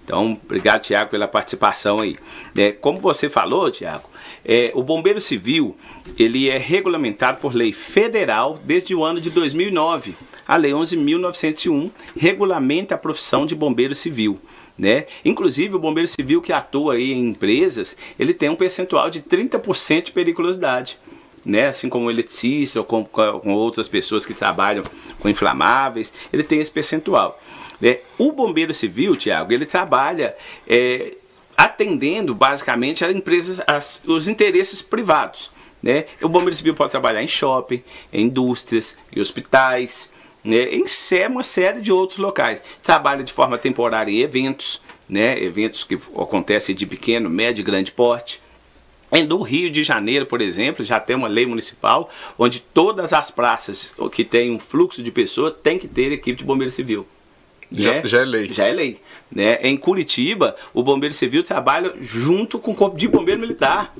Então, 0.05 0.39
obrigado, 0.45 0.83
Tiago, 0.83 1.11
pela 1.11 1.29
participação 1.29 2.01
aí. 2.01 2.19
É, 2.57 2.73
como 2.73 2.99
você 2.99 3.29
falou, 3.29 3.71
Tiago, 3.71 4.11
é, 4.45 4.73
o 4.75 4.83
Bombeiro 4.83 5.21
Civil 5.21 5.77
ele 6.19 6.49
é 6.49 6.59
regulamentado 6.59 7.39
por 7.39 7.55
lei 7.55 7.73
federal 7.73 8.59
desde 8.65 8.95
o 8.95 9.05
ano 9.05 9.21
de 9.21 9.31
2009. 9.31 10.15
A 10.53 10.57
Lei 10.57 10.73
11.901 10.73 11.91
regulamenta 12.15 12.95
a 12.95 12.99
profissão 12.99 13.47
de 13.47 13.55
bombeiro 13.55 13.95
civil. 13.95 14.39
Né? 14.77 15.07
Inclusive, 15.25 15.77
o 15.77 15.79
bombeiro 15.79 16.07
civil 16.07 16.43
que 16.43 16.53
atua 16.53 16.93
aí 16.93 17.11
em 17.11 17.31
empresas, 17.31 17.97
ele 18.19 18.35
tem 18.35 18.51
um 18.51 18.55
percentual 18.55 19.09
de 19.09 19.23
30% 19.23 20.03
de 20.03 20.13
periculosidade. 20.13 20.99
Né? 21.43 21.69
Assim 21.69 21.89
como 21.89 22.05
o 22.05 22.11
eletricista 22.11 22.81
ou 22.81 22.85
com, 22.85 23.03
com 23.03 23.55
outras 23.55 23.89
pessoas 23.89 24.27
que 24.27 24.35
trabalham 24.35 24.85
com 25.21 25.27
inflamáveis, 25.31 26.13
ele 26.31 26.43
tem 26.43 26.61
esse 26.61 26.71
percentual. 26.71 27.41
Né? 27.81 28.01
O 28.19 28.31
bombeiro 28.31 28.75
civil, 28.75 29.17
Tiago, 29.17 29.55
ele 29.55 29.65
trabalha 29.65 30.37
é, 30.69 31.15
atendendo 31.57 32.35
basicamente 32.35 33.03
as 33.07 33.17
empresas, 33.17 33.59
as, 33.67 34.03
os 34.07 34.29
interesses 34.29 34.83
privados. 34.83 35.51
Né? 35.83 36.05
O 36.21 36.29
bombeiro 36.29 36.55
civil 36.55 36.75
pode 36.75 36.91
trabalhar 36.91 37.23
em 37.23 37.27
shopping, 37.27 37.83
em 38.13 38.27
indústrias, 38.27 38.99
em 39.17 39.19
hospitais, 39.19 40.13
né? 40.45 40.69
em 40.75 40.85
uma 41.29 41.43
série 41.43 41.81
de 41.81 41.93
outros 41.93 42.19
locais. 42.19 42.63
Trabalha 42.83 43.23
de 43.23 43.33
forma 43.33 43.59
temporária 43.59 44.11
em 44.11 44.21
eventos, 44.21 44.81
né? 45.09 45.43
eventos 45.43 45.85
que 45.85 45.95
acontecem 46.17 46.75
de 46.75 46.87
pequeno, 46.87 47.31
médio 47.31 47.63
e 47.63 47.65
grande 47.65 47.93
porte. 47.93 48.41
No 49.29 49.43
Rio 49.43 49.71
de 49.71 49.85
Janeiro, 49.85 50.25
por 50.25 50.41
exemplo, 50.41 50.83
já 50.83 50.99
tem 50.99 51.15
uma 51.15 51.29
lei 51.29 51.45
municipal 51.45 52.09
onde 52.39 52.61
todas 52.61 53.13
as 53.13 53.31
praças 53.31 53.95
que 54.11 54.25
tem 54.25 54.51
um 54.51 54.59
fluxo 54.59 55.03
de 55.03 55.13
pessoas 55.13 55.53
tem 55.63 55.79
que 55.79 55.87
ter 55.87 56.13
equipe 56.13 56.39
de 56.39 56.45
bombeiro 56.45 56.73
civil. 56.73 57.07
Já, 57.71 57.95
né? 57.95 58.03
já 58.05 58.21
é 58.21 58.25
lei. 58.25 58.53
Já 58.53 58.67
é 58.67 58.73
lei. 58.73 59.01
Né? 59.31 59.59
Em 59.63 59.77
Curitiba, 59.77 60.57
o 60.73 60.83
bombeiro 60.83 61.15
civil 61.15 61.43
trabalha 61.43 61.95
junto 62.01 62.59
com 62.59 62.73
o 62.73 62.75
corpo 62.75 62.97
de 62.97 63.07
bombeiro 63.07 63.41
militar. 63.41 63.95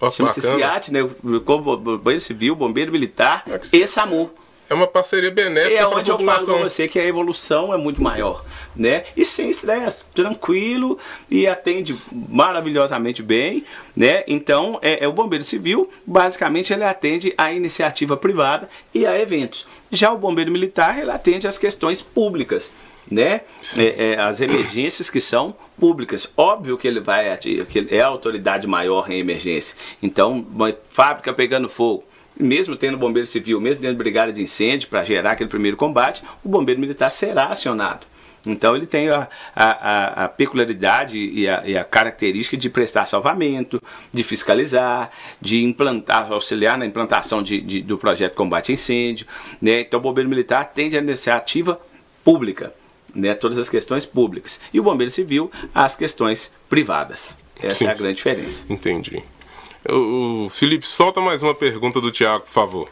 Que 0.00 0.12
Chama-se. 0.12 0.40
CIAT, 0.40 0.92
né? 0.92 1.02
Bombeiro 1.02 2.20
Civil, 2.20 2.54
Bombeiro 2.54 2.92
Militar 2.92 3.42
É 3.48 3.76
e 3.76 3.86
SAMU. 3.86 4.30
É 4.70 4.74
uma 4.74 4.86
parceria 4.86 5.30
benéfica 5.30 5.74
É 5.74 5.78
para 5.78 5.86
a 5.86 5.98
onde 5.98 6.10
eu 6.10 6.18
falo 6.18 6.46
com 6.46 6.58
você 6.58 6.86
que 6.86 6.98
a 6.98 7.04
evolução 7.04 7.72
é 7.72 7.76
muito 7.78 8.02
maior, 8.02 8.44
né? 8.76 9.04
E 9.16 9.24
sem 9.24 9.48
estresse, 9.48 10.04
tranquilo 10.14 10.98
e 11.30 11.46
atende 11.46 11.96
maravilhosamente 12.12 13.22
bem, 13.22 13.64
né? 13.96 14.24
Então, 14.26 14.78
é, 14.82 15.04
é 15.04 15.08
o 15.08 15.12
bombeiro 15.12 15.42
civil, 15.44 15.90
basicamente 16.06 16.72
ele 16.72 16.84
atende 16.84 17.32
a 17.38 17.50
iniciativa 17.50 18.16
privada 18.16 18.68
e 18.92 19.06
a 19.06 19.18
eventos. 19.18 19.66
Já 19.90 20.12
o 20.12 20.18
bombeiro 20.18 20.52
militar, 20.52 20.98
ele 20.98 21.10
atende 21.10 21.48
às 21.48 21.56
questões 21.56 22.02
públicas, 22.02 22.72
né? 23.10 23.40
É, 23.76 24.12
é, 24.12 24.20
as 24.20 24.40
emergências 24.40 25.08
que 25.08 25.20
são 25.20 25.54
públicas. 25.80 26.30
Óbvio 26.36 26.76
que 26.76 26.86
ele 26.86 27.00
vai 27.00 27.34
que 27.38 27.78
ele 27.78 27.94
é 27.94 28.00
a 28.00 28.06
autoridade 28.06 28.66
maior 28.66 29.10
em 29.10 29.18
emergência. 29.18 29.76
Então, 30.02 30.46
uma 30.52 30.74
fábrica 30.90 31.32
pegando 31.32 31.68
fogo, 31.68 32.04
mesmo 32.38 32.76
tendo 32.76 32.96
bombeiro 32.96 33.26
civil, 33.26 33.60
mesmo 33.60 33.82
tendo 33.82 33.96
brigada 33.96 34.32
de 34.32 34.42
incêndio 34.42 34.88
para 34.88 35.02
gerar 35.04 35.32
aquele 35.32 35.50
primeiro 35.50 35.76
combate, 35.76 36.22
o 36.44 36.48
bombeiro 36.48 36.80
militar 36.80 37.10
será 37.10 37.46
acionado. 37.46 38.06
Então 38.46 38.76
ele 38.76 38.86
tem 38.86 39.08
a, 39.10 39.28
a, 39.54 40.24
a- 40.24 40.28
peculiaridade 40.28 41.18
e 41.18 41.48
a, 41.48 41.62
e 41.66 41.76
a 41.76 41.84
característica 41.84 42.56
de 42.56 42.70
prestar 42.70 43.04
salvamento, 43.04 43.82
de 44.12 44.22
fiscalizar, 44.22 45.10
de 45.40 45.62
implantar, 45.64 46.30
auxiliar 46.32 46.78
na 46.78 46.86
implantação 46.86 47.42
de, 47.42 47.60
de- 47.60 47.82
do 47.82 47.98
projeto 47.98 48.32
de 48.32 48.36
combate 48.36 48.70
a 48.70 48.74
incêndio. 48.74 49.26
Né? 49.60 49.80
Então 49.80 49.98
o 49.98 50.02
bombeiro 50.02 50.30
militar 50.30 50.62
atende 50.62 50.96
a 50.96 51.00
iniciativa 51.00 51.80
pública, 52.24 52.72
né? 53.14 53.34
todas 53.34 53.58
as 53.58 53.68
questões 53.68 54.06
públicas. 54.06 54.60
E 54.72 54.78
o 54.78 54.84
bombeiro 54.84 55.10
civil 55.10 55.50
as 55.74 55.96
questões 55.96 56.52
privadas. 56.70 57.36
Essa 57.60 57.74
Sim. 57.78 57.86
é 57.86 57.90
a 57.90 57.94
grande 57.94 58.14
diferença. 58.18 58.64
Entendi. 58.70 59.22
O, 59.90 60.50
Felipe, 60.50 60.86
solta 60.86 61.18
mais 61.18 61.42
uma 61.42 61.54
pergunta 61.54 61.98
do 61.98 62.10
Thiago, 62.10 62.44
por 62.44 62.52
favor. 62.52 62.90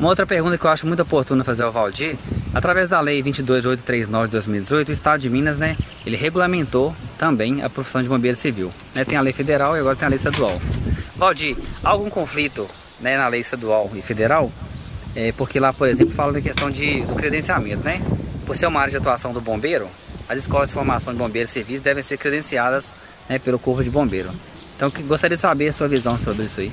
Uma 0.00 0.08
outra 0.08 0.24
pergunta 0.24 0.56
que 0.56 0.64
eu 0.64 0.70
acho 0.70 0.86
muito 0.86 1.02
oportuna 1.02 1.44
fazer 1.44 1.64
ao 1.64 1.72
Valdir, 1.72 2.16
através 2.54 2.88
da 2.88 3.00
Lei 3.00 3.22
22839 3.22 4.26
de 4.26 4.32
2018, 4.32 4.88
o 4.88 4.92
Estado 4.92 5.20
de 5.20 5.28
Minas, 5.28 5.58
né, 5.58 5.76
ele 6.06 6.16
regulamentou 6.16 6.96
também 7.18 7.62
a 7.62 7.68
profissão 7.68 8.02
de 8.02 8.08
bombeiro 8.08 8.36
civil. 8.36 8.70
Né, 8.94 9.04
tem 9.04 9.18
a 9.18 9.20
lei 9.20 9.32
federal 9.34 9.76
e 9.76 9.80
agora 9.80 9.96
tem 9.96 10.06
a 10.06 10.08
lei 10.08 10.18
estadual. 10.18 10.58
Valdir, 11.14 11.56
há 11.84 11.90
algum 11.90 12.08
conflito 12.08 12.66
né, 12.98 13.18
na 13.18 13.28
lei 13.28 13.40
estadual 13.40 13.90
e 13.94 14.00
federal? 14.00 14.50
É, 15.14 15.32
porque 15.32 15.60
lá, 15.60 15.72
por 15.72 15.86
exemplo, 15.88 16.14
fala 16.14 16.32
da 16.32 16.40
questão 16.40 16.70
de, 16.70 17.02
do 17.02 17.14
credenciamento, 17.14 17.84
né? 17.84 18.00
Por 18.46 18.56
ser 18.56 18.66
uma 18.66 18.80
área 18.80 18.92
de 18.92 18.96
atuação 18.96 19.32
do 19.32 19.40
bombeiro, 19.40 19.88
as 20.28 20.38
escolas 20.38 20.68
de 20.68 20.74
formação 20.74 21.12
de 21.12 21.18
bombeiros 21.18 21.50
civis 21.50 21.80
devem 21.80 22.02
ser 22.02 22.16
credenciadas 22.18 22.92
né, 23.28 23.38
pelo 23.38 23.58
Corpo 23.58 23.82
de 23.82 23.90
Bombeiro. 23.90 24.30
Então, 24.74 24.90
gostaria 25.06 25.36
de 25.36 25.40
saber 25.40 25.68
a 25.68 25.72
sua 25.72 25.88
visão 25.88 26.16
sobre 26.16 26.44
isso 26.44 26.60
aí. 26.60 26.72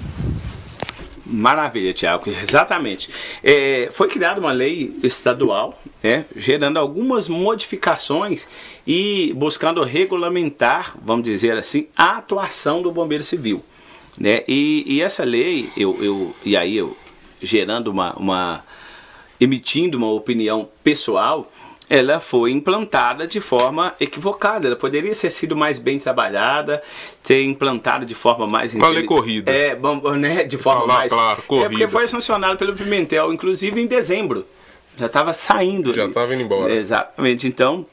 Maravilha, 1.25 1.91
Tiago, 1.91 2.29
exatamente. 2.29 3.09
É, 3.43 3.89
foi 3.91 4.07
criada 4.07 4.39
uma 4.39 4.51
lei 4.51 4.95
estadual, 5.01 5.81
né, 6.03 6.25
gerando 6.35 6.77
algumas 6.77 7.27
modificações 7.27 8.47
e 8.85 9.33
buscando 9.35 9.83
regulamentar, 9.83 10.95
vamos 11.03 11.25
dizer 11.25 11.57
assim, 11.57 11.87
a 11.95 12.17
atuação 12.17 12.81
do 12.81 12.91
bombeiro 12.91 13.23
civil. 13.23 13.63
Né? 14.19 14.43
E, 14.47 14.83
e 14.87 15.01
essa 15.01 15.23
lei, 15.23 15.69
eu, 15.75 15.97
eu, 16.01 16.35
e 16.45 16.55
aí 16.55 16.77
eu 16.77 16.95
gerando 17.41 17.87
uma, 17.89 18.13
uma 18.13 18.63
emitindo 19.39 19.97
uma 19.97 20.11
opinião 20.11 20.69
pessoal, 20.83 21.51
ela 21.89 22.19
foi 22.19 22.51
implantada 22.51 23.27
de 23.27 23.39
forma 23.39 23.93
equivocada. 23.99 24.67
Ela 24.67 24.75
poderia 24.75 25.13
ter 25.13 25.29
sido 25.29 25.55
mais 25.55 25.77
bem 25.79 25.99
trabalhada, 25.99 26.81
ter 27.23 27.43
implantado 27.43 28.05
de 28.05 28.15
forma 28.15 28.47
mais 28.47 28.73
Uma 28.73 28.87
lei 28.87 29.03
inteli- 29.03 29.07
corrida. 29.07 29.51
É, 29.51 29.75
bom, 29.75 29.99
né, 30.15 30.43
de 30.43 30.57
forma 30.57 30.81
Falar 30.81 30.93
mais. 30.99 31.11
claro, 31.13 31.39
é 31.39 31.43
porque 31.43 31.63
corrida. 31.67 31.89
foi 31.89 32.07
sancionado 32.07 32.57
pelo 32.57 32.75
Pimentel, 32.75 33.31
inclusive 33.31 33.79
em 33.81 33.85
dezembro. 33.87 34.45
Já 34.97 35.07
estava 35.07 35.33
saindo. 35.33 35.93
Já 35.93 36.05
estava 36.05 36.33
indo 36.33 36.43
embora. 36.43 36.73
Exatamente. 36.73 37.47
Então, 37.47 37.85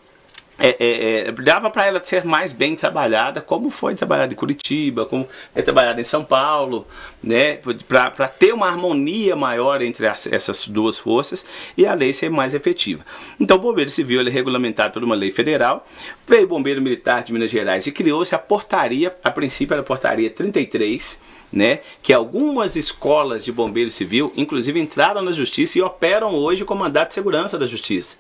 é, 0.64 0.77
é, 0.79 1.29
é, 1.29 1.33
dava 1.33 1.68
para 1.70 1.87
ela 1.87 2.01
ser 2.05 2.25
mais 2.25 2.53
bem 2.53 2.77
trabalhada, 2.77 3.40
como 3.40 3.68
foi 3.68 3.96
trabalhada 3.96 4.33
em 4.33 4.37
Curitiba, 4.37 5.05
como 5.05 5.29
é 5.57 5.61
trabalhada 5.61 6.01
em 6.01 6.05
São 6.05 6.25
Paulo, 6.25 6.87
né? 7.20 7.59
Para 7.88 8.29
ter 8.29 8.55
uma 8.55 8.68
harmonia 8.68 9.35
maior 9.35 9.83
entre 9.83 10.07
as- 10.07 10.29
essas 10.29 10.68
duas 10.68 11.01
forças 11.01 11.44
e 11.77 11.85
a 11.85 11.92
lei 11.94 12.12
ser 12.12 12.31
mais 12.31 12.55
efetiva. 12.55 13.03
Então, 13.40 13.57
o 13.57 13.61
Bombeiro 13.61 13.90
Civil 13.90 14.20
ele 14.20 14.31
é 14.31 14.33
regulamentado 14.33 14.92
por 14.92 15.03
uma 15.03 15.16
lei 15.16 15.33
federal, 15.33 15.84
veio 16.28 16.45
o 16.45 16.49
Bombeiro 16.49 16.80
Militar 16.80 17.24
de 17.24 17.32
Minas 17.32 17.51
Gerais 17.51 17.89
e 17.89 17.91
criou-se 17.93 18.32
a 18.32 18.39
portaria, 18.39 19.12
a 19.24 19.32
princípio 19.32 19.74
era 19.74 19.82
a 19.82 19.84
portaria 19.84 20.30
33, 20.30 21.20
né, 21.53 21.80
que 22.05 22.12
algumas 22.12 22.76
escolas 22.76 23.45
de 23.45 23.51
bombeiro 23.51 23.91
civil, 23.91 24.32
inclusive, 24.36 24.78
entraram 24.80 25.22
na 25.22 25.32
justiça 25.32 25.76
e 25.78 25.82
operam 25.82 26.34
hoje 26.36 26.64
com 26.64 26.74
mandato 26.76 27.09
de 27.09 27.14
segurança 27.14 27.59
da 27.59 27.66
justiça 27.66 28.16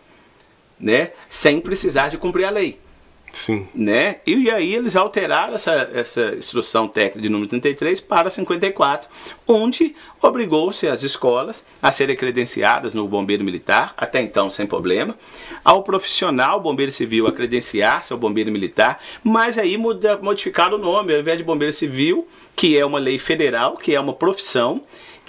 né? 0.82 1.12
Sem 1.30 1.60
precisar 1.60 2.08
de 2.08 2.18
cumprir 2.18 2.44
a 2.44 2.50
lei. 2.50 2.78
Sim. 3.32 3.66
Né? 3.74 4.16
E, 4.26 4.50
aí 4.50 4.74
eles 4.74 4.94
alteraram 4.94 5.54
essa, 5.54 5.90
essa 5.94 6.34
instrução 6.34 6.86
técnica 6.86 7.22
de 7.22 7.30
número 7.30 7.48
33 7.48 7.98
para 7.98 8.28
54, 8.28 9.08
onde 9.48 9.96
obrigou-se 10.20 10.86
as 10.86 11.02
escolas 11.02 11.64
a 11.80 11.90
serem 11.90 12.14
credenciadas 12.14 12.92
no 12.92 13.08
bombeiro 13.08 13.42
militar, 13.42 13.94
até 13.96 14.20
então 14.20 14.50
sem 14.50 14.66
problema, 14.66 15.16
ao 15.64 15.82
profissional 15.82 16.60
bombeiro 16.60 16.92
civil 16.92 17.26
a 17.26 17.32
credenciar-se 17.32 18.12
ao 18.12 18.18
bombeiro 18.18 18.52
militar, 18.52 19.00
mas 19.24 19.58
aí 19.58 19.78
muda, 19.78 20.18
modificaram 20.18 20.76
o 20.76 20.80
nome, 20.80 21.14
ao 21.14 21.20
invés 21.20 21.38
de 21.38 21.44
bombeiro 21.44 21.72
civil, 21.72 22.28
que 22.54 22.76
é 22.76 22.84
uma 22.84 22.98
lei 22.98 23.18
federal, 23.18 23.78
que 23.78 23.94
é 23.94 23.98
uma 23.98 24.12
profissão, 24.12 24.82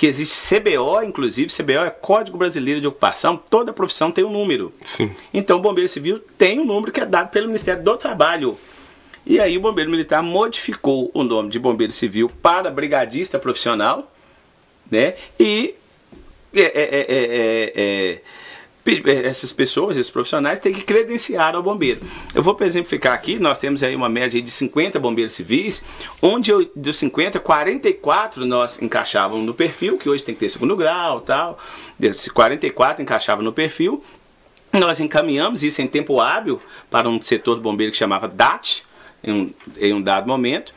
que 0.03 0.07
existe 0.07 0.59
CBO, 0.59 1.01
inclusive, 1.01 1.49
CBO 1.49 1.85
é 1.85 1.89
Código 1.89 2.37
Brasileiro 2.37 2.81
de 2.81 2.87
Ocupação, 2.87 3.37
toda 3.37 3.71
profissão 3.71 4.11
tem 4.11 4.25
um 4.25 4.29
número. 4.29 4.73
Sim. 4.81 5.09
Então 5.33 5.59
o 5.59 5.61
bombeiro 5.61 5.87
civil 5.87 6.19
tem 6.37 6.59
um 6.59 6.65
número 6.65 6.91
que 6.91 6.99
é 6.99 7.05
dado 7.05 7.29
pelo 7.29 7.47
Ministério 7.47 7.81
do 7.81 7.95
Trabalho. 7.95 8.57
E 9.25 9.39
aí 9.39 9.57
o 9.57 9.61
bombeiro 9.61 9.89
militar 9.89 10.21
modificou 10.21 11.09
o 11.13 11.23
nome 11.23 11.49
de 11.49 11.57
bombeiro 11.57 11.93
civil 11.93 12.29
para 12.41 12.69
brigadista 12.69 13.39
profissional, 13.39 14.11
né? 14.91 15.15
E 15.39 15.73
é, 16.53 16.61
é, 16.61 17.71
é, 17.73 18.21
essas 19.25 19.53
pessoas, 19.53 19.95
esses 19.95 20.11
profissionais, 20.11 20.59
têm 20.59 20.73
que 20.73 20.81
credenciar 20.81 21.55
ao 21.55 21.63
bombeiro. 21.63 22.01
Eu 22.35 22.43
vou, 22.43 22.53
por 22.53 22.67
exemplo, 22.67 22.89
ficar 22.89 23.13
aqui, 23.13 23.39
nós 23.39 23.57
temos 23.57 23.81
aí 23.81 23.95
uma 23.95 24.09
média 24.09 24.41
de 24.41 24.51
50 24.51 24.99
bombeiros 24.99 25.33
civis, 25.33 25.81
onde 26.21 26.51
eu, 26.51 26.69
dos 26.75 26.97
50, 26.97 27.39
44 27.39 28.45
nós 28.45 28.81
encaixávamos 28.81 29.45
no 29.45 29.53
perfil, 29.53 29.97
que 29.97 30.09
hoje 30.09 30.23
tem 30.23 30.35
que 30.35 30.41
ter 30.41 30.49
segundo 30.49 30.75
grau 30.75 31.21
tal, 31.21 31.57
44 32.33 33.01
encaixavam 33.01 33.43
no 33.43 33.53
perfil, 33.53 34.03
nós 34.73 34.99
encaminhamos 34.99 35.63
isso 35.63 35.81
em 35.81 35.87
tempo 35.87 36.19
hábil 36.19 36.59
para 36.89 37.07
um 37.07 37.21
setor 37.21 37.55
do 37.55 37.61
bombeiro 37.61 37.91
que 37.91 37.97
chamava 37.97 38.27
DAT, 38.27 38.83
em 39.23 39.31
um, 39.31 39.53
em 39.77 39.93
um 39.93 40.01
dado 40.01 40.27
momento, 40.27 40.73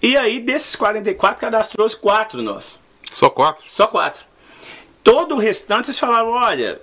e 0.00 0.16
aí 0.16 0.40
desses 0.40 0.74
44 0.76 1.40
cadastrou-se 1.40 1.96
4 1.96 2.42
nós. 2.42 2.78
Só 3.10 3.28
4? 3.28 3.66
Só 3.68 3.86
4. 3.86 4.22
Todo 5.02 5.34
o 5.34 5.38
restante 5.38 5.86
vocês 5.86 5.98
falavam, 5.98 6.32
olha, 6.32 6.80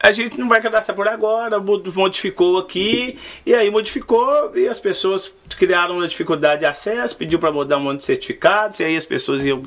a 0.00 0.12
gente 0.12 0.38
não 0.38 0.48
vai 0.48 0.60
cadastrar 0.60 0.94
por 0.94 1.08
agora, 1.08 1.58
modificou 1.58 2.58
aqui, 2.58 3.18
e 3.44 3.54
aí 3.54 3.70
modificou, 3.70 4.52
e 4.54 4.68
as 4.68 4.78
pessoas 4.78 5.32
criaram 5.58 5.96
uma 5.96 6.08
dificuldade 6.08 6.60
de 6.60 6.66
acesso, 6.66 7.16
pediu 7.16 7.38
para 7.38 7.50
mudar 7.50 7.78
um 7.78 7.80
monte 7.80 8.00
de 8.00 8.06
certificados, 8.06 8.80
e 8.80 8.84
aí 8.84 8.96
as 8.96 9.06
pessoas 9.06 9.44
iam 9.46 9.62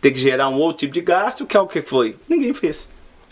ter 0.00 0.10
que 0.10 0.18
gerar 0.18 0.48
um 0.48 0.58
outro 0.58 0.80
tipo 0.80 0.94
de 0.94 1.00
gasto, 1.00 1.46
que 1.46 1.56
é 1.56 1.60
o 1.60 1.66
que 1.66 1.82
foi? 1.82 2.16
Ninguém 2.28 2.52
fez. 2.52 2.88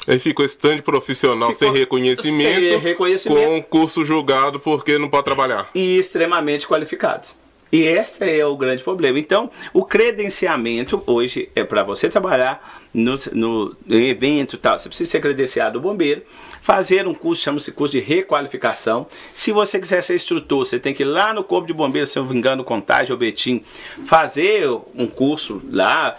Aí 0.07 0.19
ficou 0.19 0.45
stand 0.45 0.79
profissional 0.79 1.53
ficou 1.53 1.69
sem, 1.69 1.79
reconhecimento, 1.79 2.61
sem 2.61 2.79
reconhecimento, 2.79 3.47
com 3.47 3.63
curso 3.63 4.05
julgado 4.05 4.59
porque 4.59 4.99
não 4.99 5.09
pode 5.09 5.25
trabalhar. 5.25 5.71
E 5.75 5.97
extremamente 5.97 6.67
qualificados. 6.67 7.35
E 7.73 7.81
esse 7.85 8.23
é 8.39 8.45
o 8.45 8.55
grande 8.55 8.83
problema. 8.83 9.19
Então, 9.19 9.51
o 9.73 9.83
credenciamento 9.83 11.03
hoje 11.07 11.49
é 11.57 11.65
para 11.65 11.83
você 11.83 12.07
trabalhar 12.07 12.83
no, 12.93 13.15
no, 13.33 13.77
evento 13.89 14.59
tal, 14.59 14.79
você 14.79 14.91
precisa 14.91 15.11
ser 15.11 15.21
credenciado 15.21 15.81
bombeiro, 15.81 16.21
fazer 16.63 17.09
um 17.09 17.13
curso, 17.13 17.43
chama-se 17.43 17.73
curso 17.73 17.93
de 17.93 18.01
requalificação. 18.01 19.07
Se 19.35 19.51
você 19.51 19.81
quiser 19.81 20.01
ser 20.01 20.15
instrutor, 20.15 20.65
você 20.65 20.79
tem 20.79 20.95
que 20.95 21.03
ir 21.03 21.07
lá 21.07 21.35
no 21.35 21.43
Corpo 21.43 21.67
de 21.67 21.73
Bombeiros, 21.73 22.11
se 22.11 22.19
eu 22.19 22.23
não 22.23 22.31
me 22.31 22.39
engano, 22.39 22.63
Contagem 22.63 23.13
ou 23.13 23.19
Betim, 23.19 23.65
fazer 24.07 24.69
um 24.95 25.09
curso 25.09 25.61
lá, 25.69 26.17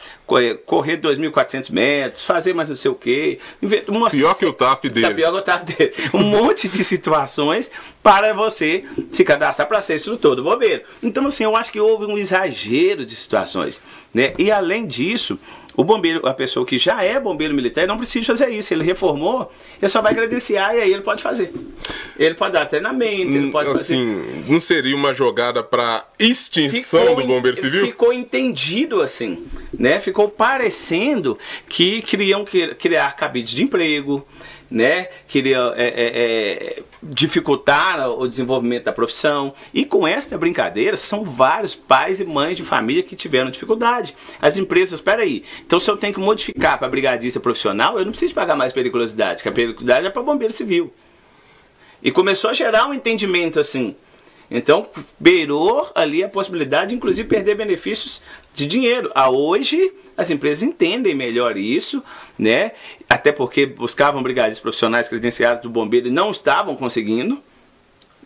correr 0.65 0.97
2.400 0.97 1.71
metros, 1.71 2.25
fazer 2.25 2.53
mais 2.53 2.67
não 2.67 2.75
sei 2.75 2.91
o 2.91 2.95
quê. 2.95 3.39
Uma, 3.87 4.09
pior 4.09 4.35
que 4.35 4.45
o 4.45 4.51
TAF 4.51 4.89
dele. 4.89 5.07
Tá 5.07 5.13
pior 5.13 5.31
que 5.31 5.37
o 5.37 5.41
TAF 5.41 5.63
dele. 5.63 5.93
Um 6.13 6.23
monte 6.27 6.67
de 6.67 6.83
situações 6.83 7.71
para 8.01 8.33
você 8.33 8.83
se 9.11 9.23
cadastrar 9.23 9.67
para 9.67 9.81
ser 9.81 9.95
instrutor 9.95 10.35
do 10.35 10.43
bombeiro. 10.43 10.83
Então, 11.01 11.25
assim, 11.25 11.45
eu 11.45 11.55
acho 11.55 11.71
que 11.71 11.79
houve 11.79 12.05
um 12.05 12.17
exagero 12.17 13.05
de 13.05 13.15
situações. 13.15 13.81
Né? 14.13 14.33
E 14.37 14.51
além 14.51 14.85
disso, 14.85 15.39
o 15.75 15.83
bombeiro, 15.83 16.25
a 16.27 16.33
pessoa 16.33 16.65
que 16.65 16.77
já 16.77 17.03
é 17.03 17.19
bombeiro 17.19 17.53
militar, 17.53 17.87
não 17.87 17.97
precisa 17.97 18.25
fazer 18.27 18.49
isso. 18.49 18.73
Ele 18.73 18.83
reformou, 18.83 19.51
ele 19.81 19.89
só 19.89 20.01
vai 20.01 20.13
credenciar 20.13 20.75
e 20.75 20.81
aí 20.81 20.93
ele 20.93 21.01
pode 21.01 21.23
fazer. 21.23 21.51
Ele 22.17 22.35
pode 22.35 22.53
dar 22.53 22.65
treinamento, 22.65 23.31
ele 23.31 23.51
pode 23.51 23.69
assim, 23.69 24.21
fazer. 24.21 24.51
Não 24.51 24.59
seria 24.59 24.95
uma 24.95 25.13
jogada 25.13 25.63
para 25.63 26.05
extinção 26.19 27.01
ficou, 27.01 27.15
do 27.15 27.27
bombeiro 27.27 27.59
civil? 27.59 27.85
Ficou 27.85 28.13
entendido 28.13 29.01
assim, 29.01 29.45
né? 29.77 29.99
Ficou 29.99 30.29
parecendo 30.29 31.37
que 31.67 32.01
queriam 32.01 32.45
criar 32.77 33.15
cabides 33.15 33.53
de 33.53 33.63
emprego, 33.63 34.25
né? 34.73 35.07
Queria 35.27 35.71
é, 35.75 35.85
é, 35.85 35.93
é, 35.95 36.83
dificultar 37.03 38.09
o 38.09 38.27
desenvolvimento 38.27 38.85
da 38.85 38.91
profissão. 38.91 39.53
E 39.71 39.85
com 39.85 40.07
esta 40.07 40.35
brincadeira, 40.35 40.97
são 40.97 41.23
vários 41.23 41.75
pais 41.75 42.19
e 42.19 42.25
mães 42.25 42.57
de 42.57 42.63
família 42.63 43.03
que 43.03 43.15
tiveram 43.15 43.51
dificuldade. 43.51 44.15
As 44.41 44.57
empresas, 44.57 44.95
espera 44.95 45.21
aí, 45.21 45.43
então 45.65 45.79
se 45.79 45.89
eu 45.89 45.95
tenho 45.95 46.13
que 46.13 46.19
modificar 46.19 46.79
para 46.79 46.89
brigadista 46.89 47.39
profissional, 47.39 47.99
eu 47.99 48.03
não 48.03 48.11
preciso 48.11 48.33
pagar 48.33 48.55
mais 48.55 48.73
periculosidade, 48.73 49.43
que 49.43 49.49
a 49.49 49.51
periculosidade 49.51 50.07
é 50.07 50.09
para 50.09 50.23
bombeiro 50.23 50.51
civil. 50.51 50.91
E 52.01 52.11
começou 52.11 52.49
a 52.49 52.53
gerar 52.53 52.87
um 52.87 52.93
entendimento 52.93 53.59
assim. 53.59 53.95
Então, 54.49 54.87
beirou 55.19 55.89
ali 55.95 56.23
a 56.23 56.29
possibilidade 56.29 56.89
de, 56.89 56.95
inclusive, 56.95 57.27
perder 57.27 57.55
benefícios 57.55 58.21
de 58.53 58.65
dinheiro. 58.65 59.11
A 59.15 59.29
hoje, 59.29 59.91
as 60.15 60.29
empresas 60.29 60.63
entendem 60.63 61.15
melhor 61.15 61.57
isso, 61.57 62.03
né? 62.37 62.71
Até 63.09 63.31
porque 63.31 63.65
buscavam 63.65 64.21
brigadistas 64.21 64.61
profissionais 64.61 65.09
credenciados 65.09 65.61
do 65.63 65.69
bombeiro 65.69 66.07
e 66.07 66.11
não 66.11 66.31
estavam 66.31 66.75
conseguindo. 66.75 67.41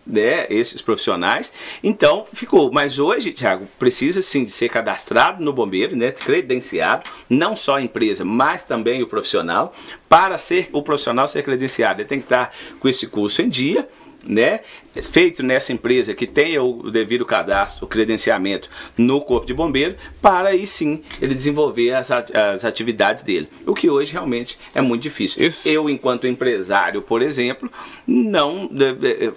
Né, 0.10 0.48
esses 0.50 0.82
profissionais. 0.82 1.52
Então 1.84 2.26
ficou. 2.32 2.72
Mas 2.72 2.98
hoje, 2.98 3.34
Thiago, 3.34 3.68
precisa 3.78 4.22
sim 4.22 4.46
de 4.46 4.52
ser 4.52 4.70
cadastrado 4.70 5.44
no 5.44 5.52
bombeiro, 5.52 5.98
né, 5.98 6.14
credenciado, 6.14 7.10
não 7.30 7.58
só 7.58 7.76
a 7.76 7.82
empresa, 7.82 8.24
mas 8.24 8.64
também 8.64 9.04
o 9.04 9.08
profissional. 9.08 9.74
Para 10.08 10.38
ser 10.38 10.70
o 10.72 10.82
profissional 10.82 11.28
ser 11.28 11.44
credenciado, 11.44 12.00
ele 12.00 12.08
tem 12.08 12.20
que 12.20 12.26
estar 12.26 12.56
com 12.80 12.88
esse 12.88 13.08
curso 13.08 13.42
em 13.42 13.50
dia 13.50 13.86
né, 14.30 14.62
feito 15.02 15.44
nessa 15.44 15.72
empresa 15.74 16.14
que 16.14 16.28
tenha 16.28 16.62
o 16.64 16.90
devido 16.90 17.26
cadastro, 17.26 17.86
o 17.86 17.88
credenciamento 17.88 18.70
no 18.98 19.22
Corpo 19.22 19.46
de 19.46 19.54
Bombeiro, 19.54 19.96
para 20.22 20.50
aí 20.50 20.66
sim 20.66 21.02
ele 21.22 21.34
desenvolver 21.34 21.94
as, 21.94 22.12
as 22.12 22.66
atividades 22.66 23.24
dele. 23.24 23.48
O 23.66 23.74
que 23.74 23.90
hoje 23.90 24.14
realmente 24.14 24.58
é 24.74 24.82
muito 24.82 25.04
difícil. 25.04 25.44
Esse... 25.44 25.72
Eu, 25.72 25.90
enquanto 25.90 26.28
empresário, 26.28 27.02
por 27.02 27.22
exemplo, 27.22 27.70
não, 28.06 28.70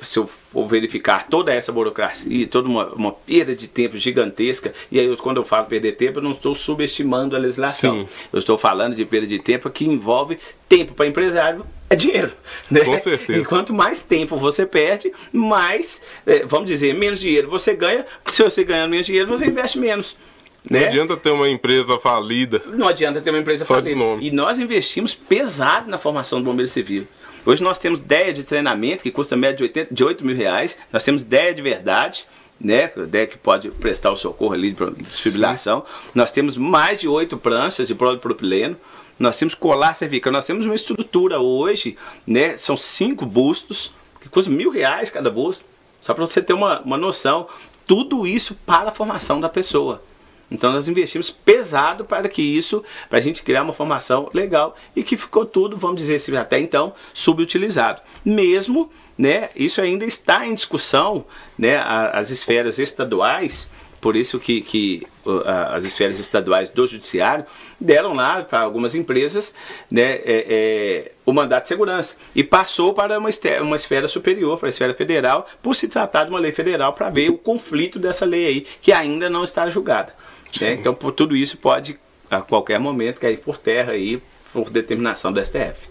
se 0.03 0.19
eu 0.19 0.27
for 0.27 0.67
verificar 0.67 1.29
toda 1.29 1.53
essa 1.53 1.73
burocracia, 1.73 2.47
toda 2.47 2.69
uma, 2.69 2.87
uma 2.95 3.13
perda 3.13 3.55
de 3.55 3.69
tempo 3.69 3.97
gigantesca, 3.97 4.73
e 4.91 4.99
aí 4.99 5.17
quando 5.17 5.39
eu 5.39 5.45
falo 5.45 5.67
perder 5.67 5.93
tempo, 5.93 6.19
eu 6.19 6.23
não 6.23 6.33
estou 6.33 6.55
subestimando 6.55 7.37
a 7.37 7.39
legislação. 7.39 8.03
Sim. 8.03 8.09
Eu 8.33 8.39
estou 8.39 8.59
falando 8.59 8.95
de 8.95 9.05
perda 9.05 9.27
de 9.27 9.39
tempo 9.39 9.71
que 9.71 9.85
envolve 9.85 10.39
tempo 10.69 10.95
para 10.95 11.07
empresário 11.07 11.65
é 11.91 11.97
dinheiro. 11.97 12.31
Né? 12.71 12.81
Com 12.83 12.97
certeza. 12.97 13.41
E 13.41 13.45
quanto 13.45 13.75
mais 13.75 14.01
tempo 14.05 14.37
você 14.37 14.65
perde, 14.65 15.13
mais, 15.51 16.01
é, 16.25 16.45
vamos 16.47 16.71
dizer, 16.71 16.95
menos 16.95 17.21
dinheiro 17.21 17.51
você 17.51 17.75
ganha. 17.75 18.07
Se 18.29 18.43
você 18.43 18.65
ganha 18.65 18.87
menos 18.87 19.07
dinheiro, 19.07 19.27
você 19.27 19.47
investe 19.47 19.79
menos. 19.79 20.17
Né? 20.69 20.81
Não 20.81 20.87
adianta 20.89 21.17
ter 21.17 21.31
uma 21.31 21.49
empresa 21.49 21.99
falida. 21.99 22.63
Não 22.67 22.87
adianta 22.87 23.21
ter 23.21 23.31
uma 23.31 23.41
empresa 23.41 23.65
Só 23.65 23.75
falida. 23.75 24.01
E 24.21 24.31
nós 24.31 24.59
investimos 24.59 25.15
pesado 25.15 25.91
na 25.91 25.99
formação 25.99 26.41
do 26.41 26.45
bombeiro 26.45 26.71
civil. 26.71 27.07
Hoje 27.45 27.63
nós 27.63 27.79
temos 27.79 28.01
ideia 28.01 28.33
de 28.33 28.45
treinamento 28.45 29.03
que 29.03 29.11
custa 29.11 29.37
média 29.37 29.57
de, 29.57 29.63
80, 29.65 29.95
de 29.95 30.05
8 30.05 30.25
mil 30.25 30.37
reais. 30.37 30.79
Nós 30.93 31.03
temos 31.03 31.23
ideia 31.23 31.55
de 31.55 31.63
verdade, 31.63 32.27
né? 32.61 32.93
Ideia 32.97 33.27
que 33.27 33.39
pode 33.39 33.71
prestar 33.71 34.11
o 34.11 34.17
socorro 34.17 34.53
ali 34.53 34.71
de 34.71 34.91
desfibrilação. 35.03 35.85
Nós 36.15 36.31
temos 36.31 36.57
mais 36.57 37.01
de 37.01 37.09
oito 37.09 37.37
pranchas 37.37 37.89
de 37.89 37.95
propileno 37.95 38.77
nós 39.21 39.37
temos 39.37 39.55
colar 39.55 39.95
cervical, 39.95 40.33
nós 40.33 40.47
temos 40.47 40.65
uma 40.65 40.75
estrutura 40.75 41.39
hoje, 41.39 41.95
né? 42.27 42.57
São 42.57 42.75
cinco 42.75 43.27
bustos, 43.27 43.93
que 44.21 44.29
custam 44.29 44.55
mil 44.55 44.71
reais 44.71 45.11
cada 45.11 45.31
busto, 45.31 45.65
só 46.01 46.15
para 46.15 46.27
você 46.27 46.41
ter 46.43 46.53
uma, 46.53 46.81
uma 46.81 46.97
noção. 46.97 47.49
Tudo 47.87 48.27
isso 48.27 48.55
para 48.67 48.91
a 48.91 48.93
formação 48.93 49.41
da 49.41 49.49
pessoa. 49.49 50.03
Então 50.51 50.73
nós 50.73 50.89
investimos 50.89 51.31
pesado 51.31 52.05
para 52.05 52.29
que 52.29 52.43
isso, 52.43 52.83
para 53.09 53.19
a 53.19 53.23
gente 53.23 53.43
criar 53.43 53.63
uma 53.63 53.73
formação 53.73 54.29
legal 54.35 54.77
e 54.97 55.03
que 55.03 55.17
ficou 55.17 55.47
tudo, 55.47 55.77
vamos 55.77 55.99
dizer 55.99 56.17
assim, 56.17 56.37
até 56.37 56.59
então, 56.59 56.93
subutilizado. 57.15 58.03
Mesmo, 58.25 58.91
né, 59.17 59.51
isso 59.55 59.81
ainda 59.81 60.05
está 60.05 60.45
em 60.45 60.55
discussão, 60.55 61.25
né, 61.57 61.79
as 62.13 62.31
esferas 62.31 62.79
estaduais, 62.79 63.69
por 64.01 64.17
isso 64.17 64.39
que, 64.39 64.63
que 64.63 65.07
as 65.45 65.85
esferas 65.85 66.19
estaduais 66.19 66.71
do 66.71 66.87
judiciário 66.87 67.45
deram 67.79 68.15
lá 68.15 68.43
para 68.43 68.61
algumas 68.61 68.95
empresas 68.95 69.55
né, 69.91 70.03
é, 70.03 70.23
é, 70.25 71.13
o 71.27 71.33
mandato 71.33 71.65
de 71.65 71.69
segurança 71.69 72.17
e 72.35 72.43
passou 72.43 72.95
para 72.95 73.19
uma, 73.19 73.29
uma 73.61 73.77
esfera 73.77 74.09
superior, 74.09 74.59
para 74.59 74.69
a 74.69 74.71
esfera 74.71 74.95
federal, 74.95 75.47
por 75.63 75.75
se 75.75 75.89
tratar 75.89 76.25
de 76.25 76.31
uma 76.31 76.41
lei 76.41 76.53
federal, 76.53 76.95
para 76.95 77.11
ver 77.11 77.29
o 77.29 77.37
conflito 77.37 77.99
dessa 77.99 78.25
lei 78.25 78.47
aí, 78.47 78.67
que 78.81 78.93
ainda 78.93 79.29
não 79.29 79.45
está 79.45 79.69
julgada. 79.69 80.15
Né? 80.61 80.73
Então, 80.73 80.95
por 80.95 81.13
tudo 81.13 81.37
isso 81.37 81.59
pode, 81.59 81.99
a 82.31 82.41
qualquer 82.41 82.81
momento, 82.81 83.21
cair 83.21 83.39
por 83.39 83.59
terra 83.59 83.93
aí, 83.93 84.21
por 84.53 84.71
determinação 84.71 85.33
do 85.33 85.45
STF. 85.45 85.89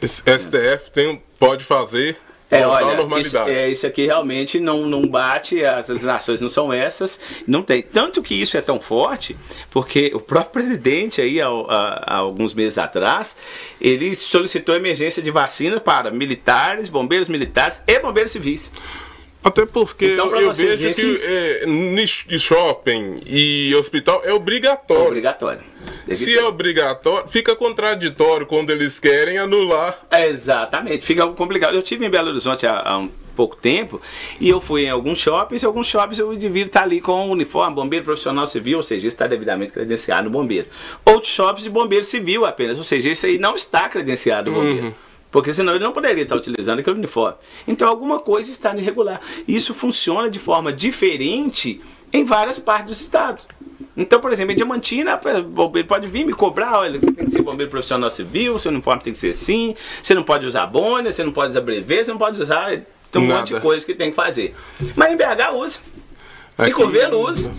Esse 0.00 0.22
STF 0.38 0.90
tem, 0.92 1.22
pode 1.38 1.64
fazer 1.64 2.16
É, 2.48 2.64
olha, 2.64 3.20
isso, 3.20 3.36
é, 3.38 3.68
isso 3.68 3.86
aqui 3.86 4.06
realmente 4.06 4.60
não, 4.60 4.86
não 4.86 5.06
bate, 5.08 5.64
as 5.64 5.88
legislações 5.88 6.40
não 6.40 6.48
são 6.48 6.72
essas, 6.72 7.18
não 7.46 7.60
tem. 7.60 7.82
Tanto 7.82 8.22
que 8.22 8.40
isso 8.40 8.56
é 8.56 8.60
tão 8.60 8.80
forte, 8.80 9.36
porque 9.68 10.12
o 10.14 10.20
próprio 10.20 10.52
presidente 10.52 11.20
aí, 11.20 11.40
há, 11.40 11.48
há, 11.48 12.04
há 12.06 12.16
alguns 12.18 12.54
meses 12.54 12.78
atrás, 12.78 13.36
ele 13.80 14.14
solicitou 14.14 14.76
emergência 14.76 15.20
de 15.20 15.30
vacina 15.30 15.80
para 15.80 16.10
militares, 16.12 16.88
bombeiros 16.88 17.28
militares 17.28 17.82
e 17.84 17.98
bombeiros 17.98 18.30
civis. 18.30 18.70
Até 19.46 19.64
porque 19.64 20.06
então, 20.06 20.26
eu, 20.34 20.40
eu 20.40 20.52
vejo 20.52 20.92
que, 20.92 20.94
que 20.94 21.20
é, 21.22 22.38
shopping 22.38 23.20
e 23.28 23.72
hospital 23.76 24.20
é 24.24 24.32
obrigatório. 24.32 25.04
É 25.04 25.06
obrigatório. 25.06 25.60
Deve 26.04 26.16
Se 26.16 26.34
ter. 26.34 26.40
é 26.40 26.44
obrigatório, 26.44 27.28
fica 27.28 27.54
contraditório 27.54 28.44
quando 28.44 28.70
eles 28.70 28.98
querem 28.98 29.38
anular. 29.38 30.00
É, 30.10 30.26
exatamente, 30.26 31.06
fica 31.06 31.24
complicado. 31.28 31.76
Eu 31.76 31.82
tive 31.82 32.04
em 32.04 32.10
Belo 32.10 32.30
Horizonte 32.30 32.66
há, 32.66 32.82
há 32.84 32.98
um 32.98 33.08
pouco 33.36 33.54
tempo 33.54 34.02
e 34.40 34.48
eu 34.48 34.60
fui 34.60 34.86
em 34.86 34.90
alguns 34.90 35.20
shoppings, 35.20 35.62
e 35.62 35.66
alguns 35.66 35.86
shoppings 35.86 36.18
o 36.18 36.32
indivíduo 36.32 36.66
está 36.66 36.82
ali 36.82 37.00
com 37.00 37.28
o 37.28 37.30
uniforme, 37.30 37.76
bombeiro 37.76 38.04
profissional 38.04 38.48
civil, 38.48 38.78
ou 38.78 38.82
seja, 38.82 39.06
está 39.06 39.28
devidamente 39.28 39.72
credenciado 39.72 40.24
no 40.24 40.30
bombeiro. 40.30 40.66
Outros 41.04 41.32
shoppings 41.32 41.62
de 41.62 41.70
bombeiro 41.70 42.04
civil 42.04 42.44
apenas, 42.44 42.78
ou 42.78 42.84
seja, 42.84 43.10
esse 43.10 43.26
aí 43.28 43.38
não 43.38 43.54
está 43.54 43.88
credenciado 43.88 44.50
no 44.50 44.56
bombeiro. 44.56 44.86
Uhum. 44.86 45.05
Porque 45.36 45.52
senão 45.52 45.74
ele 45.74 45.84
não 45.84 45.92
poderia 45.92 46.22
estar 46.22 46.34
utilizando 46.34 46.78
aquele 46.78 46.96
uniforme. 46.96 47.36
Então 47.68 47.86
alguma 47.86 48.18
coisa 48.18 48.50
está 48.50 48.74
irregular. 48.74 49.20
Isso 49.46 49.74
funciona 49.74 50.30
de 50.30 50.38
forma 50.38 50.72
diferente 50.72 51.78
em 52.10 52.24
várias 52.24 52.58
partes 52.58 52.86
do 52.86 52.92
estado. 52.94 53.42
Então, 53.94 54.18
por 54.18 54.32
exemplo, 54.32 54.54
em 54.54 54.56
Diamantina, 54.56 55.20
ele 55.74 55.84
pode 55.84 56.08
vir 56.08 56.24
me 56.24 56.32
cobrar, 56.32 56.78
olha, 56.78 56.98
você 56.98 57.12
tem 57.12 57.26
que 57.26 57.30
ser 57.30 57.42
bombeiro 57.42 57.70
profissional 57.70 58.08
civil, 58.10 58.58
seu 58.58 58.70
uniforme 58.72 59.02
tem 59.02 59.12
que 59.12 59.18
ser 59.18 59.28
assim, 59.28 59.74
você 60.02 60.14
não 60.14 60.22
pode 60.22 60.46
usar 60.46 60.64
boina, 60.68 61.12
você 61.12 61.22
não 61.22 61.32
pode 61.32 61.50
usar 61.50 61.60
brevet, 61.60 62.04
você 62.06 62.12
não 62.12 62.18
pode 62.18 62.40
usar. 62.40 62.70
Tem 63.12 63.20
um 63.20 63.26
Nada. 63.26 63.40
monte 63.40 63.52
de 63.52 63.60
coisa 63.60 63.84
que 63.84 63.94
tem 63.94 64.08
que 64.08 64.16
fazer. 64.16 64.54
Mas 64.94 65.12
em 65.12 65.18
BH 65.18 65.52
usa. 65.54 65.80
Aqui... 66.56 66.70
Em 66.70 66.72
Covelo 66.72 67.20
usa. 67.20 67.52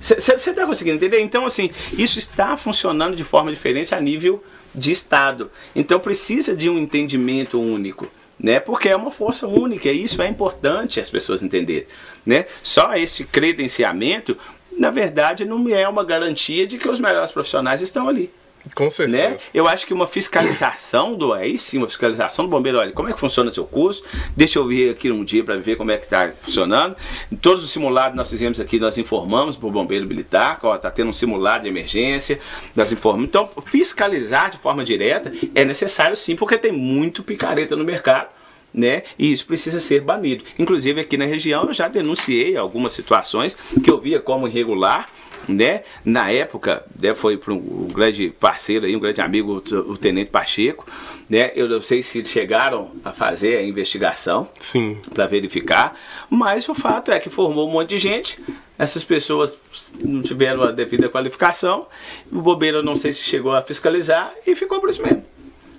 Você 0.00 0.32
está 0.32 0.66
conseguindo 0.66 0.96
entender? 0.96 1.20
Então, 1.20 1.46
assim, 1.46 1.70
isso 1.96 2.18
está 2.18 2.56
funcionando 2.56 3.14
de 3.14 3.22
forma 3.22 3.52
diferente 3.52 3.94
a 3.94 4.00
nível 4.00 4.42
de 4.74 4.90
Estado. 4.90 5.50
Então 5.74 5.98
precisa 6.00 6.54
de 6.54 6.68
um 6.68 6.78
entendimento 6.78 7.60
único. 7.60 8.08
Né? 8.38 8.58
Porque 8.58 8.88
é 8.88 8.96
uma 8.96 9.10
força 9.10 9.46
única, 9.46 9.88
e 9.88 10.02
isso 10.02 10.20
é 10.20 10.28
importante 10.28 10.98
as 10.98 11.08
pessoas 11.08 11.44
entenderem. 11.44 11.86
Né? 12.26 12.46
Só 12.60 12.94
esse 12.94 13.24
credenciamento, 13.24 14.36
na 14.76 14.90
verdade, 14.90 15.44
não 15.44 15.68
é 15.68 15.86
uma 15.88 16.02
garantia 16.02 16.66
de 16.66 16.76
que 16.76 16.88
os 16.88 16.98
melhores 16.98 17.30
profissionais 17.30 17.82
estão 17.82 18.08
ali. 18.08 18.32
Com 18.74 18.88
certeza. 18.88 19.28
Né? 19.28 19.36
Eu 19.52 19.66
acho 19.66 19.86
que 19.86 19.92
uma 19.92 20.06
fiscalização 20.06 21.14
do 21.14 21.32
aí 21.32 21.58
sim, 21.58 21.78
uma 21.78 21.88
fiscalização 21.88 22.44
do 22.44 22.50
bombeiro, 22.50 22.78
olha, 22.78 22.92
como 22.92 23.08
é 23.08 23.12
que 23.12 23.20
funciona 23.20 23.50
o 23.50 23.52
seu 23.52 23.64
curso? 23.64 24.02
Deixa 24.36 24.58
eu 24.58 24.66
vir 24.66 24.90
aqui 24.90 25.10
um 25.10 25.24
dia 25.24 25.42
para 25.42 25.56
ver 25.56 25.76
como 25.76 25.90
é 25.90 25.98
que 25.98 26.04
está 26.04 26.32
funcionando. 26.40 26.96
Em 27.30 27.36
todos 27.36 27.64
os 27.64 27.70
simulados 27.70 28.16
nós 28.16 28.30
fizemos 28.30 28.60
aqui, 28.60 28.78
nós 28.78 28.96
informamos 28.98 29.56
para 29.56 29.68
o 29.68 29.70
bombeiro 29.70 30.06
militar, 30.06 30.58
está 30.74 30.90
tendo 30.90 31.08
um 31.08 31.12
simulado 31.12 31.62
de 31.62 31.68
emergência, 31.68 32.38
nós 32.74 32.92
informamos. 32.92 33.28
Então, 33.28 33.48
fiscalizar 33.66 34.50
de 34.50 34.58
forma 34.58 34.84
direta 34.84 35.32
é 35.54 35.64
necessário 35.64 36.16
sim, 36.16 36.36
porque 36.36 36.56
tem 36.56 36.72
muito 36.72 37.22
picareta 37.22 37.76
no 37.76 37.84
mercado. 37.84 38.28
Né? 38.74 39.02
E 39.18 39.30
isso 39.30 39.46
precisa 39.46 39.80
ser 39.80 40.00
banido. 40.00 40.44
Inclusive 40.58 41.00
aqui 41.00 41.16
na 41.16 41.26
região 41.26 41.64
eu 41.64 41.74
já 41.74 41.88
denunciei 41.88 42.56
algumas 42.56 42.92
situações 42.92 43.56
que 43.84 43.90
eu 43.90 44.00
via 44.00 44.18
como 44.18 44.48
irregular 44.48 45.10
né? 45.48 45.82
Na 46.04 46.30
época, 46.30 46.84
né, 47.00 47.14
foi 47.14 47.36
para 47.36 47.52
um, 47.52 47.88
grande 47.88 48.30
parceiro 48.30 48.86
aí, 48.86 48.94
um 48.94 49.00
grande 49.00 49.20
amigo, 49.20 49.62
o, 49.88 49.96
Tenente 49.96 50.30
Pacheco, 50.30 50.86
né? 51.28 51.52
Eu 51.54 51.68
não 51.68 51.80
sei 51.80 52.02
se 52.02 52.24
chegaram 52.24 52.90
a 53.04 53.12
fazer 53.12 53.56
a 53.56 53.62
investigação 53.62 54.48
para 55.12 55.26
verificar, 55.26 55.98
mas 56.28 56.68
o 56.68 56.74
fato 56.74 57.10
é 57.10 57.18
que 57.18 57.30
formou 57.30 57.68
um 57.68 57.72
monte 57.72 57.90
de 57.90 57.98
gente. 57.98 58.38
Essas 58.78 59.04
pessoas 59.04 59.56
não 60.00 60.22
tiveram 60.22 60.62
a 60.62 60.72
devida 60.72 61.08
qualificação, 61.08 61.86
o 62.30 62.40
bobeiro 62.40 62.82
não 62.82 62.96
sei 62.96 63.12
se 63.12 63.22
chegou 63.22 63.54
a 63.54 63.62
fiscalizar 63.62 64.32
e 64.46 64.54
ficou 64.54 64.80
por 64.80 64.90
isso 64.90 65.02
mesmo. 65.02 65.24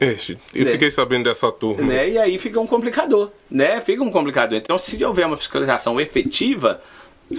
É, 0.04 0.16
eu 0.60 0.66
né? 0.66 0.72
fiquei 0.72 0.91
sabendo 0.91 1.26
dessa 1.26 1.51
turma. 1.51 1.84
Né? 1.84 2.10
E 2.10 2.18
aí 2.18 2.38
fica 2.39 2.60
um 2.60 2.68
complicador, 2.68 3.32
né? 3.49 3.80
Fica 3.82 4.04
um 4.04 4.12
complicador. 4.12 4.58
Então, 4.58 4.78
se 4.78 5.04
houver 5.04 5.26
uma 5.26 5.38
fiscalização 5.38 5.99
efetiva, 5.99 6.82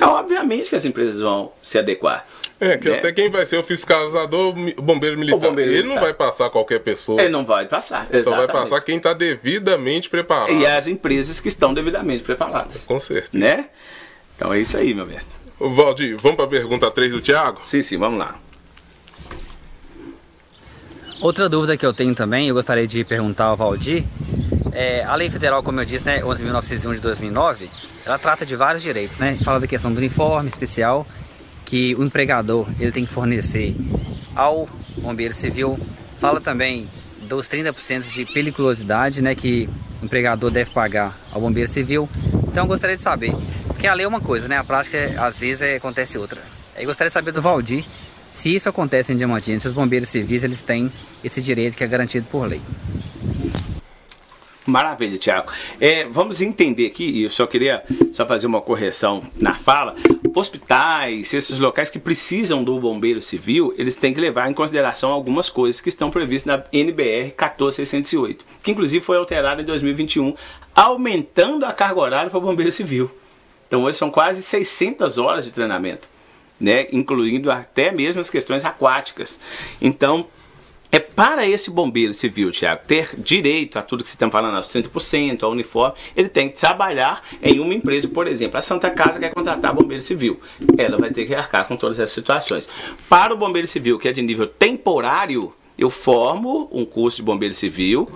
é, 0.01 0.05
obviamente 0.05 0.71
que 0.71 0.77
as 0.77 0.85
empresas 0.85 1.21
vão 1.21 1.53
se 1.61 1.79
adequar. 1.79 2.27
É, 2.61 2.77
que 2.77 2.89
né? 2.89 2.99
até 2.99 3.13
quem 3.13 3.31
vai 3.31 3.45
ser 3.45 3.59
o 3.59 3.63
fiscalizador, 3.63 4.55
o 4.77 4.83
bombeiro 4.83 5.19
militar. 5.19 5.37
O 5.37 5.41
bombeiro 5.41 5.71
ele 5.71 5.83
militar. 5.83 5.95
não 5.95 6.03
vai 6.03 6.15
passar 6.15 6.51
qualquer 6.51 6.81
pessoa. 6.81 7.21
Ele 7.21 7.31
não 7.31 7.45
vai 7.45 7.67
passar. 7.67 8.07
Exatamente. 8.11 8.25
Só 8.25 8.37
vai 8.37 8.49
passar 8.49 8.81
quem 8.81 8.97
está 8.97 9.13
devidamente 9.13 10.09
preparado. 10.09 10.53
E 10.53 10.67
as 10.67 10.89
empresas 10.89 11.41
que 11.41 11.49
estão 11.49 11.75
devidamente 11.75 12.25
preparadas. 12.25 12.85
Com 12.87 12.99
certeza. 12.99 13.45
Né? 13.45 13.67
Então 14.37 14.53
é 14.53 14.61
isso 14.61 14.77
aí, 14.77 14.95
meu 14.95 15.07
mestre. 15.07 15.35
Valdir, 15.59 16.17
vamos 16.21 16.37
para 16.37 16.47
a 16.47 16.49
pergunta 16.49 16.91
3 16.91 17.13
do 17.13 17.21
Tiago? 17.21 17.61
Sim, 17.63 17.83
sim, 17.83 17.97
vamos 17.97 18.19
lá. 18.19 18.39
Outra 21.21 21.49
dúvida 21.49 21.77
que 21.77 21.87
eu 21.87 21.95
tenho 21.95 22.15
também, 22.15 22.49
eu 22.49 22.55
gostaria 22.55 22.87
de 22.87 23.05
perguntar 23.05 23.47
ao 23.47 23.57
Valdir, 23.57 24.05
é, 24.73 25.05
a 25.05 25.15
lei 25.15 25.31
federal, 25.31 25.63
como 25.63 25.81
eu 25.81 25.85
disse, 25.85 26.05
né, 26.05 26.21
11.901 26.21 26.95
de 26.95 27.01
2009, 27.01 27.71
ela 28.05 28.19
trata 28.19 28.45
de 28.45 28.57
vários 28.57 28.83
direitos, 28.83 29.19
né? 29.19 29.39
Fala 29.45 29.61
da 29.61 29.67
questão 29.67 29.93
do 29.93 29.99
uniforme 29.99 30.49
especial 30.49 31.07
que 31.65 31.95
o 31.95 32.03
empregador 32.03 32.69
ele 32.79 32.91
tem 32.91 33.07
que 33.07 33.13
fornecer 33.13 33.75
ao 34.35 34.69
bombeiro 34.99 35.33
civil. 35.33 35.79
Fala 36.19 36.41
também 36.41 36.89
dos 37.23 37.49
30% 37.49 38.03
de 38.03 38.27
periculosidade, 38.27 39.23
né, 39.23 39.35
que 39.35 39.69
o 40.03 40.05
empregador 40.05 40.51
deve 40.51 40.71
pagar 40.73 41.17
ao 41.33 41.41
bombeiro 41.41 41.71
civil. 41.71 42.09
Então 42.49 42.65
eu 42.65 42.69
gostaria 42.69 42.97
de 42.97 43.03
saber, 43.03 43.33
porque 43.69 43.87
a 43.87 43.95
lei 43.95 44.05
é 44.05 44.09
uma 44.09 44.21
coisa, 44.21 44.49
né? 44.49 44.59
A 44.59 44.65
prática 44.65 45.15
às 45.19 45.39
vezes 45.39 45.63
é, 45.63 45.77
acontece 45.77 46.19
outra. 46.19 46.43
Eu 46.77 46.87
gostaria 46.87 47.09
de 47.09 47.15
saber 47.15 47.31
do 47.31 47.41
Valdir 47.41 47.85
se 48.35 48.55
isso 48.55 48.69
acontece 48.69 49.13
em 49.13 49.17
Diamantina, 49.17 49.59
se 49.61 49.69
os 49.69 49.73
bombeiros 49.73 50.09
civis 50.09 50.43
eles 50.43 50.61
têm 50.61 50.91
esse 51.23 51.41
direito 51.41 51.77
que 51.77 51.85
é 51.85 51.87
garantido 51.87 52.27
por 52.31 52.47
lei. 52.47 52.61
Maravilha, 54.67 55.17
Tiago. 55.19 55.53
É, 55.81 56.05
vamos 56.07 56.41
entender 56.43 56.87
aqui, 56.87 57.23
eu 57.23 57.31
só 57.31 57.47
queria 57.47 57.83
só 58.13 58.27
fazer 58.27 58.47
uma 58.47 58.61
correção 58.61 59.23
na 59.39 59.55
fala. 59.55 59.95
Hospitais, 60.35 61.33
esses 61.33 61.59
locais 61.59 61.91
que 61.91 61.99
precisam 61.99 62.65
do 62.65 62.79
bombeiro 62.81 63.23
civil, 63.23 63.75
eles 63.79 63.95
têm 63.95 64.13
que 64.13 64.21
levar 64.21 64.51
em 64.51 64.55
consideração 64.55 65.11
algumas 65.11 65.49
coisas 65.49 65.81
que 65.81 65.89
estão 65.89 66.11
previstas 66.11 66.59
na 66.59 66.65
NBR 66.73 67.31
14608, 67.37 68.45
que 68.63 68.73
inclusive 68.73 69.05
foi 69.05 69.17
alterada 69.17 69.63
em 69.63 69.65
2021, 69.65 70.35
aumentando 70.75 71.65
a 71.65 71.73
carga 71.73 72.01
horária 72.01 72.31
para 72.31 72.39
o 72.39 72.43
bombeiro 72.43 72.73
civil. 72.73 73.11
Então 73.69 73.85
hoje 73.85 73.99
são 73.99 74.11
quase 74.11 74.43
600 74.43 75.19
horas 75.19 75.45
de 75.45 75.53
treinamento, 75.53 76.09
né, 76.61 76.87
incluindo 76.93 77.51
até 77.51 77.93
mesmo 77.93 78.21
as 78.21 78.31
questões 78.31 78.65
aquáticas. 78.65 79.39
Então, 79.81 80.27
é 80.95 81.01
para 81.01 81.45
esse 81.45 81.73
bombeiro 81.73 82.15
civil, 82.15 82.53
Tiago, 82.53 82.83
ter 82.87 83.17
direito 83.19 83.81
a 83.81 83.83
tudo 83.83 84.05
que 84.05 84.09
você 84.09 84.15
está 84.15 84.31
falando, 84.31 84.57
aos 84.57 84.69
30%, 84.69 85.43
ao 85.43 85.51
uniforme, 85.51 85.97
ele 86.17 86.29
tem 86.29 86.49
que 86.49 86.57
trabalhar 86.57 87.21
em 87.43 87.59
uma 87.59 87.75
empresa, 87.75 88.07
por 88.07 88.29
exemplo, 88.29 88.59
a 88.59 88.63
Santa 88.63 88.89
Casa 88.93 89.19
quer 89.19 89.35
contratar 89.35 89.75
bombeiro 89.75 90.01
civil. 90.01 90.41
Ela 90.79 90.97
vai 90.97 91.11
ter 91.11 91.27
que 91.27 91.35
arcar 91.35 91.67
com 91.67 91.77
todas 91.77 91.99
essas 91.99 92.15
situações. 92.15 92.69
Para 93.09 93.35
o 93.35 93.37
bombeiro 93.37 93.67
civil, 93.67 93.99
que 93.99 94.07
é 94.07 94.13
de 94.13 94.23
nível 94.23 94.47
temporário, 94.47 95.53
eu 95.77 95.91
formo 95.91 96.69
um 96.71 96.85
curso 96.85 97.17
de 97.17 97.25
bombeiro 97.25 97.55
civil, 97.55 98.09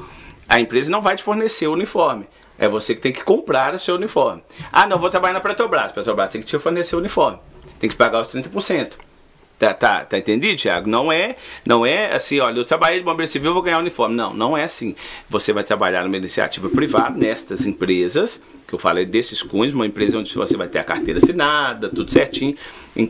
a 0.48 0.60
empresa 0.60 0.88
não 0.88 1.02
vai 1.02 1.16
te 1.16 1.24
fornecer 1.24 1.66
o 1.66 1.72
uniforme. 1.72 2.26
É 2.56 2.68
você 2.68 2.94
que 2.94 3.00
tem 3.00 3.12
que 3.12 3.24
comprar 3.24 3.74
o 3.74 3.78
seu 3.80 3.96
uniforme. 3.96 4.44
Ah, 4.72 4.86
não, 4.86 5.00
vou 5.00 5.10
trabalhar 5.10 5.34
na 5.34 5.40
Petrobras. 5.40 5.90
Petrobras 5.90 6.30
tem 6.30 6.40
que 6.40 6.46
te 6.46 6.56
fornecer 6.60 6.94
o 6.94 7.00
uniforme. 7.00 7.38
Tem 7.78 7.88
que 7.88 7.96
pagar 7.96 8.20
os 8.20 8.28
30%. 8.28 9.08
Tá, 9.58 9.74
tá, 9.74 10.04
tá 10.04 10.16
entendido, 10.16 10.56
Thiago? 10.56 10.88
Não 10.88 11.10
é, 11.10 11.34
não 11.66 11.84
é 11.84 12.14
assim, 12.14 12.38
olha, 12.38 12.60
eu 12.60 12.64
trabalhei 12.64 13.00
de 13.00 13.04
bombeiro 13.04 13.30
civil, 13.30 13.52
vou 13.52 13.60
ganhar 13.60 13.80
uniforme. 13.80 14.14
Não, 14.14 14.32
não 14.32 14.56
é 14.56 14.62
assim. 14.62 14.94
Você 15.28 15.52
vai 15.52 15.64
trabalhar 15.64 16.04
numa 16.04 16.16
iniciativa 16.16 16.68
privada, 16.68 17.18
nestas 17.18 17.66
empresas, 17.66 18.40
que 18.68 18.74
eu 18.74 18.78
falei 18.78 19.04
desses 19.04 19.42
cunhos, 19.42 19.74
uma 19.74 19.84
empresa 19.84 20.16
onde 20.16 20.32
você 20.32 20.56
vai 20.56 20.68
ter 20.68 20.78
a 20.78 20.84
carteira 20.84 21.18
assinada, 21.18 21.88
tudo 21.88 22.08
certinho, 22.08 22.54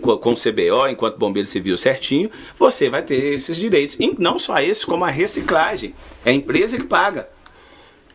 com 0.00 0.32
o 0.32 0.36
CBO, 0.36 0.88
enquanto 0.88 1.18
bombeiro 1.18 1.46
civil 1.46 1.76
certinho, 1.76 2.30
você 2.58 2.88
vai 2.88 3.02
ter 3.02 3.34
esses 3.34 3.58
direitos. 3.58 3.96
E 4.00 4.16
não 4.18 4.38
só 4.38 4.56
esses, 4.56 4.86
como 4.86 5.04
a 5.04 5.10
reciclagem. 5.10 5.94
É 6.24 6.30
a 6.30 6.32
empresa 6.32 6.78
que 6.78 6.84
paga 6.84 7.28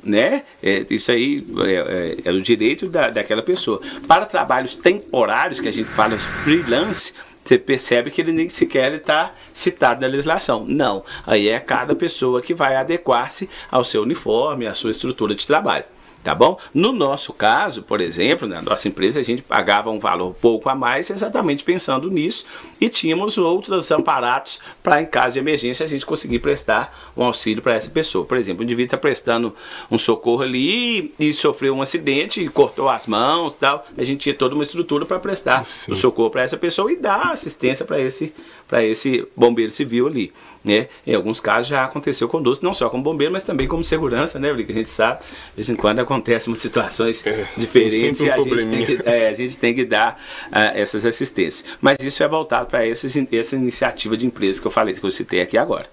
né? 0.04 0.43
É, 0.62 0.86
isso 0.89 1.12
aí 1.12 1.45
é, 1.66 2.18
é, 2.26 2.30
é 2.30 2.32
o 2.32 2.41
direito 2.41 2.88
da, 2.88 3.10
daquela 3.10 3.41
pessoa. 3.41 3.82
Para 4.08 4.26
trabalhos 4.26 4.76
temporários, 4.76 5.60
que 5.60 5.68
a 5.68 5.72
gente 5.72 5.89
fala 5.89 6.18
freelance, 6.18 7.14
você 7.43 7.58
percebe 7.58 8.10
que 8.10 8.22
ele 8.22 8.32
nem 8.32 8.47
sequer 8.49 8.93
está 8.93 9.34
citado 9.54 10.01
na 10.01 10.08
legislação. 10.08 10.66
Não. 10.68 11.04
Aí 11.26 11.49
é 11.49 11.60
cada 11.60 11.95
pessoa 11.95 12.41
que 12.41 12.54
vai 12.54 12.76
adequar-se 12.76 13.49
ao 13.70 13.84
seu 13.84 14.04
uniforme, 14.04 14.66
à 14.66 14.74
sua 14.74 14.91
estrutura 14.91 15.36
de 15.36 15.45
trabalho. 15.45 15.86
Tá 16.24 16.34
bom? 16.34 16.58
No 16.74 16.93
nosso 16.93 17.34
caso, 17.34 17.84
por 17.84 17.99
exemplo, 17.99 18.47
na 18.47 18.62
nossa 18.62 18.88
empresa, 18.88 19.20
a 19.20 19.24
gente 19.24 19.41
pagava 19.41 19.91
um 19.91 19.99
valor 19.99 20.34
pouco 20.34 20.70
a 20.70 20.76
mais, 20.76 21.10
exatamente 21.10 21.66
pensando 21.66 22.10
nisso, 22.10 22.45
e 22.84 22.90
tínhamos 22.90 23.38
outros 23.38 23.92
amparatos 23.92 24.60
para, 24.84 25.02
em 25.02 25.06
caso 25.06 25.34
de 25.34 25.40
emergência, 25.40 25.86
a 25.86 25.88
gente 25.88 26.06
conseguir 26.06 26.40
prestar 26.40 26.94
um 27.16 27.24
auxílio 27.24 27.64
para 27.64 27.76
essa 27.76 27.90
pessoa. 27.90 28.26
Por 28.26 28.38
exemplo, 28.38 28.60
o 28.60 28.64
indivíduo 28.64 28.88
está 28.88 28.98
prestando 28.98 29.56
um 29.90 29.98
socorro 29.98 30.44
ali 30.44 31.14
e 31.18 31.32
sofreu 31.32 31.74
um 31.74 31.82
acidente 31.82 32.44
e 32.44 32.50
cortou 32.50 32.90
as 32.90 33.08
mãos 33.08 33.54
tal. 33.54 33.86
A 33.98 34.04
gente 34.04 34.20
tinha 34.20 34.36
toda 34.36 34.54
uma 34.54 34.64
estrutura 34.64 35.06
para 35.06 35.18
prestar 35.18 35.64
Sim. 35.64 35.94
o 35.94 35.96
socorro 35.96 36.30
para 36.30 36.42
essa 36.42 36.58
pessoa 36.58 36.92
e 36.92 36.98
dar 36.98 37.32
assistência 37.32 37.86
para 37.86 38.02
esse, 38.02 38.34
esse 38.82 39.26
bombeiro 39.34 39.72
civil 39.72 40.06
ali. 40.06 40.34
Né? 40.64 40.88
Em 41.06 41.14
alguns 41.14 41.40
casos 41.40 41.68
já 41.68 41.84
aconteceu 41.84 42.28
conosco, 42.28 42.66
não 42.66 42.74
só 42.74 42.90
como 42.90 43.04
bombeiro, 43.04 43.34
mas 43.34 43.44
também 43.44 43.68
como 43.68 43.84
segurança, 43.84 44.40
né, 44.40 44.54
porque 44.54 44.72
a 44.72 44.76
gente 44.76 44.90
sabe, 44.90 45.20
de 45.20 45.56
vez 45.58 45.70
em 45.70 45.76
quando 45.76 46.00
acontecem 46.00 46.50
umas 46.50 46.62
situações 46.62 47.26
é, 47.28 47.46
diferentes 47.58 48.22
um 48.22 48.26
e 48.26 48.32
a 48.32 48.38
gente, 48.38 48.68
tem 48.68 48.86
que, 48.86 49.00
é, 49.04 49.28
a 49.28 49.34
gente 49.34 49.58
tem 49.58 49.74
que 49.76 49.84
dar 49.84 50.18
uh, 50.48 50.56
essas 50.74 51.06
assistências. 51.06 51.66
Mas 51.82 51.98
isso 52.00 52.24
é 52.24 52.28
voltado 52.30 52.68
para 52.74 52.88
essa 52.88 53.56
iniciativa 53.56 54.18
de 54.18 54.26
empresa 54.26 54.60
que 54.60 54.66
eu 54.66 54.72
falei, 54.72 54.96
que 54.96 55.04
eu 55.04 55.12
citei 55.12 55.42
aqui 55.42 55.60
agora. 55.60 55.86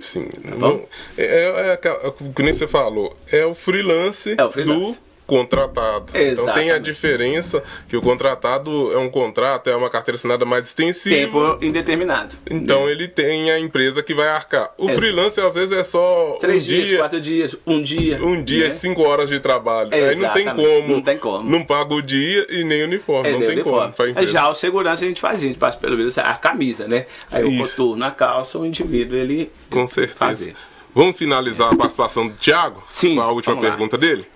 Sim. 0.00 0.26
Tá 0.26 0.56
não, 0.56 0.84
é, 1.16 1.24
é, 1.24 1.70
é, 1.70 1.72
é, 1.74 2.12
que 2.34 2.42
nem 2.42 2.52
você 2.52 2.66
falou, 2.66 3.16
é 3.30 3.46
o 3.46 3.54
freelance, 3.54 4.34
é 4.36 4.44
o 4.44 4.50
freelance. 4.50 4.94
do 4.94 5.05
contratado. 5.26 6.16
Exatamente. 6.16 6.40
Então 6.40 6.54
tem 6.54 6.70
a 6.70 6.78
diferença 6.78 7.62
que 7.88 7.96
o 7.96 8.02
contratado 8.02 8.92
é 8.92 8.98
um 8.98 9.10
contrato, 9.10 9.68
é 9.68 9.76
uma 9.76 9.90
carteira 9.90 10.16
assinada 10.16 10.44
mais 10.44 10.66
extensiva. 10.66 11.16
Tempo 11.16 11.64
indeterminado. 11.64 12.36
Então 12.48 12.88
ele 12.88 13.08
tem 13.08 13.50
a 13.50 13.58
empresa 13.58 14.02
que 14.02 14.14
vai 14.14 14.28
arcar. 14.28 14.72
O 14.78 14.88
é. 14.88 14.94
freelance 14.94 15.40
às 15.40 15.54
vezes 15.54 15.76
é 15.76 15.82
só 15.82 16.38
três 16.40 16.62
um 16.62 16.66
dias, 16.66 16.88
dia, 16.88 16.98
quatro 16.98 17.20
dias, 17.20 17.56
um 17.66 17.82
dia. 17.82 18.24
Um 18.24 18.42
dia, 18.42 18.66
né? 18.66 18.70
cinco 18.70 19.02
horas 19.02 19.28
de 19.28 19.40
trabalho. 19.40 19.90
Aí 19.92 20.14
não 20.14 20.30
tem 20.30 20.44
como. 20.46 20.88
Não 20.88 21.02
tem 21.02 21.18
como. 21.18 21.50
Não 21.50 21.64
paga 21.64 21.94
o 21.94 22.02
dia 22.02 22.46
e 22.48 22.62
nem 22.62 22.82
o 22.82 22.86
uniforme. 22.86 23.28
É, 23.28 23.32
não 23.32 23.40
tem 23.40 23.50
uniforme. 23.50 23.92
como. 23.92 24.26
Já 24.26 24.48
o 24.48 24.54
segurança 24.54 25.04
a 25.04 25.08
gente 25.08 25.20
fazia, 25.20 25.48
a 25.48 25.52
gente 25.52 25.58
passa 25.58 25.76
pelo 25.76 25.96
menos 25.96 26.16
a 26.18 26.34
camisa, 26.34 26.86
né? 26.86 27.06
Aí 27.30 27.46
Isso. 27.48 27.64
o 27.64 27.68
coturno, 27.68 28.04
a 28.04 28.10
calça, 28.10 28.58
o 28.58 28.66
indivíduo 28.66 29.18
ele. 29.18 29.50
Com 29.70 29.86
certeza. 29.86 30.18
Fazer. 30.18 30.56
Vamos 30.94 31.18
finalizar 31.18 31.72
a 31.72 31.76
participação 31.76 32.26
do 32.26 32.34
Thiago? 32.34 32.82
Sim. 32.88 33.16
Com 33.16 33.20
a 33.20 33.30
última 33.30 33.56
pergunta 33.60 33.98
dele? 33.98 34.26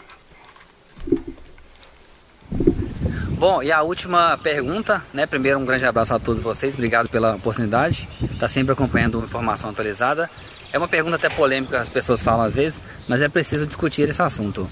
Bom, 3.41 3.63
e 3.63 3.73
a 3.73 3.81
última 3.81 4.37
pergunta, 4.37 5.03
né? 5.15 5.25
Primeiro, 5.25 5.59
um 5.59 5.65
grande 5.65 5.87
abraço 5.87 6.13
a 6.13 6.19
todos 6.19 6.43
vocês, 6.43 6.75
obrigado 6.75 7.09
pela 7.09 7.37
oportunidade, 7.37 8.07
tá 8.39 8.47
sempre 8.47 8.75
acompanhando 8.75 9.19
informação 9.19 9.71
atualizada. 9.71 10.29
É 10.71 10.77
uma 10.77 10.87
pergunta 10.87 11.17
até 11.17 11.31
polêmica, 11.31 11.81
as 11.81 11.89
pessoas 11.89 12.21
falam 12.21 12.45
às 12.45 12.55
vezes, 12.55 12.85
mas 13.09 13.23
é 13.23 13.29
preciso 13.31 13.67
discutir 13.67 14.09
esse 14.09 14.21
assunto. 14.21 14.69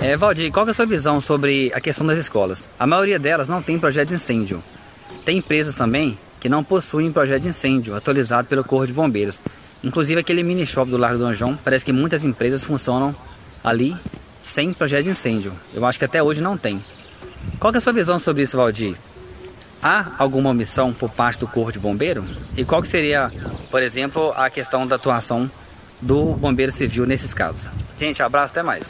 É, 0.00 0.16
Valdir, 0.16 0.50
qual 0.50 0.66
é 0.66 0.70
a 0.70 0.74
sua 0.74 0.86
visão 0.86 1.20
sobre 1.20 1.70
a 1.72 1.80
questão 1.80 2.04
das 2.06 2.18
escolas? 2.18 2.66
A 2.78 2.86
maioria 2.86 3.18
delas 3.18 3.46
não 3.46 3.62
tem 3.62 3.78
projeto 3.78 4.08
de 4.08 4.14
incêndio. 4.14 4.58
Tem 5.24 5.38
empresas 5.38 5.74
também 5.74 6.18
que 6.40 6.48
não 6.48 6.64
possuem 6.64 7.12
projeto 7.12 7.42
de 7.42 7.48
incêndio 7.48 7.94
atualizado 7.94 8.48
pelo 8.48 8.64
Corpo 8.64 8.88
de 8.88 8.92
Bombeiros. 8.92 9.38
Inclusive 9.84 10.20
aquele 10.20 10.42
mini 10.42 10.66
shop 10.66 10.90
do 10.90 10.96
Largo 10.96 11.18
do 11.18 11.26
Anjão, 11.26 11.56
parece 11.62 11.84
que 11.84 11.92
muitas 11.92 12.24
empresas 12.24 12.64
funcionam 12.64 13.14
ali 13.62 13.96
sem 14.42 14.72
projeto 14.72 15.04
de 15.04 15.10
incêndio. 15.10 15.52
Eu 15.72 15.84
acho 15.84 15.98
que 15.98 16.04
até 16.04 16.22
hoje 16.22 16.40
não 16.40 16.56
tem. 16.56 16.84
Qual 17.58 17.72
é 17.72 17.76
a 17.76 17.80
sua 17.80 17.92
visão 17.92 18.18
sobre 18.18 18.42
isso, 18.42 18.56
Valdir? 18.56 18.96
Há 19.82 20.12
alguma 20.18 20.50
omissão 20.50 20.92
por 20.92 21.10
parte 21.10 21.40
do 21.40 21.46
Corpo 21.46 21.72
de 21.72 21.78
Bombeiro? 21.78 22.24
E 22.56 22.64
qual 22.64 22.84
seria, 22.84 23.32
por 23.70 23.82
exemplo, 23.82 24.32
a 24.36 24.50
questão 24.50 24.86
da 24.86 24.96
atuação 24.96 25.50
do 26.00 26.34
Bombeiro 26.34 26.72
Civil 26.72 27.06
nesses 27.06 27.32
casos? 27.32 27.62
Gente, 27.98 28.22
abraço, 28.22 28.52
até 28.52 28.62
mais. 28.62 28.86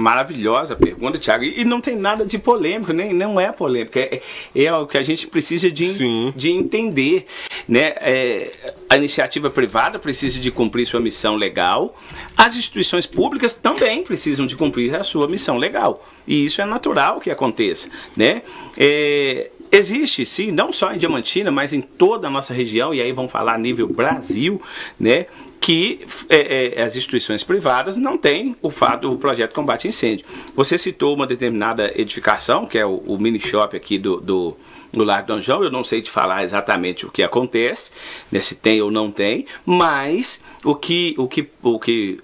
Maravilhosa 0.00 0.74
pergunta, 0.74 1.18
Thiago. 1.18 1.44
E 1.44 1.64
não 1.64 1.80
tem 1.80 1.94
nada 1.96 2.24
de 2.24 2.38
polêmico, 2.38 2.92
nem 2.92 3.12
não 3.12 3.38
é 3.38 3.52
polêmico. 3.52 3.98
É, 3.98 4.20
é 4.54 4.72
o 4.72 4.86
que 4.86 4.96
a 4.96 5.02
gente 5.02 5.26
precisa 5.26 5.70
de, 5.70 6.32
de 6.34 6.50
entender. 6.50 7.26
Né? 7.68 7.92
É, 8.00 8.74
a 8.88 8.96
iniciativa 8.96 9.50
privada 9.50 9.98
precisa 9.98 10.40
de 10.40 10.50
cumprir 10.50 10.86
sua 10.86 11.00
missão 11.00 11.36
legal. 11.36 11.96
As 12.36 12.56
instituições 12.56 13.06
públicas 13.06 13.54
também 13.54 14.02
precisam 14.02 14.46
de 14.46 14.56
cumprir 14.56 14.94
a 14.94 15.04
sua 15.04 15.28
missão 15.28 15.56
legal. 15.56 16.04
E 16.26 16.44
isso 16.44 16.62
é 16.62 16.64
natural 16.64 17.20
que 17.20 17.30
aconteça. 17.30 17.88
Né? 18.16 18.42
É, 18.78 19.50
Existe, 19.72 20.26
sim, 20.26 20.50
não 20.50 20.72
só 20.72 20.92
em 20.92 20.98
Diamantina, 20.98 21.48
mas 21.48 21.72
em 21.72 21.80
toda 21.80 22.26
a 22.26 22.30
nossa 22.30 22.52
região, 22.52 22.92
e 22.92 23.00
aí 23.00 23.12
vamos 23.12 23.30
falar 23.30 23.54
a 23.54 23.58
nível 23.58 23.86
Brasil, 23.86 24.60
né, 24.98 25.26
que 25.60 26.00
é, 26.28 26.78
é, 26.78 26.82
as 26.82 26.96
instituições 26.96 27.44
privadas 27.44 27.96
não 27.96 28.16
têm 28.16 28.56
o 28.62 28.70
fato 28.70 29.12
o 29.12 29.18
projeto 29.18 29.52
combate 29.52 29.86
incêndio. 29.86 30.26
Você 30.56 30.78
citou 30.78 31.14
uma 31.14 31.26
determinada 31.26 31.92
edificação, 31.94 32.64
que 32.64 32.78
é 32.78 32.86
o, 32.86 32.96
o 33.06 33.18
mini 33.18 33.38
shop 33.38 33.76
aqui 33.76 33.98
do, 33.98 34.20
do, 34.20 34.56
do 34.90 35.04
Largo 35.04 35.34
do 35.34 35.40
João, 35.40 35.62
eu 35.62 35.70
não 35.70 35.84
sei 35.84 36.00
te 36.00 36.10
falar 36.10 36.42
exatamente 36.44 37.04
o 37.04 37.10
que 37.10 37.22
acontece, 37.22 37.90
né, 38.32 38.40
se 38.40 38.54
tem 38.54 38.80
ou 38.80 38.90
não 38.90 39.10
tem, 39.10 39.44
mas 39.66 40.40
o 40.64 40.74
que, 40.74 41.14
o 41.18 41.28
que, 41.28 41.46
o 41.62 41.78
que 41.78 42.18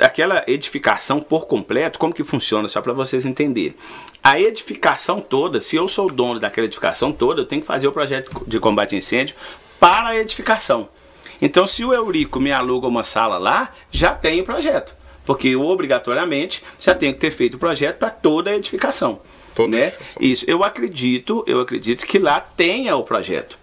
aquela 0.00 0.44
edificação 0.46 1.20
por 1.20 1.46
completo, 1.46 1.98
como 1.98 2.14
que 2.14 2.22
funciona, 2.22 2.68
só 2.68 2.80
para 2.80 2.92
vocês 2.92 3.26
entenderem. 3.26 3.74
A 4.22 4.40
edificação 4.40 5.20
toda, 5.20 5.58
se 5.58 5.74
eu 5.76 5.88
sou 5.88 6.06
o 6.06 6.12
dono 6.12 6.38
daquela 6.38 6.66
edificação 6.66 7.12
toda, 7.12 7.40
eu 7.40 7.46
tenho 7.46 7.62
que 7.62 7.66
fazer 7.66 7.88
o 7.88 7.92
projeto 7.92 8.44
de 8.46 8.60
combate 8.60 8.94
a 8.94 8.98
incêndio 8.98 9.34
para 9.80 10.08
a 10.08 10.16
edificação. 10.16 10.88
Então, 11.40 11.66
se 11.66 11.84
o 11.84 11.92
Eurico 11.92 12.40
me 12.40 12.52
aluga 12.52 12.86
uma 12.86 13.04
sala 13.04 13.38
lá, 13.38 13.72
já 13.90 14.14
tem 14.14 14.40
o 14.40 14.44
projeto. 14.44 14.94
Porque 15.24 15.48
eu, 15.48 15.62
obrigatoriamente, 15.62 16.62
já 16.80 16.94
tenho 16.94 17.12
que 17.12 17.20
ter 17.20 17.30
feito 17.30 17.54
o 17.54 17.58
projeto 17.58 17.98
para 17.98 18.10
toda 18.10 18.50
a 18.50 18.56
edificação. 18.56 19.20
Toda 19.54 19.76
né? 19.76 19.86
edificação. 19.88 20.22
Isso. 20.22 20.44
Eu 20.48 20.62
acredito, 20.62 21.44
eu 21.46 21.60
acredito 21.60 22.06
que 22.06 22.18
lá 22.18 22.40
tenha 22.40 22.96
o 22.96 23.02
projeto 23.02 23.58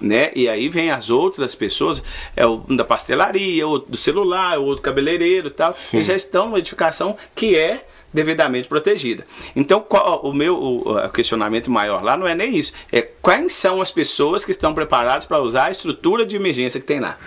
né? 0.00 0.32
E 0.34 0.48
aí 0.48 0.68
vem 0.68 0.90
as 0.90 1.10
outras 1.10 1.54
pessoas, 1.54 2.02
é 2.34 2.46
o 2.46 2.58
da 2.68 2.84
pastelaria, 2.84 3.66
o 3.66 3.78
do 3.78 3.96
celular, 3.96 4.58
o 4.58 4.64
outro 4.64 4.82
cabeleireiro 4.82 5.48
e 5.48 5.50
tal, 5.50 5.72
Sim. 5.72 5.98
que 5.98 6.04
já 6.04 6.14
estão 6.14 6.46
numa 6.46 6.58
edificação 6.58 7.16
que 7.34 7.56
é 7.56 7.86
devidamente 8.14 8.68
protegida. 8.68 9.26
Então, 9.56 9.80
qual, 9.80 10.20
o 10.22 10.32
meu 10.32 10.54
o, 10.54 10.96
o 10.96 11.08
questionamento 11.10 11.68
maior 11.70 12.02
lá 12.02 12.16
não 12.16 12.28
é 12.28 12.34
nem 12.34 12.56
isso, 12.56 12.72
é 12.92 13.02
quais 13.02 13.52
são 13.52 13.82
as 13.82 13.90
pessoas 13.90 14.44
que 14.44 14.52
estão 14.52 14.72
preparadas 14.72 15.26
para 15.26 15.40
usar 15.40 15.64
a 15.64 15.70
estrutura 15.72 16.24
de 16.24 16.36
emergência 16.36 16.78
que 16.80 16.86
tem 16.86 17.00
lá. 17.00 17.18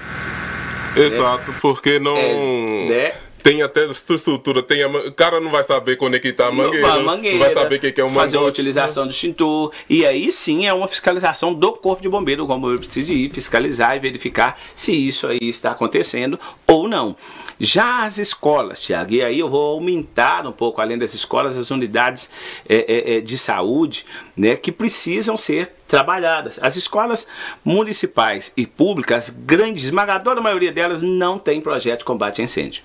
Exato, 0.95 1.51
né? 1.51 1.57
porque 1.61 1.99
não. 1.99 2.17
É, 2.17 2.87
né? 2.89 3.26
Tem 3.47 3.61
até 3.61 3.85
estrutura, 3.85 4.61
tem 4.61 4.83
a, 4.83 4.89
o 4.89 5.11
cara 5.13 5.39
não 5.39 5.49
vai 5.49 5.63
saber 5.63 5.95
conectar 5.95 6.47
a 6.47 6.51
mangueira, 6.51 6.91
a 6.91 6.99
mangueira 6.99 7.37
não 7.37 7.45
vai 7.45 7.53
saber 7.53 7.77
o 7.77 7.79
que 7.79 8.01
é 8.01 8.03
um 8.03 8.09
Fazer 8.09 8.35
a 8.35 8.41
utilização 8.41 9.05
do 9.05 9.11
extintor. 9.11 9.71
E 9.89 10.05
aí 10.05 10.29
sim 10.33 10.67
é 10.67 10.73
uma 10.73 10.87
fiscalização 10.87 11.53
do 11.53 11.71
corpo 11.71 12.01
de 12.01 12.09
bombeiro. 12.09 12.43
O 12.43 12.47
bombeiro 12.47 12.79
precisa 12.79 13.13
ir 13.13 13.31
fiscalizar 13.31 13.95
e 13.95 13.99
verificar 13.99 14.59
se 14.75 14.91
isso 14.91 15.27
aí 15.27 15.39
está 15.41 15.71
acontecendo 15.71 16.37
ou 16.65 16.89
não. 16.89 17.15
Já 17.57 18.03
as 18.03 18.17
escolas, 18.17 18.81
Tiago, 18.81 19.13
e 19.13 19.21
aí 19.21 19.39
eu 19.39 19.47
vou 19.47 19.75
aumentar 19.75 20.45
um 20.45 20.51
pouco, 20.51 20.81
além 20.81 20.97
das 20.97 21.13
escolas, 21.13 21.57
as 21.57 21.71
unidades 21.71 22.29
é, 22.67 22.75
é, 22.75 23.17
é 23.17 23.21
de 23.21 23.37
saúde, 23.37 24.05
né, 24.35 24.57
que 24.57 24.73
precisam 24.73 25.37
ser 25.37 25.71
trabalhadas. 25.87 26.59
As 26.61 26.75
escolas 26.75 27.25
municipais 27.63 28.51
e 28.57 28.67
públicas, 28.67 29.29
grande, 29.29 29.81
esmagadora 29.81 30.41
maioria 30.41 30.71
delas, 30.71 31.01
não 31.01 31.39
tem 31.39 31.61
projeto 31.61 31.99
de 31.99 32.05
combate 32.05 32.41
a 32.41 32.43
incêndio. 32.43 32.83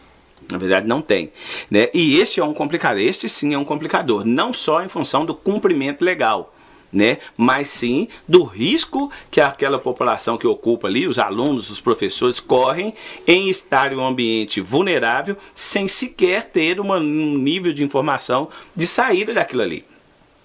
Na 0.53 0.59
verdade, 0.59 0.87
não 0.87 1.01
tem. 1.01 1.33
Né? 1.71 1.89
E 1.93 2.21
este 2.21 2.41
é 2.41 2.45
um 2.45 2.55
complicador. 2.55 3.01
Este 3.01 3.29
sim 3.29 3.55
é 3.55 3.59
um 3.59 3.65
complicador. 3.65 4.25
Não 4.25 4.53
só 4.53 4.83
em 4.83 4.89
função 4.89 5.25
do 5.25 5.35
cumprimento 5.35 6.05
legal. 6.05 6.55
Né? 6.95 7.17
mas 7.39 7.71
sim 7.71 8.07
do 8.29 8.45
risco 8.45 9.11
que 9.31 9.41
aquela 9.41 9.79
população 9.79 10.37
que 10.37 10.47
ocupa 10.47 10.89
ali, 10.89 11.09
os 11.09 11.19
alunos, 11.19 11.71
os 11.71 11.81
professores, 11.81 12.39
correm 12.39 12.93
em 13.27 13.49
estar 13.49 13.95
em 13.95 13.97
um 13.97 14.07
ambiente 14.07 14.61
vulnerável 14.61 15.35
sem 15.55 15.89
sequer 15.89 16.45
ter 16.45 16.79
uma, 16.79 16.99
um 16.99 17.39
nível 17.39 17.73
de 17.73 17.83
informação 17.83 18.51
de 18.77 18.87
saída 18.87 19.33
daquilo 19.33 19.63
ali. 19.63 19.87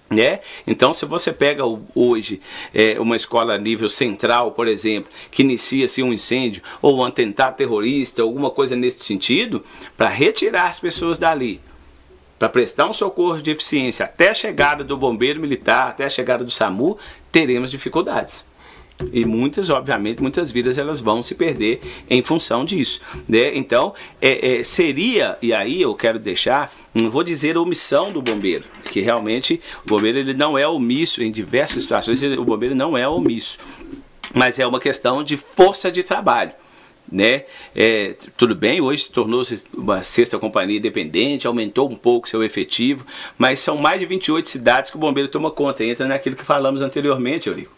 Né? 0.10 0.40
Então, 0.66 0.94
se 0.94 1.06
você 1.06 1.34
pega 1.34 1.64
hoje 1.94 2.40
é, 2.74 2.98
uma 2.98 3.18
escola 3.18 3.56
a 3.56 3.58
nível 3.58 3.90
central, 3.90 4.54
por 4.54 4.66
exemplo, 4.66 5.12
que 5.30 5.44
inicia-se 5.44 6.02
um 6.02 6.14
incêndio 6.14 6.64
ou 6.82 7.00
um 7.00 7.04
atentado 7.04 7.58
terrorista, 7.58 8.22
alguma 8.22 8.50
coisa 8.50 8.74
nesse 8.74 9.04
sentido, 9.04 9.66
para 9.98 10.08
retirar 10.08 10.68
as 10.68 10.80
pessoas 10.80 11.18
dali, 11.18 11.60
para 12.40 12.48
prestar 12.48 12.88
um 12.88 12.94
socorro 12.94 13.42
de 13.42 13.52
eficiência 13.52 14.06
até 14.06 14.30
a 14.30 14.34
chegada 14.34 14.82
do 14.82 14.96
bombeiro 14.96 15.42
militar, 15.42 15.90
até 15.90 16.06
a 16.06 16.10
chegada 16.10 16.44
do 16.44 16.52
SAMU, 16.52 16.98
teremos 17.30 17.70
dificuldades. 17.70 18.47
E 19.14 19.26
muitas, 19.26 19.70
obviamente, 19.70 20.22
muitas 20.22 20.52
vidas 20.52 20.78
elas 20.78 21.00
vão 21.00 21.22
se 21.22 21.36
perder 21.36 21.82
em 22.10 22.24
função 22.24 22.66
disso. 22.66 23.00
Né? 23.28 23.56
Então, 23.56 23.94
é, 24.20 24.58
é, 24.58 24.64
seria, 24.64 25.38
e 25.42 25.54
aí 25.54 25.82
eu 25.82 25.94
quero 25.94 26.18
deixar, 26.18 26.74
não 26.94 27.10
vou 27.10 27.24
dizer 27.24 27.58
omissão 27.58 28.12
do 28.12 28.22
bombeiro, 28.22 28.66
que 28.92 29.00
realmente 29.00 29.62
o 29.86 29.90
bombeiro 29.90 30.18
ele 30.18 30.34
não 30.34 30.58
é 30.58 30.68
omisso 30.68 31.22
em 31.22 31.32
diversas 31.32 31.84
situações, 31.84 32.24
o 32.24 32.44
bombeiro 32.44 32.74
não 32.74 32.98
é 32.98 33.08
omisso, 33.08 33.60
mas 34.34 34.58
é 34.58 34.66
uma 34.66 34.80
questão 34.80 35.24
de 35.24 35.38
força 35.38 35.92
de 35.92 36.02
trabalho. 36.02 36.54
né? 37.10 37.44
É, 37.76 38.16
tudo 38.36 38.56
bem, 38.56 38.82
hoje 38.82 39.12
tornou-se 39.12 39.64
uma 39.76 40.02
sexta 40.02 40.40
companhia 40.40 40.80
independente, 40.80 41.46
aumentou 41.46 41.88
um 41.88 41.96
pouco 41.96 42.28
seu 42.28 42.44
efetivo, 42.44 43.06
mas 43.38 43.60
são 43.60 43.78
mais 43.78 44.00
de 44.00 44.08
28 44.08 44.50
cidades 44.50 44.90
que 44.90 44.98
o 44.98 45.00
bombeiro 45.00 45.30
toma 45.30 45.52
conta. 45.52 45.86
Entra 45.86 46.08
naquilo 46.08 46.36
que 46.36 46.44
falamos 46.44 46.82
anteriormente, 46.82 47.48
Eurico 47.48 47.78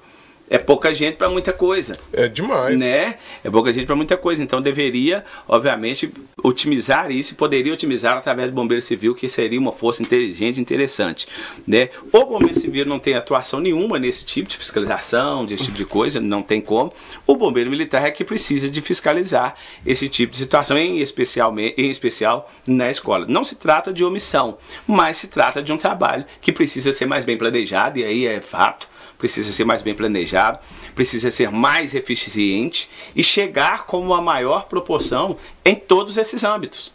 é 0.49 0.57
pouca 0.57 0.93
gente 0.93 1.15
para 1.15 1.29
muita 1.29 1.53
coisa. 1.53 1.93
É 2.11 2.27
demais. 2.27 2.79
Né? 2.79 3.15
É 3.43 3.49
pouca 3.49 3.71
gente 3.71 3.85
para 3.85 3.95
muita 3.95 4.17
coisa. 4.17 4.41
Então 4.41 4.61
deveria, 4.61 5.23
obviamente, 5.47 6.11
otimizar 6.43 7.11
isso 7.11 7.33
e 7.33 7.35
poderia 7.35 7.71
otimizar 7.71 8.17
através 8.17 8.49
do 8.49 8.55
Bombeiro 8.55 8.81
Civil, 8.81 9.13
que 9.13 9.29
seria 9.29 9.59
uma 9.59 9.71
força 9.71 10.01
inteligente 10.01 10.59
interessante. 10.59 11.27
Né? 11.67 11.89
O 12.11 12.25
Bombeiro 12.25 12.59
Civil 12.59 12.85
não 12.85 12.97
tem 12.97 13.13
atuação 13.13 13.59
nenhuma 13.59 13.99
nesse 13.99 14.25
tipo 14.25 14.49
de 14.49 14.57
fiscalização, 14.57 15.45
desse 15.45 15.65
tipo 15.65 15.77
de 15.77 15.85
coisa, 15.85 16.19
não 16.19 16.41
tem 16.41 16.59
como. 16.59 16.91
O 17.27 17.35
Bombeiro 17.35 17.69
Militar 17.69 18.05
é 18.05 18.11
que 18.11 18.23
precisa 18.23 18.69
de 18.69 18.81
fiscalizar 18.81 19.55
esse 19.85 20.09
tipo 20.09 20.31
de 20.31 20.39
situação, 20.39 20.77
em 20.77 20.99
especial, 20.99 21.53
em 21.59 21.89
especial 21.89 22.49
na 22.67 22.89
escola. 22.89 23.25
Não 23.27 23.43
se 23.43 23.55
trata 23.55 23.93
de 23.93 24.03
omissão, 24.03 24.57
mas 24.87 25.17
se 25.17 25.27
trata 25.27 25.61
de 25.61 25.71
um 25.71 25.77
trabalho 25.77 26.25
que 26.41 26.51
precisa 26.51 26.91
ser 26.91 27.05
mais 27.05 27.23
bem 27.23 27.37
planejado, 27.37 27.99
e 27.99 28.03
aí 28.03 28.25
é 28.25 28.41
fato 28.41 28.87
precisa 29.19 29.51
ser 29.51 29.65
mais 29.65 29.83
bem 29.83 29.93
planejado, 29.93 30.57
precisa 30.95 31.29
ser 31.29 31.51
mais 31.51 31.93
eficiente 31.93 32.89
e 33.15 33.23
chegar 33.23 33.85
com 33.85 34.01
uma 34.01 34.21
maior 34.21 34.65
proporção 34.65 35.37
em 35.63 35.75
todos 35.75 36.17
esses 36.17 36.43
âmbitos. 36.43 36.91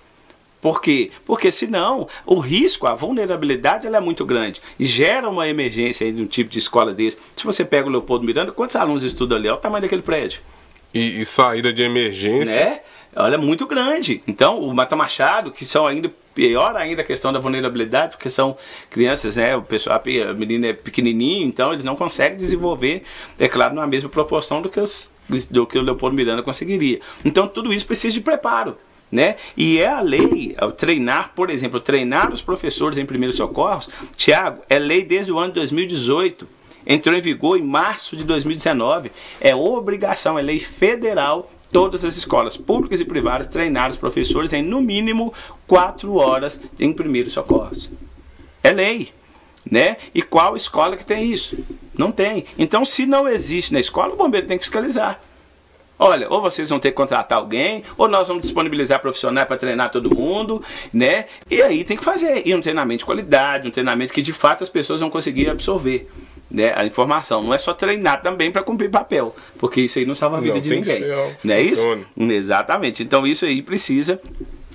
Por 0.60 0.80
quê? 0.80 1.10
Porque 1.26 1.52
senão 1.52 2.08
o 2.24 2.40
risco, 2.40 2.86
a 2.86 2.94
vulnerabilidade 2.94 3.86
ela 3.86 3.98
é 3.98 4.00
muito 4.00 4.24
grande 4.24 4.62
e 4.80 4.86
gera 4.86 5.28
uma 5.28 5.46
emergência 5.46 6.10
de 6.10 6.22
um 6.22 6.26
tipo 6.26 6.48
de 6.48 6.58
escola 6.58 6.94
desse. 6.94 7.18
Se 7.36 7.44
você 7.44 7.66
pega 7.66 7.86
o 7.86 7.90
Leopoldo 7.90 8.24
Miranda, 8.24 8.50
quantos 8.50 8.74
alunos 8.74 9.04
estudam 9.04 9.36
ali? 9.36 9.46
Olha 9.46 9.58
o 9.58 9.60
tamanho 9.60 9.82
daquele 9.82 10.00
prédio. 10.00 10.40
E, 10.94 11.20
e 11.20 11.24
saída 11.26 11.70
de 11.70 11.82
emergência. 11.82 12.64
Né? 12.64 12.80
Ela 13.14 13.34
é 13.34 13.36
muito 13.36 13.66
grande. 13.66 14.22
Então, 14.26 14.58
o 14.58 14.74
Mata 14.74 14.96
Machado, 14.96 15.52
que 15.52 15.66
são 15.66 15.86
ainda 15.86 16.10
pior 16.34 16.76
ainda 16.76 17.02
a 17.02 17.04
questão 17.04 17.32
da 17.32 17.38
vulnerabilidade, 17.38 18.16
porque 18.16 18.28
são 18.28 18.56
crianças, 18.90 19.36
né? 19.36 19.56
O 19.56 19.62
pessoal, 19.62 20.00
a 20.00 20.34
menina 20.34 20.68
é 20.68 20.72
pequenininho, 20.72 21.46
então 21.46 21.72
eles 21.72 21.84
não 21.84 21.96
conseguem 21.96 22.36
desenvolver, 22.36 23.02
é 23.38 23.48
claro, 23.48 23.74
na 23.74 23.86
mesma 23.86 24.08
proporção 24.08 24.60
do 24.60 24.68
que, 24.68 24.80
os, 24.80 25.10
do 25.50 25.66
que 25.66 25.78
o 25.78 25.82
Leopoldo 25.82 26.16
Miranda 26.16 26.42
conseguiria. 26.42 27.00
Então 27.24 27.46
tudo 27.46 27.72
isso 27.72 27.86
precisa 27.86 28.14
de 28.14 28.20
preparo. 28.20 28.76
Né? 29.12 29.36
E 29.56 29.78
é 29.78 29.86
a 29.86 30.00
lei, 30.00 30.56
ao 30.58 30.72
treinar, 30.72 31.32
por 31.36 31.48
exemplo, 31.48 31.78
treinar 31.78 32.32
os 32.32 32.42
professores 32.42 32.98
em 32.98 33.06
primeiros 33.06 33.36
socorros, 33.36 33.88
Tiago, 34.16 34.62
é 34.68 34.76
lei 34.76 35.04
desde 35.04 35.30
o 35.30 35.38
ano 35.38 35.48
de 35.48 35.54
2018 35.60 36.48
entrou 36.86 37.16
em 37.16 37.20
vigor 37.20 37.58
em 37.58 37.62
março 37.62 38.16
de 38.16 38.24
2019. 38.24 39.10
É 39.40 39.54
obrigação, 39.54 40.38
é 40.38 40.42
lei 40.42 40.58
federal 40.58 41.50
todas 41.74 42.04
as 42.04 42.16
escolas 42.16 42.56
públicas 42.56 43.00
e 43.00 43.04
privadas 43.04 43.48
treinar 43.48 43.90
os 43.90 43.96
professores 43.96 44.52
em 44.52 44.62
no 44.62 44.80
mínimo 44.80 45.34
quatro 45.66 46.14
horas 46.14 46.60
em 46.78 46.92
primeiros 46.92 47.32
socorros. 47.32 47.90
É 48.62 48.70
lei. 48.70 49.12
Né? 49.68 49.96
E 50.14 50.22
qual 50.22 50.54
escola 50.54 50.96
que 50.96 51.04
tem 51.04 51.32
isso? 51.32 51.58
Não 51.98 52.12
tem. 52.12 52.44
Então, 52.56 52.84
se 52.84 53.06
não 53.06 53.26
existe 53.26 53.72
na 53.72 53.80
escola, 53.80 54.12
o 54.12 54.16
bombeiro 54.16 54.46
tem 54.46 54.56
que 54.56 54.62
fiscalizar. 54.62 55.20
Olha, 55.98 56.28
ou 56.30 56.40
vocês 56.40 56.68
vão 56.68 56.78
ter 56.78 56.90
que 56.90 56.96
contratar 56.96 57.38
alguém, 57.38 57.82
ou 57.96 58.06
nós 58.06 58.28
vamos 58.28 58.42
disponibilizar 58.42 59.00
profissionais 59.00 59.48
para 59.48 59.56
treinar 59.56 59.90
todo 59.90 60.14
mundo, 60.14 60.62
né? 60.92 61.26
E 61.50 61.62
aí 61.62 61.82
tem 61.82 61.96
que 61.96 62.04
fazer. 62.04 62.42
E 62.46 62.54
um 62.54 62.60
treinamento 62.60 62.98
de 62.98 63.04
qualidade, 63.04 63.66
um 63.66 63.70
treinamento 63.70 64.12
que 64.12 64.22
de 64.22 64.32
fato 64.32 64.62
as 64.62 64.68
pessoas 64.68 65.00
vão 65.00 65.10
conseguir 65.10 65.48
absorver 65.48 66.08
né, 66.54 66.72
a 66.76 66.86
informação. 66.86 67.42
Não 67.42 67.52
é 67.52 67.58
só 67.58 67.74
treinar 67.74 68.22
também 68.22 68.50
para 68.52 68.62
cumprir 68.62 68.88
papel, 68.88 69.34
porque 69.58 69.80
isso 69.80 69.98
aí 69.98 70.06
não 70.06 70.14
salva 70.14 70.38
a 70.38 70.40
vida 70.40 70.54
não, 70.54 70.60
de 70.60 70.70
ninguém. 70.70 71.02
Não 71.42 71.54
é 71.54 71.60
isso? 71.60 71.84
Exatamente. 72.16 73.02
Então 73.02 73.26
isso 73.26 73.44
aí 73.44 73.60
precisa 73.60 74.20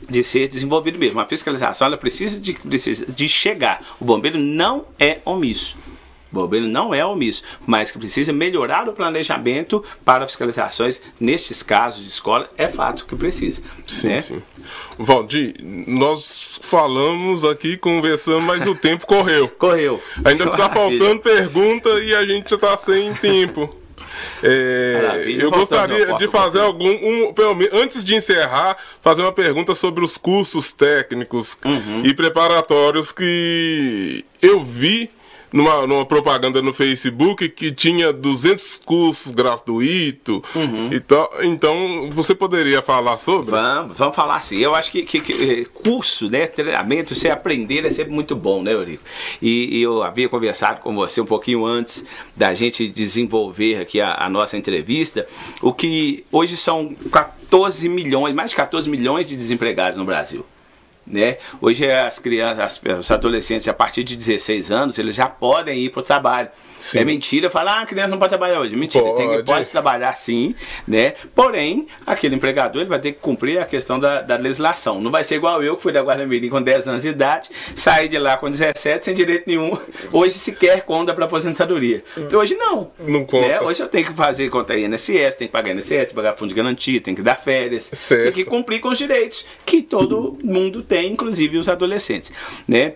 de 0.10 0.24
ser 0.24 0.48
desenvolvido 0.48 1.00
mesmo. 1.00 1.20
A 1.20 1.26
fiscalização 1.26 1.88
ela 1.88 1.98
precisa 1.98 2.40
de, 2.42 2.54
precisa 2.54 3.06
de 3.06 3.30
chegar. 3.30 3.82
O 4.00 4.06
bombeiro 4.06 4.38
não 4.38 4.86
é 5.00 5.20
omisso. 5.24 5.78
O 6.32 6.36
bombeiro 6.36 6.68
não 6.68 6.94
é 6.94 7.04
omisso, 7.04 7.44
mas 7.66 7.92
que 7.92 7.98
precisa 7.98 8.32
melhorar 8.32 8.88
o 8.88 8.94
planejamento 8.94 9.84
para 10.06 10.28
fiscalizações 10.28 11.02
nesses 11.20 11.64
casos 11.64 12.04
de 12.04 12.10
escola, 12.10 12.50
é 12.58 12.68
fato 12.68 13.06
que 13.06 13.16
precisa. 13.16 13.62
Sim, 13.86 14.08
né? 14.10 14.20
sim. 14.20 14.42
Valdir, 14.98 15.56
nós 15.88 16.60
falamos 16.62 17.44
aqui, 17.44 17.78
conversamos, 17.78 18.44
mas 18.44 18.66
o 18.66 18.76
tempo 18.76 19.08
correu. 19.08 19.48
Correu. 19.60 20.02
Ainda 20.24 20.46
está 20.46 20.70
faltando 20.70 21.20
pergunta 21.20 21.90
e 22.02 22.14
a 22.14 22.26
gente 22.26 22.54
está 22.54 22.78
sem 22.78 23.14
tempo. 23.16 23.76
É, 24.44 25.26
eu 25.28 25.50
gostaria 25.50 26.14
de 26.14 26.28
fazer 26.28 26.60
algum, 26.60 26.90
um, 26.90 27.34
antes 27.74 28.04
de 28.04 28.16
encerrar, 28.16 28.78
fazer 29.02 29.22
uma 29.22 29.32
pergunta 29.32 29.76
sobre 29.76 30.04
os 30.04 30.18
cursos 30.18 30.74
técnicos 30.74 31.58
uhum. 31.64 32.04
e 32.04 32.14
preparatórios 32.14 33.12
que 33.12 34.24
eu 34.42 34.62
vi 34.62 35.10
numa, 35.52 35.86
numa 35.88 36.06
propaganda 36.06 36.62
no 36.62 36.74
Facebook 36.74 37.50
que 37.50 37.72
tinha 37.72 38.14
200 38.14 38.82
cursos 38.86 39.32
gratuitos 39.32 40.42
uhum. 40.56 40.90
e 40.92 41.00
tal. 41.00 41.32
Então, 41.42 42.10
você 42.12 42.36
poderia 42.36 42.82
falar 42.82 43.18
sobre? 43.18 43.52
Vamos, 43.52 43.98
vamos 43.98 44.16
falar 44.16 44.42
sim. 44.42 44.58
Eu 44.58 44.76
acho 44.76 44.92
que, 44.92 45.04
que, 45.04 45.20
que, 45.20 45.34
eh, 45.34 45.66
curso, 45.84 46.30
né, 46.30 46.48
treinamento, 46.48 47.16
você 47.16 47.30
aprender 47.30 47.86
é 47.86 47.92
sempre 47.92 48.14
muito 48.14 48.36
bom, 48.36 48.62
né, 48.62 48.74
Eurico? 48.74 49.04
E, 49.42 49.78
e, 49.78 49.82
eu 49.82 50.04
havia 50.04 50.30
conversado 50.30 50.82
com 50.82 50.94
você 50.94 51.22
um 51.22 51.26
pouquinho 51.26 51.66
antes 51.66 52.06
da 52.36 52.54
gente 52.54 52.88
desenvolver 52.88 53.82
aqui 53.82 54.02
a, 54.02 54.26
a 54.26 54.30
nossa 54.30 54.58
entrevista, 54.58 55.28
o 55.62 55.74
que 55.74 56.24
hoje 56.32 56.58
são 56.58 56.96
14 57.12 57.90
milhões, 57.90 58.34
mais 58.34 58.52
de 58.52 58.56
14 58.56 58.90
milhões 58.90 59.28
de 59.28 59.36
desempregados 59.36 59.98
no 59.98 60.06
Brasil. 60.06 60.46
Né? 61.10 61.38
Hoje 61.60 61.90
as 61.90 62.20
crianças, 62.20 62.80
os 63.00 63.10
adolescentes 63.10 63.68
a 63.68 63.74
partir 63.74 64.04
de 64.04 64.16
16 64.16 64.72
anos, 64.72 65.00
eles 65.00 65.16
já 65.16 65.28
podem 65.28 65.80
ir 65.80 65.90
para 65.90 66.02
o 66.02 66.04
trabalho. 66.04 66.50
Sim. 66.80 67.00
É 67.00 67.04
mentira 67.04 67.50
falar, 67.50 67.80
ah, 67.80 67.82
a 67.82 67.86
criança 67.86 68.10
não 68.10 68.18
pode 68.18 68.30
trabalhar 68.30 68.62
hoje. 68.62 68.76
Mentira, 68.76 69.04
pode. 69.04 69.18
Tem 69.18 69.38
que, 69.38 69.44
pode 69.44 69.70
trabalhar 69.70 70.14
sim, 70.16 70.56
né? 70.88 71.14
Porém, 71.36 71.88
aquele 72.06 72.36
empregador 72.36 72.82
ele 72.82 72.90
vai 72.90 73.00
ter 73.00 73.12
que 73.12 73.20
cumprir 73.20 73.60
a 73.60 73.66
questão 73.66 74.00
da, 74.00 74.22
da 74.22 74.38
legislação. 74.38 75.02
Não 75.02 75.12
vai 75.12 75.24
ser 75.24 75.36
igual 75.36 75.62
eu, 75.62 75.76
que 75.76 75.84
fui 75.84 75.92
da 75.92 76.02
Guarda 76.02 76.26
Mirim 76.26 76.50
com 76.50 76.62
10 76.62 76.88
anos 76.88 77.04
de 77.04 77.10
idade, 77.10 77.50
saí 77.76 78.08
de 78.08 78.18
lá 78.18 78.38
com 78.38 78.50
17 78.50 79.04
sem 79.04 79.14
direito 79.14 79.44
nenhum, 79.48 79.78
hoje 80.14 80.36
sequer 80.36 80.82
conta 80.84 81.14
para 81.14 81.26
aposentadoria. 81.26 82.04
Então, 82.18 82.40
hoje 82.40 82.56
não. 82.56 82.92
Não 83.00 83.26
conta. 83.26 83.48
Né? 83.48 83.62
Hoje 83.62 83.84
eu 83.84 83.88
tenho 83.88 84.08
que 84.08 84.14
fazer 84.14 84.50
conta 84.50 84.78
INSS, 84.78 85.36
tem 85.36 85.48
que 85.48 85.52
pagar 85.52 85.72
INSS, 85.72 86.14
pagar 86.14 86.36
fundo 86.36 86.50
de 86.50 86.56
garantia, 86.56 87.02
tem 87.02 87.14
que 87.14 87.22
dar 87.22 87.36
férias, 87.36 87.92
certo. 87.94 88.24
tem 88.24 88.32
que 88.32 88.46
cumprir 88.46 88.80
com 88.80 88.90
os 88.90 88.98
direitos 88.98 89.46
que 89.66 89.82
todo 89.82 90.38
mundo 90.44 90.82
tem, 90.82 90.99
inclusive 91.04 91.58
os 91.58 91.70
adolescentes, 91.70 92.32
né? 92.68 92.94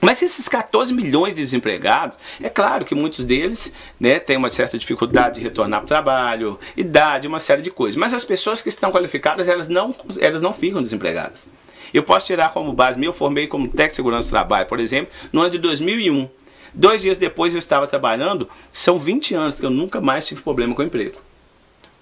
Mas 0.00 0.22
esses 0.22 0.46
14 0.48 0.92
milhões 0.92 1.34
de 1.34 1.40
desempregados, 1.40 2.18
é 2.42 2.48
claro 2.48 2.84
que 2.84 2.94
muitos 2.94 3.24
deles 3.24 3.72
né, 3.98 4.18
têm 4.18 4.36
uma 4.36 4.50
certa 4.50 4.76
dificuldade 4.76 5.36
de 5.36 5.40
retornar 5.40 5.80
para 5.80 5.84
o 5.84 5.88
trabalho, 5.88 6.60
idade, 6.76 7.26
uma 7.26 7.38
série 7.38 7.62
de 7.62 7.70
coisas. 7.70 7.96
Mas 7.96 8.12
as 8.12 8.24
pessoas 8.24 8.60
que 8.60 8.68
estão 8.68 8.92
qualificadas, 8.92 9.48
elas 9.48 9.68
não, 9.68 9.94
elas 10.20 10.42
não 10.42 10.52
ficam 10.52 10.82
desempregadas. 10.82 11.48
Eu 11.94 12.02
posso 12.02 12.26
tirar 12.26 12.52
como 12.52 12.72
base, 12.72 13.02
eu 13.02 13.12
formei 13.12 13.46
como 13.46 13.68
técnico 13.68 13.90
de 13.90 13.96
segurança 13.96 14.28
do 14.28 14.32
trabalho, 14.32 14.66
por 14.66 14.80
exemplo, 14.80 15.12
no 15.32 15.40
ano 15.40 15.50
de 15.50 15.58
2001. 15.58 16.28
Dois 16.74 17.00
dias 17.00 17.16
depois 17.16 17.54
eu 17.54 17.58
estava 17.58 17.86
trabalhando, 17.86 18.48
são 18.70 18.98
20 18.98 19.34
anos 19.34 19.58
que 19.58 19.64
eu 19.64 19.70
nunca 19.70 19.98
mais 19.98 20.26
tive 20.26 20.42
problema 20.42 20.74
com 20.74 20.82
emprego. 20.82 21.18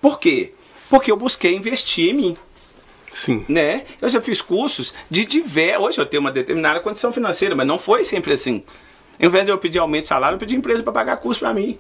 Por 0.01 0.19
quê? 0.19 0.53
Porque 0.91 1.13
eu 1.13 1.17
busquei 1.17 1.55
investir 1.55 2.11
em 2.11 2.15
mim. 2.15 2.37
Sim. 3.15 3.45
Né? 3.49 3.85
Eu 4.03 4.09
já 4.09 4.21
fiz 4.21 4.43
cursos 4.43 4.93
de 5.09 5.25
diversos. 5.25 5.85
Hoje 5.85 6.01
eu 6.01 6.07
tenho 6.07 6.21
uma 6.21 6.33
determinada 6.33 6.81
condição 6.81 7.13
financeira, 7.13 7.55
mas 7.55 7.67
não 7.67 7.79
foi 7.79 8.03
sempre 8.03 8.33
assim. 8.33 8.65
Em 9.21 9.29
vez 9.29 9.45
de 9.45 9.53
eu 9.53 9.59
pedir 9.59 9.79
aumento 9.79 10.03
de 10.03 10.09
salário, 10.09 10.35
eu 10.35 10.39
pedi 10.41 10.57
empresa 10.57 10.83
para 10.83 10.93
pagar 10.93 11.17
curso 11.19 11.39
para 11.39 11.55
mim. 11.55 11.79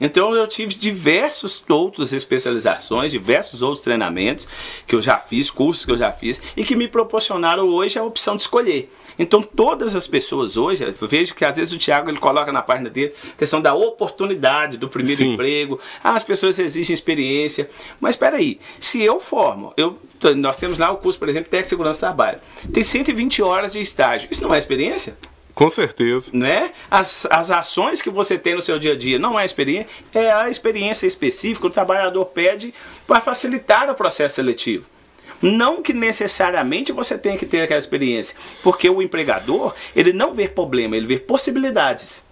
Então 0.00 0.34
eu 0.34 0.46
tive 0.46 0.74
diversos 0.74 1.62
outras 1.68 2.12
especializações, 2.12 3.12
diversos 3.12 3.62
outros 3.62 3.82
treinamentos 3.82 4.48
que 4.86 4.94
eu 4.94 5.02
já 5.02 5.18
fiz, 5.18 5.50
cursos 5.50 5.84
que 5.84 5.92
eu 5.92 5.98
já 5.98 6.12
fiz 6.12 6.40
e 6.56 6.64
que 6.64 6.76
me 6.76 6.88
proporcionaram 6.88 7.68
hoje 7.68 7.98
a 7.98 8.04
opção 8.04 8.36
de 8.36 8.42
escolher. 8.42 8.92
Então 9.18 9.42
todas 9.42 9.94
as 9.94 10.06
pessoas 10.06 10.56
hoje, 10.56 10.84
eu 10.84 11.08
vejo 11.08 11.34
que 11.34 11.44
às 11.44 11.56
vezes 11.56 11.72
o 11.72 11.78
Tiago 11.78 12.10
ele 12.10 12.18
coloca 12.18 12.52
na 12.52 12.62
página 12.62 12.90
dele 12.90 13.12
a 13.34 13.38
questão 13.38 13.60
da 13.60 13.74
oportunidade 13.74 14.76
do 14.76 14.88
primeiro 14.88 15.18
Sim. 15.18 15.32
emprego. 15.34 15.80
Ah, 16.02 16.14
as 16.14 16.24
pessoas 16.24 16.58
exigem 16.58 16.92
experiência. 16.92 17.68
Mas 18.00 18.14
espera 18.14 18.36
aí, 18.36 18.58
se 18.80 19.02
eu 19.02 19.20
formo, 19.20 19.72
eu 19.76 19.98
nós 20.36 20.56
temos 20.56 20.78
lá 20.78 20.90
o 20.90 20.96
curso, 20.96 21.18
por 21.18 21.28
exemplo, 21.28 21.50
de 21.50 21.66
Segurança 21.66 21.98
do 21.98 22.00
Trabalho. 22.00 22.40
Tem 22.72 22.82
120 22.82 23.42
horas 23.42 23.72
de 23.72 23.80
estágio. 23.80 24.28
Isso 24.30 24.42
não 24.42 24.54
é 24.54 24.58
experiência? 24.58 25.16
Com 25.54 25.70
certeza. 25.70 26.30
Né? 26.32 26.72
As, 26.90 27.26
as 27.30 27.50
ações 27.50 28.02
que 28.02 28.10
você 28.10 28.36
tem 28.36 28.54
no 28.54 28.62
seu 28.62 28.78
dia 28.78 28.92
a 28.92 28.96
dia 28.96 29.18
não 29.18 29.38
é 29.38 29.44
experiência, 29.44 29.88
é 30.12 30.32
a 30.32 30.50
experiência 30.50 31.06
específica 31.06 31.60
que 31.60 31.66
o 31.68 31.70
trabalhador 31.70 32.24
pede 32.26 32.74
para 33.06 33.20
facilitar 33.20 33.88
o 33.88 33.94
processo 33.94 34.34
seletivo. 34.34 34.86
Não 35.40 35.82
que 35.82 35.92
necessariamente 35.92 36.90
você 36.90 37.18
tenha 37.18 37.36
que 37.36 37.46
ter 37.46 37.62
aquela 37.62 37.78
experiência, 37.78 38.36
porque 38.62 38.88
o 38.88 39.02
empregador, 39.02 39.74
ele 39.94 40.12
não 40.12 40.34
vê 40.34 40.48
problema, 40.48 40.96
ele 40.96 41.06
vê 41.06 41.18
possibilidades. 41.18 42.24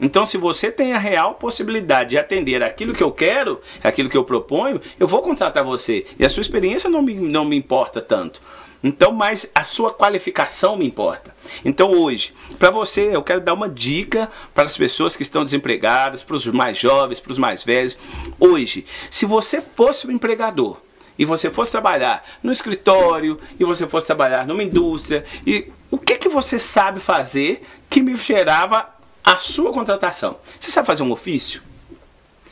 Então, 0.00 0.24
se 0.24 0.38
você 0.38 0.72
tem 0.72 0.94
a 0.94 0.98
real 0.98 1.34
possibilidade 1.34 2.10
de 2.10 2.18
atender 2.18 2.62
aquilo 2.62 2.94
que 2.94 3.02
eu 3.02 3.12
quero, 3.12 3.60
aquilo 3.84 4.08
que 4.08 4.16
eu 4.16 4.24
proponho, 4.24 4.80
eu 4.98 5.06
vou 5.06 5.20
contratar 5.20 5.62
você. 5.62 6.06
E 6.18 6.24
a 6.24 6.28
sua 6.28 6.40
experiência 6.40 6.88
não 6.88 7.02
me, 7.02 7.14
não 7.14 7.44
me 7.44 7.56
importa 7.56 8.00
tanto. 8.00 8.40
Então, 8.82 9.12
mas 9.12 9.50
a 9.54 9.62
sua 9.62 9.92
qualificação 9.92 10.76
me 10.76 10.86
importa. 10.86 11.34
Então, 11.64 11.90
hoje, 11.90 12.32
para 12.58 12.70
você, 12.70 13.14
eu 13.14 13.22
quero 13.22 13.40
dar 13.40 13.52
uma 13.52 13.68
dica 13.68 14.30
para 14.54 14.64
as 14.64 14.76
pessoas 14.76 15.16
que 15.16 15.22
estão 15.22 15.44
desempregadas, 15.44 16.22
para 16.22 16.36
os 16.36 16.46
mais 16.46 16.78
jovens, 16.78 17.20
para 17.20 17.32
os 17.32 17.38
mais 17.38 17.62
velhos. 17.62 17.96
Hoje, 18.38 18.86
se 19.10 19.26
você 19.26 19.60
fosse 19.60 20.06
um 20.06 20.10
empregador, 20.10 20.78
e 21.18 21.24
você 21.26 21.50
fosse 21.50 21.70
trabalhar 21.70 22.24
no 22.42 22.50
escritório, 22.50 23.38
e 23.58 23.64
você 23.64 23.86
fosse 23.86 24.06
trabalhar 24.06 24.46
numa 24.46 24.62
indústria, 24.62 25.22
e 25.46 25.70
o 25.90 25.98
que 25.98 26.16
que 26.16 26.30
você 26.30 26.58
sabe 26.58 26.98
fazer 26.98 27.62
que 27.90 28.00
me 28.00 28.16
gerava 28.16 28.88
a 29.22 29.36
sua 29.36 29.70
contratação? 29.70 30.38
Você 30.58 30.70
sabe 30.70 30.86
fazer 30.86 31.02
um 31.02 31.12
ofício? 31.12 31.60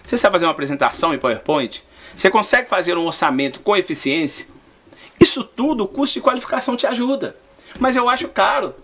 Você 0.05 0.19
sabe 0.19 0.35
fazer 0.35 0.45
uma 0.45 0.53
apresentação 0.53 1.15
em 1.15 1.19
PowerPoint? 1.19 1.83
Você 2.15 2.29
consegue 2.29 2.69
fazer 2.69 2.99
um 2.99 3.07
orçamento 3.07 3.61
com 3.61 3.75
eficiência? 3.75 4.47
Isso 5.21 5.45
tudo, 5.45 5.85
o 5.85 5.89
custo 5.89 6.15
de 6.15 6.21
qualificação 6.21 6.77
te 6.77 6.87
ajuda. 6.87 7.37
Mas 7.79 7.97
eu 7.97 8.09
acho 8.09 8.29
caro. 8.29 8.75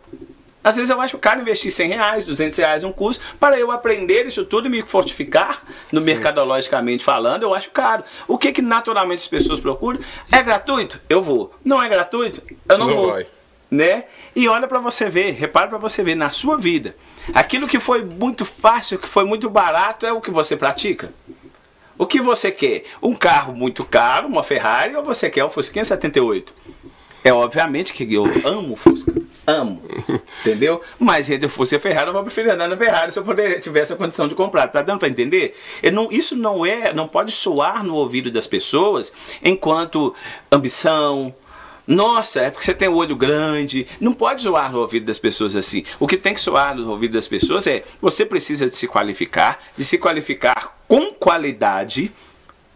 Às 0.64 0.76
vezes 0.76 0.88
eu 0.88 0.98
acho 0.98 1.18
caro 1.18 1.42
investir 1.42 1.70
100 1.70 1.88
reais, 1.88 2.24
200 2.24 2.56
reais 2.58 2.82
num 2.82 2.92
curso 2.92 3.20
para 3.38 3.58
eu 3.58 3.70
aprender 3.70 4.24
isso 4.26 4.46
tudo 4.46 4.66
e 4.66 4.70
me 4.70 4.80
fortificar, 4.80 5.62
no 5.92 6.00
Sim. 6.00 6.06
mercadologicamente 6.06 7.04
falando, 7.04 7.42
eu 7.42 7.54
acho 7.54 7.70
caro. 7.70 8.02
O 8.26 8.38
que 8.38 8.50
que 8.50 8.62
naturalmente 8.62 9.18
as 9.18 9.28
pessoas 9.28 9.60
procuram? 9.60 10.00
É 10.32 10.42
gratuito? 10.42 11.02
Eu 11.06 11.22
vou. 11.22 11.54
Não 11.62 11.82
é 11.82 11.88
gratuito? 11.88 12.42
Eu 12.66 12.78
não, 12.78 12.86
não 12.86 12.94
vou. 12.94 13.12
Vai. 13.12 13.26
Né? 13.70 14.04
E 14.34 14.48
olha 14.48 14.66
para 14.66 14.78
você 14.78 15.10
ver, 15.10 15.32
repara 15.32 15.68
para 15.68 15.78
você 15.78 16.02
ver 16.02 16.14
na 16.14 16.30
sua 16.30 16.56
vida. 16.56 16.96
Aquilo 17.34 17.68
que 17.68 17.78
foi 17.78 18.02
muito 18.02 18.44
fácil, 18.46 18.98
que 18.98 19.08
foi 19.08 19.24
muito 19.24 19.50
barato 19.50 20.06
é 20.06 20.12
o 20.12 20.20
que 20.20 20.30
você 20.30 20.56
pratica. 20.56 21.12
O 21.96 22.06
que 22.06 22.20
você 22.20 22.50
quer? 22.50 22.84
Um 23.02 23.14
carro 23.14 23.54
muito 23.54 23.84
caro, 23.84 24.26
uma 24.26 24.42
Ferrari, 24.42 24.96
ou 24.96 25.04
você 25.04 25.30
quer 25.30 25.44
um 25.44 25.50
Fusca 25.50 25.84
78? 25.84 26.54
É 27.22 27.32
obviamente 27.32 27.94
que 27.94 28.12
eu 28.12 28.24
amo 28.44 28.74
o 28.74 28.76
Fusca. 28.76 29.14
Amo. 29.46 29.80
Entendeu? 30.40 30.82
Mas 30.98 31.26
se 31.26 31.38
eu 31.40 31.48
fosse 31.48 31.74
a 31.74 31.80
Ferrari, 31.80 32.08
eu 32.08 32.12
vou 32.12 32.22
preferir 32.22 32.52
andar 32.52 32.68
na 32.68 32.76
Ferrari 32.76 33.12
se 33.12 33.18
eu 33.18 33.24
puder, 33.24 33.60
tivesse 33.60 33.92
a 33.92 33.96
condição 33.96 34.28
de 34.28 34.34
comprar. 34.34 34.68
Tá 34.68 34.82
dando 34.82 34.98
para 34.98 35.08
entender? 35.08 35.56
Não, 35.92 36.10
isso 36.10 36.36
não 36.36 36.66
é, 36.66 36.92
não 36.92 37.08
pode 37.08 37.32
soar 37.32 37.82
no 37.82 37.94
ouvido 37.94 38.30
das 38.30 38.46
pessoas 38.46 39.12
enquanto 39.42 40.14
ambição, 40.52 41.34
nossa, 41.86 42.40
é 42.40 42.50
porque 42.50 42.64
você 42.64 42.72
tem 42.72 42.88
o 42.88 42.94
olho 42.96 43.14
grande. 43.14 43.86
Não 44.00 44.14
pode 44.14 44.42
soar 44.42 44.72
no 44.72 44.80
ouvido 44.80 45.06
das 45.06 45.18
pessoas 45.18 45.54
assim. 45.54 45.84
O 46.00 46.06
que 46.06 46.16
tem 46.16 46.32
que 46.32 46.40
soar 46.40 46.74
no 46.74 46.90
ouvido 46.90 47.12
das 47.12 47.28
pessoas 47.28 47.66
é: 47.66 47.84
você 48.00 48.24
precisa 48.24 48.66
de 48.66 48.74
se 48.74 48.88
qualificar, 48.88 49.62
de 49.76 49.84
se 49.84 49.98
qualificar 49.98 50.78
com 50.88 51.12
qualidade. 51.12 52.12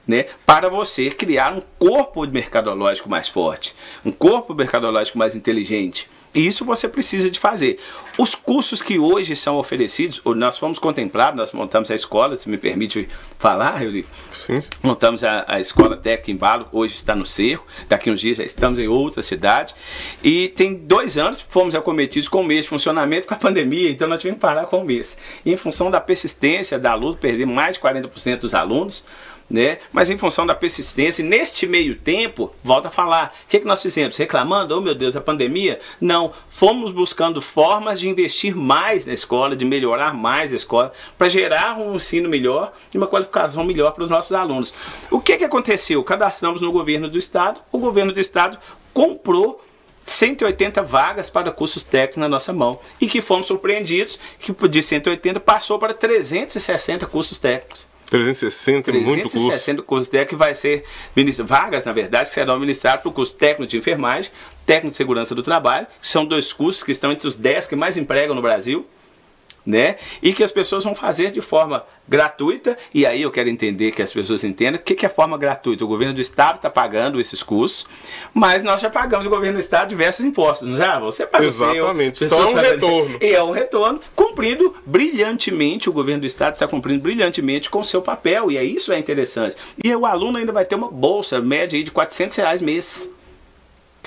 Né, 0.07 0.25
para 0.47 0.71
você 0.71 1.11
criar 1.11 1.53
um 1.53 1.61
corpo 1.79 2.27
mercadológico 2.27 3.11
mais 3.11 3.29
forte, 3.29 3.75
um 4.03 4.11
corpo 4.11 4.55
mercadológico 4.55 5.19
mais 5.19 5.37
inteligente, 5.37 6.09
isso 6.35 6.65
você 6.65 6.89
precisa 6.89 7.31
de 7.31 7.39
fazer. 7.39 7.79
Os 8.19 8.35
cursos 8.35 8.83
que 8.83 8.99
hoje 8.99 9.37
são 9.37 9.59
oferecidos, 9.59 10.21
nós 10.25 10.59
fomos 10.59 10.79
contemplados, 10.79 11.39
nós 11.39 11.53
montamos 11.53 11.91
a 11.91 11.95
escola, 11.95 12.37
se 12.37 12.49
me 12.49 12.59
permite 12.59 13.09
falar, 13.39 13.83
Euli. 13.83 14.05
Sim. 14.33 14.61
Montamos 14.83 15.23
a, 15.23 15.45
a 15.47 15.61
escola 15.61 15.97
técnica 15.97 16.33
em 16.33 16.37
Balo, 16.37 16.67
hoje 16.73 16.95
está 16.95 17.15
no 17.15 17.25
Cerro, 17.25 17.65
daqui 17.89 18.11
uns 18.11 18.21
dias 18.21 18.39
já 18.39 18.45
estamos 18.45 18.81
em 18.81 18.89
outra 18.89 19.23
cidade. 19.23 19.75
E 20.23 20.49
tem 20.49 20.75
dois 20.75 21.17
anos 21.17 21.41
fomos 21.41 21.75
acometidos 21.75 22.29
com 22.29 22.41
um 22.41 22.45
mês 22.45 22.65
de 22.65 22.71
funcionamento 22.71 23.29
com 23.29 23.35
a 23.35 23.39
pandemia, 23.39 23.91
então 23.91 24.09
nós 24.09 24.21
tivemos 24.21 24.39
que 24.39 24.43
parar 24.43 24.67
com 24.67 24.81
um 24.81 24.85
mês. 24.85 25.17
E 25.45 25.53
em 25.53 25.57
função 25.57 25.91
da 25.91 26.01
persistência 26.01 26.79
da 26.79 26.95
luta, 26.95 27.21
perder 27.21 27.47
mais 27.47 27.77
de 27.77 27.83
40% 27.83 28.39
dos 28.39 28.55
alunos, 28.55 29.05
né? 29.49 29.79
Mas 29.93 30.11
em 30.11 30.17
função 30.17 30.47
da 30.47 30.55
persistência, 30.55 31.25
neste 31.25 31.67
meio 31.67 31.97
tempo, 31.97 32.53
volta 32.63 32.89
a 32.89 32.91
falar, 32.91 33.35
o 33.47 33.49
que, 33.49 33.61
que 33.61 33.67
nós 33.67 33.83
fizemos? 33.83 34.17
Reclamando, 34.17 34.77
oh 34.77 34.81
meu 34.81 34.95
Deus, 34.95 35.17
a 35.17 35.21
pandemia? 35.21 35.81
Não, 36.01 36.33
fomos 36.49 36.93
buscando 36.93 37.41
formas 37.41 37.99
de 37.99 38.09
investir 38.09 38.55
mais 38.55 39.07
na 39.07 39.13
escola, 39.13 39.57
de 39.57 39.65
melhorar 39.65 40.15
mais 40.15 40.53
a 40.53 40.57
escola, 40.57 40.93
para 41.17 41.29
gerar 41.29 41.79
um 41.79 41.95
ensino 41.95 42.29
melhor 42.29 42.73
e 42.93 42.99
uma 42.99 43.07
qualificação 43.07 43.65
melhor 43.65 43.93
para 43.93 44.05
os 44.05 44.11
nossos 44.11 44.33
alunos. 44.33 44.99
O 45.11 45.21
que, 45.21 45.39
que 45.39 45.45
aconteceu? 45.45 46.03
Cadastramos 46.05 46.61
no 46.61 46.71
governo 46.71 47.09
do 47.09 47.19
estado, 47.19 47.61
o 47.73 47.79
governo 47.79 48.13
do 48.13 48.21
estado 48.21 48.59
comprou 48.93 49.65
180 50.05 50.83
vagas 50.83 51.29
para 51.31 51.53
cursos 51.53 51.85
técnicos 51.85 52.17
na 52.17 52.29
nossa 52.29 52.53
mão 52.53 52.79
e 53.01 53.07
que 53.07 53.21
fomos 53.21 53.47
surpreendidos 53.47 54.19
que 54.39 54.53
de 54.69 54.83
180 54.83 55.39
passou 55.41 55.79
para 55.79 55.93
360 55.95 57.07
cursos 57.07 57.39
técnicos. 57.39 57.88
360, 58.11 58.93
360 58.93 58.93
muito 58.93 59.23
curso. 59.23 59.49
360 59.49 59.83
cursos 59.83 60.09
técnicos 60.09 60.31
que 60.31 60.37
vai 60.37 60.55
ser 60.55 60.85
vagas, 61.41 61.85
na 61.85 61.93
verdade, 61.93 62.29
que 62.29 62.35
serão 62.35 62.59
para 62.99 63.09
o 63.09 63.13
curso 63.13 63.35
técnico 63.35 63.71
de 63.71 63.77
enfermagem, 63.77 64.31
técnico 64.67 64.93
de 64.93 64.97
segurança 64.97 65.35
do 65.35 65.43
trabalho. 65.43 65.87
São 66.01 66.25
dois 66.25 66.53
cursos 66.53 66.83
que 66.83 66.93
estão 66.93 67.13
entre 67.13 67.27
os 67.27 67.37
10 67.37 67.69
que 67.69 67.77
mais 67.77 67.97
empregam 67.97 68.35
no 68.35 68.43
Brasil 68.43 68.87
né? 69.69 69.97
E 70.23 70.33
que 70.33 70.43
as 70.43 70.51
pessoas 70.51 70.83
vão 70.83 70.95
fazer 70.95 71.31
de 71.31 71.43
forma 71.43 71.85
gratuita. 72.09 72.79
E 72.95 73.05
aí 73.05 73.21
eu 73.21 73.31
quero 73.31 73.51
entender 73.51 73.93
que 73.93 74.01
as 74.01 74.11
pessoas 74.11 74.43
entendam 74.43 74.81
o 74.81 74.83
que, 74.83 74.95
que 74.95 75.05
é 75.05 75.11
forma 75.11 75.37
gratuita. 75.37 75.85
O 75.85 75.89
governo 75.89 76.15
do 76.15 76.23
estado 76.23 76.57
está 76.57 76.71
pagando 76.71 77.21
esses 77.21 77.43
custos, 77.43 77.87
mas 78.33 78.63
nós 78.63 78.81
já 78.81 78.89
pagamos 78.89 79.27
o 79.27 79.31
governo 79.31 79.59
do 79.59 79.61
estado 79.61 79.91
diversos 79.91 80.25
impostos, 80.25 80.67
não 80.67 80.79
já? 80.79 80.99
Você 80.99 81.27
paga 81.27 81.45
Exatamente. 81.45 82.19
Seu, 82.19 82.29
Só 82.29 82.51
um 82.51 82.55
retorno. 82.55 83.19
E 83.21 83.35
é 83.35 83.43
um 83.43 83.51
retorno 83.51 84.01
cumprido 84.17 84.75
brilhantemente. 84.87 85.91
O 85.91 85.93
governo 85.93 86.23
do 86.23 86.27
estado 86.27 86.55
está 86.55 86.67
cumprindo 86.67 87.03
brilhantemente 87.03 87.69
com 87.69 87.81
o 87.81 87.85
seu 87.85 88.01
papel. 88.01 88.51
E 88.51 88.57
é 88.57 88.65
isso 88.65 88.91
é 88.91 88.99
interessante. 88.99 89.55
E 89.85 89.95
o 89.95 90.07
aluno 90.07 90.39
ainda 90.39 90.53
vai 90.53 90.65
ter 90.65 90.77
uma 90.77 90.91
bolsa 90.91 91.43
média 91.43 91.83
de 91.85 91.91
400 91.91 92.37
reais 92.39 92.63
mês 92.63 93.11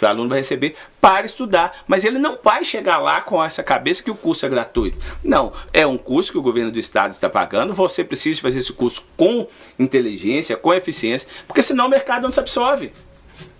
que 0.01 0.05
o 0.05 0.07
aluno 0.07 0.29
vai 0.29 0.39
receber 0.39 0.75
para 0.99 1.27
estudar. 1.27 1.83
Mas 1.87 2.03
ele 2.03 2.17
não 2.17 2.37
vai 2.43 2.65
chegar 2.65 2.97
lá 2.97 3.21
com 3.21 3.43
essa 3.43 3.61
cabeça 3.61 4.01
que 4.01 4.09
o 4.09 4.15
curso 4.15 4.43
é 4.47 4.49
gratuito. 4.49 4.97
Não, 5.23 5.53
é 5.71 5.85
um 5.85 5.97
curso 5.97 6.31
que 6.31 6.39
o 6.39 6.41
governo 6.41 6.71
do 6.71 6.79
estado 6.79 7.11
está 7.11 7.29
pagando. 7.29 7.71
Você 7.71 8.03
precisa 8.03 8.41
fazer 8.41 8.57
esse 8.57 8.73
curso 8.73 9.05
com 9.15 9.47
inteligência, 9.77 10.57
com 10.57 10.73
eficiência, 10.73 11.29
porque 11.47 11.61
senão 11.61 11.85
o 11.85 11.89
mercado 11.89 12.23
não 12.23 12.31
se 12.31 12.39
absorve. 12.39 12.91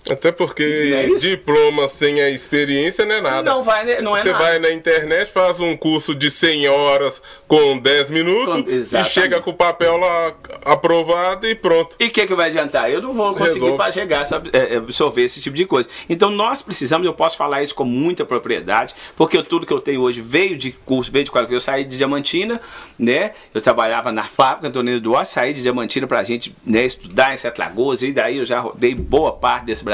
Até 0.09 0.31
porque 0.31 0.63
é 0.63 1.15
diploma 1.15 1.87
sem 1.87 2.21
a 2.21 2.29
experiência 2.29 3.05
não 3.05 3.15
é 3.15 3.21
nada. 3.21 3.43
Não 3.43 3.63
vai, 3.63 3.85
né? 3.85 4.01
não 4.01 4.17
é 4.17 4.21
Você 4.21 4.31
nada. 4.31 4.43
vai 4.43 4.59
na 4.59 4.71
internet, 4.71 5.31
faz 5.31 5.59
um 5.59 5.77
curso 5.77 6.15
de 6.15 6.31
100 6.31 6.67
horas 6.69 7.21
com 7.47 7.77
10 7.77 8.09
minutos 8.09 8.63
com, 8.63 8.97
e 8.97 9.03
chega 9.05 9.39
com 9.39 9.51
o 9.51 9.53
papel 9.53 9.97
lá 9.97 10.33
aprovado 10.65 11.47
e 11.47 11.53
pronto. 11.53 11.95
E 11.99 12.07
o 12.07 12.11
que, 12.11 12.25
que 12.25 12.33
vai 12.33 12.49
adiantar? 12.49 12.89
Eu 12.89 13.01
não 13.01 13.13
vou 13.13 13.33
conseguir 13.35 13.77
para 13.77 13.91
chegar 13.91 14.25
é, 14.51 14.73
é, 14.73 14.77
absorver 14.77 15.23
esse 15.23 15.39
tipo 15.39 15.55
de 15.55 15.65
coisa. 15.65 15.87
Então 16.09 16.31
nós 16.31 16.63
precisamos, 16.63 17.05
eu 17.05 17.13
posso 17.13 17.37
falar 17.37 17.61
isso 17.61 17.75
com 17.75 17.85
muita 17.85 18.25
propriedade, 18.25 18.95
porque 19.15 19.41
tudo 19.43 19.67
que 19.67 19.73
eu 19.73 19.81
tenho 19.81 20.01
hoje 20.01 20.19
veio 20.19 20.57
de 20.57 20.71
curso, 20.71 21.11
veio 21.11 21.25
de 21.25 21.31
qualificação. 21.31 21.51
Eu 21.51 21.61
saí 21.61 21.83
de 21.83 21.97
Diamantina, 21.97 22.59
né? 22.97 23.33
Eu 23.53 23.61
trabalhava 23.61 24.11
na 24.11 24.23
fábrica 24.23 24.67
Antônio 24.67 24.99
Duarte, 24.99 25.31
saí 25.31 25.53
de 25.53 25.61
Diamantina 25.61 26.07
para 26.07 26.19
a 26.19 26.23
gente 26.23 26.55
né, 26.65 26.85
estudar 26.85 27.33
em 27.33 27.37
Sete 27.37 27.59
Lagoas, 27.59 28.01
e 28.01 28.11
daí 28.11 28.37
eu 28.37 28.45
já 28.45 28.65
dei 28.75 28.95
boa 28.95 29.31
parte 29.33 29.65
desse 29.65 29.83
Brasil 29.83 29.90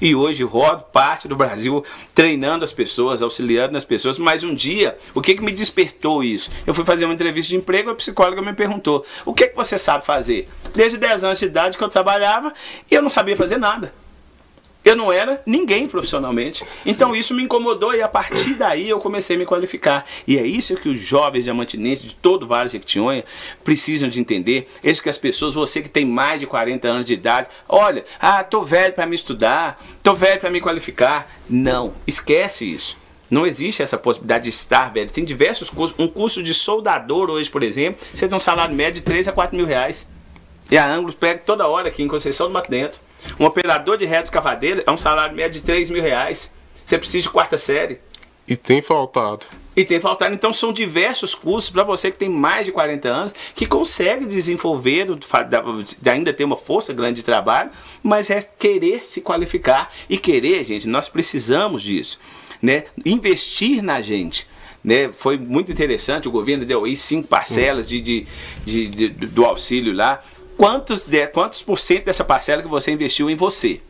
e 0.00 0.14
hoje 0.14 0.44
rodo 0.44 0.84
parte 0.84 1.26
do 1.26 1.36
Brasil 1.36 1.84
treinando 2.14 2.64
as 2.64 2.72
pessoas, 2.72 3.22
auxiliando 3.22 3.76
as 3.76 3.84
pessoas. 3.84 4.18
Mas 4.18 4.44
um 4.44 4.54
dia, 4.54 4.96
o 5.14 5.20
que, 5.20 5.34
que 5.34 5.42
me 5.42 5.52
despertou 5.52 6.22
isso? 6.22 6.50
Eu 6.66 6.74
fui 6.74 6.84
fazer 6.84 7.04
uma 7.04 7.14
entrevista 7.14 7.50
de 7.50 7.56
emprego, 7.56 7.90
a 7.90 7.94
psicóloga 7.94 8.40
me 8.42 8.52
perguntou: 8.52 9.04
o 9.24 9.34
que, 9.34 9.48
que 9.48 9.56
você 9.56 9.76
sabe 9.76 10.04
fazer? 10.04 10.48
Desde 10.74 10.98
10 10.98 11.24
anos 11.24 11.38
de 11.38 11.46
idade 11.46 11.76
que 11.76 11.84
eu 11.84 11.88
trabalhava 11.88 12.52
e 12.90 12.94
eu 12.94 13.02
não 13.02 13.10
sabia 13.10 13.36
fazer 13.36 13.58
nada. 13.58 14.03
Eu 14.84 14.94
não 14.94 15.10
era 15.10 15.42
ninguém 15.46 15.86
profissionalmente. 15.86 16.64
Então 16.84 17.12
Sim. 17.12 17.18
isso 17.18 17.34
me 17.34 17.42
incomodou 17.42 17.94
e 17.94 18.02
a 18.02 18.08
partir 18.08 18.54
daí 18.54 18.88
eu 18.88 18.98
comecei 18.98 19.36
a 19.36 19.38
me 19.38 19.46
qualificar. 19.46 20.04
E 20.26 20.38
é 20.38 20.46
isso 20.46 20.76
que 20.76 20.88
os 20.88 21.00
jovens 21.00 21.44
diamantinenses 21.44 22.04
de 22.04 22.14
todo 22.14 22.42
o 22.42 22.46
Vale 22.46 22.66
de 22.66 22.72
Jequitinhonha 22.72 23.24
precisam 23.62 24.08
de 24.08 24.20
entender. 24.20 24.68
É 24.82 24.90
isso 24.90 25.02
que 25.02 25.08
as 25.08 25.16
pessoas, 25.16 25.54
você 25.54 25.80
que 25.80 25.88
tem 25.88 26.04
mais 26.04 26.40
de 26.40 26.46
40 26.46 26.86
anos 26.86 27.06
de 27.06 27.14
idade, 27.14 27.48
olha, 27.68 28.04
ah, 28.20 28.44
tô 28.44 28.62
velho 28.62 28.92
para 28.92 29.06
me 29.06 29.14
estudar, 29.14 29.82
tô 30.02 30.14
velho 30.14 30.40
para 30.40 30.50
me 30.50 30.60
qualificar. 30.60 31.34
Não, 31.48 31.94
esquece 32.06 32.70
isso. 32.70 33.02
Não 33.30 33.46
existe 33.46 33.82
essa 33.82 33.96
possibilidade 33.96 34.44
de 34.44 34.50
estar 34.50 34.92
velho. 34.92 35.10
Tem 35.10 35.24
diversos 35.24 35.70
cursos. 35.70 35.98
Um 35.98 36.06
curso 36.06 36.42
de 36.42 36.52
soldador 36.52 37.30
hoje, 37.30 37.50
por 37.50 37.62
exemplo, 37.62 38.00
você 38.14 38.28
tem 38.28 38.36
um 38.36 38.40
salário 38.40 38.74
médio 38.74 39.00
de 39.00 39.02
3 39.02 39.28
a 39.28 39.32
4 39.32 39.56
mil 39.56 39.66
reais. 39.66 40.08
E 40.70 40.78
a 40.78 40.86
Anglos 40.86 41.14
pega 41.14 41.40
toda 41.44 41.66
hora 41.66 41.88
aqui 41.88 42.02
em 42.02 42.08
Conceição 42.08 42.46
do 42.46 42.52
Mato 42.52 42.70
Dentro. 42.70 43.00
Um 43.38 43.44
operador 43.44 43.96
de 43.96 44.04
reta 44.04 44.24
escavadeira 44.24 44.82
é 44.86 44.90
um 44.90 44.96
salário 44.96 45.34
médio 45.34 45.60
de 45.60 45.66
3 45.66 45.90
mil 45.90 46.02
reais. 46.02 46.52
Você 46.84 46.98
precisa 46.98 47.22
de 47.22 47.30
quarta 47.30 47.58
série. 47.58 47.98
E 48.46 48.56
tem 48.56 48.82
faltado. 48.82 49.46
E 49.76 49.84
tem 49.84 50.00
faltado. 50.00 50.34
Então 50.34 50.52
são 50.52 50.72
diversos 50.72 51.34
cursos 51.34 51.70
para 51.70 51.82
você 51.82 52.10
que 52.10 52.18
tem 52.18 52.28
mais 52.28 52.66
de 52.66 52.72
40 52.72 53.08
anos, 53.08 53.34
que 53.54 53.66
consegue 53.66 54.26
desenvolver, 54.26 55.06
ainda 56.06 56.32
ter 56.32 56.44
uma 56.44 56.56
força 56.56 56.92
grande 56.92 57.16
de 57.16 57.22
trabalho, 57.22 57.70
mas 58.02 58.30
é 58.30 58.42
querer 58.42 59.02
se 59.02 59.20
qualificar. 59.20 59.90
E 60.08 60.18
querer, 60.18 60.62
gente, 60.64 60.86
nós 60.86 61.08
precisamos 61.08 61.82
disso. 61.82 62.18
Né? 62.60 62.84
Investir 63.04 63.82
na 63.82 64.00
gente 64.00 64.46
né? 64.84 65.08
Foi 65.08 65.38
muito 65.38 65.72
interessante, 65.72 66.28
o 66.28 66.30
governo 66.30 66.66
deu 66.66 66.84
aí 66.84 66.94
cinco 66.94 67.26
parcelas 67.26 67.88
de, 67.88 68.00
de, 68.02 68.26
de, 68.66 68.88
de 68.88 69.08
do 69.08 69.44
auxílio 69.46 69.94
lá. 69.94 70.22
Quantos, 70.56 71.06
de, 71.06 71.26
quantos 71.28 71.62
por 71.62 71.78
cento 71.78 72.04
dessa 72.04 72.24
parcela 72.24 72.62
que 72.62 72.68
você 72.68 72.90
investiu 72.92 73.28
em 73.28 73.36
você? 73.36 73.80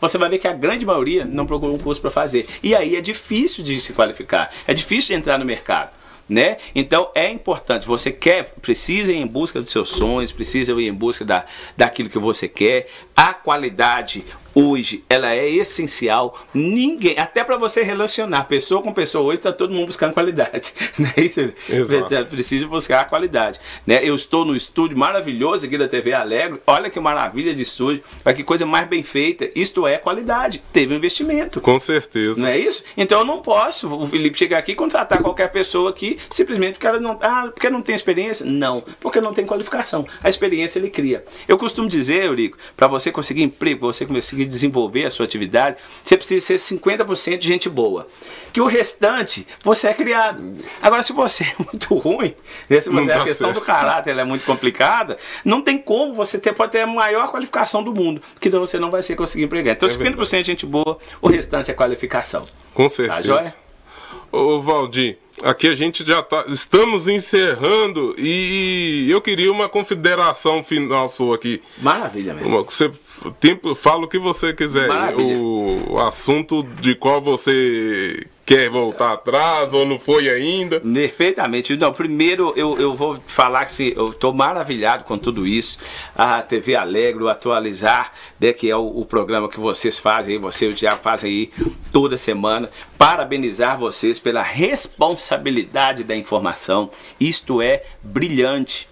você 0.00 0.18
vai 0.18 0.28
ver 0.28 0.38
que 0.38 0.46
a 0.46 0.52
grande 0.52 0.84
maioria 0.84 1.24
não 1.24 1.46
procurou 1.46 1.74
um 1.74 1.78
curso 1.78 1.98
para 1.98 2.10
fazer. 2.10 2.46
E 2.62 2.74
aí 2.74 2.94
é 2.94 3.00
difícil 3.00 3.64
de 3.64 3.80
se 3.80 3.94
qualificar, 3.94 4.50
é 4.66 4.74
difícil 4.74 5.14
de 5.14 5.20
entrar 5.20 5.38
no 5.38 5.46
mercado 5.46 5.90
né? 6.28 6.56
Então 6.74 7.10
é 7.14 7.30
importante, 7.30 7.86
você 7.86 8.10
quer, 8.10 8.54
precisa 8.60 9.12
ir 9.12 9.16
em 9.16 9.26
busca 9.26 9.60
dos 9.60 9.70
seus 9.70 9.90
sonhos, 9.90 10.32
precisa 10.32 10.72
ir 10.72 10.88
em 10.88 10.94
busca 10.94 11.24
da, 11.24 11.44
daquilo 11.76 12.08
que 12.08 12.18
você 12.18 12.48
quer. 12.48 12.88
A 13.14 13.34
qualidade 13.34 14.24
hoje 14.54 15.04
ela 15.08 15.34
é 15.34 15.48
essencial. 15.48 16.38
Ninguém, 16.52 17.18
até 17.18 17.42
para 17.42 17.56
você 17.56 17.82
relacionar 17.82 18.44
pessoa 18.44 18.82
com 18.82 18.92
pessoa 18.92 19.24
hoje, 19.24 19.38
está 19.38 19.52
todo 19.52 19.72
mundo 19.72 19.86
buscando 19.86 20.14
qualidade. 20.14 20.72
Né? 20.96 21.12
Isso, 21.16 21.52
Exato. 21.68 22.26
Precisa 22.26 22.68
buscar 22.68 23.00
a 23.00 23.04
qualidade. 23.04 23.58
Né? 23.84 24.00
Eu 24.02 24.14
estou 24.14 24.44
no 24.44 24.54
estúdio 24.54 24.96
maravilhoso 24.96 25.66
aqui 25.66 25.76
da 25.76 25.88
TV 25.88 26.12
Alegre. 26.12 26.60
Olha 26.66 26.88
que 26.88 27.00
maravilha 27.00 27.52
de 27.52 27.62
estúdio. 27.62 28.02
Olha 28.24 28.34
que 28.34 28.44
coisa 28.44 28.64
mais 28.64 28.86
bem 28.86 29.02
feita. 29.02 29.50
Isto 29.56 29.86
é 29.86 29.98
qualidade. 29.98 30.62
Teve 30.72 30.94
um 30.94 30.96
investimento. 30.96 31.60
Com 31.60 31.80
certeza. 31.80 32.40
Não 32.40 32.48
é 32.48 32.56
isso? 32.56 32.84
Então 32.96 33.20
eu 33.20 33.24
não 33.24 33.40
posso, 33.40 33.92
o 33.92 34.06
Felipe, 34.06 34.38
chegar 34.38 34.58
aqui 34.58 34.72
e 34.72 34.74
contratar 34.76 35.20
qualquer 35.20 35.50
pessoa 35.50 35.90
aqui 35.90 36.16
simplesmente 36.30 36.74
porque 36.74 36.86
ela 36.86 37.00
não, 37.00 37.18
ah, 37.20 37.50
porque 37.52 37.70
não 37.70 37.82
tem 37.82 37.94
experiência? 37.94 38.44
Não, 38.46 38.82
porque 39.00 39.20
não 39.20 39.32
tem 39.32 39.46
qualificação. 39.46 40.06
A 40.22 40.28
experiência 40.28 40.78
ele 40.78 40.90
cria. 40.90 41.24
Eu 41.48 41.56
costumo 41.56 41.88
dizer, 41.88 42.24
Eurico, 42.24 42.58
para 42.76 42.86
você 42.86 43.10
conseguir 43.10 43.42
emprego, 43.42 43.80
para 43.80 43.86
você 43.88 44.06
conseguir 44.06 44.43
desenvolver 44.46 45.04
a 45.04 45.10
sua 45.10 45.26
atividade, 45.26 45.76
você 46.02 46.16
precisa 46.16 46.58
ser 46.58 46.76
50% 46.76 47.38
de 47.38 47.48
gente 47.48 47.68
boa. 47.68 48.08
Que 48.52 48.60
o 48.60 48.66
restante 48.66 49.46
você 49.62 49.88
é 49.88 49.94
criado. 49.94 50.56
Agora, 50.80 51.02
se 51.02 51.12
você 51.12 51.44
é 51.44 51.54
muito 51.58 51.94
ruim, 51.96 52.34
né, 52.68 52.80
se 52.80 52.88
você, 52.88 53.12
a 53.12 53.24
questão 53.24 53.48
certo. 53.48 53.60
do 53.60 53.60
caráter 53.60 54.16
é 54.16 54.24
muito 54.24 54.44
complicada, 54.44 55.16
não 55.44 55.60
tem 55.60 55.76
como 55.78 56.14
você 56.14 56.38
ter, 56.38 56.52
pode 56.52 56.72
ter 56.72 56.80
a 56.80 56.86
maior 56.86 57.30
qualificação 57.30 57.82
do 57.82 57.92
mundo, 57.92 58.22
porque 58.32 58.48
então 58.48 58.60
você 58.60 58.78
não 58.78 58.90
vai 58.90 59.02
ser 59.02 59.16
conseguir 59.16 59.44
empregar. 59.44 59.74
Então, 59.74 59.88
é 59.88 59.92
50% 59.92 60.40
de 60.40 60.46
gente 60.46 60.66
boa, 60.66 60.98
o 61.20 61.28
restante 61.28 61.70
é 61.70 61.74
qualificação. 61.74 62.42
Com 62.72 62.88
certeza. 62.88 63.16
Tá, 63.16 63.20
joia? 63.20 63.54
Ô, 64.30 64.60
Valdir, 64.60 65.18
aqui 65.42 65.68
a 65.68 65.74
gente 65.74 66.06
já 66.06 66.22
tá. 66.22 66.44
Estamos 66.48 67.08
encerrando 67.08 68.14
e 68.18 69.06
eu 69.10 69.20
queria 69.20 69.50
uma 69.50 69.68
confederação 69.68 70.62
final 70.62 71.08
sua 71.08 71.36
aqui. 71.36 71.62
Maravilha, 71.78 72.34
mesmo. 72.34 72.64
Você 72.64 72.90
tempo, 73.40 73.74
fala 73.74 74.04
o 74.04 74.08
que 74.08 74.18
você 74.18 74.52
quiser. 74.52 74.88
Maravilha. 74.88 75.38
O 75.38 75.98
assunto 75.98 76.62
de 76.62 76.94
qual 76.94 77.20
você 77.20 78.26
quer 78.44 78.68
voltar 78.68 79.12
atrás 79.12 79.72
ou 79.72 79.86
não 79.86 79.98
foi 79.98 80.28
ainda? 80.28 80.80
Perfeitamente. 80.80 81.76
Não, 81.76 81.92
primeiro 81.92 82.52
eu, 82.56 82.78
eu 82.78 82.94
vou 82.94 83.18
falar 83.26 83.64
que 83.66 83.94
eu 83.96 84.08
estou 84.08 84.32
maravilhado 84.32 85.04
com 85.04 85.16
tudo 85.16 85.46
isso. 85.46 85.78
A 86.14 86.42
TV 86.42 86.74
Alegre, 86.74 87.24
o 87.24 87.28
Atualizar, 87.28 88.12
né, 88.38 88.52
que 88.52 88.70
é 88.70 88.76
o, 88.76 88.86
o, 88.86 89.04
programa 89.04 89.48
que 89.48 89.58
vocês 89.58 89.98
fazem, 89.98 90.38
você 90.38 90.66
e 90.66 90.70
o 90.70 90.74
Tiago 90.74 91.02
fazem 91.02 91.30
aí 91.30 91.50
toda 91.90 92.16
semana. 92.16 92.68
Parabenizar 92.98 93.78
vocês 93.78 94.18
pela 94.18 94.42
responsabilidade 94.42 96.04
da 96.04 96.14
informação. 96.14 96.90
Isto 97.18 97.62
é 97.62 97.84
brilhante. 98.02 98.88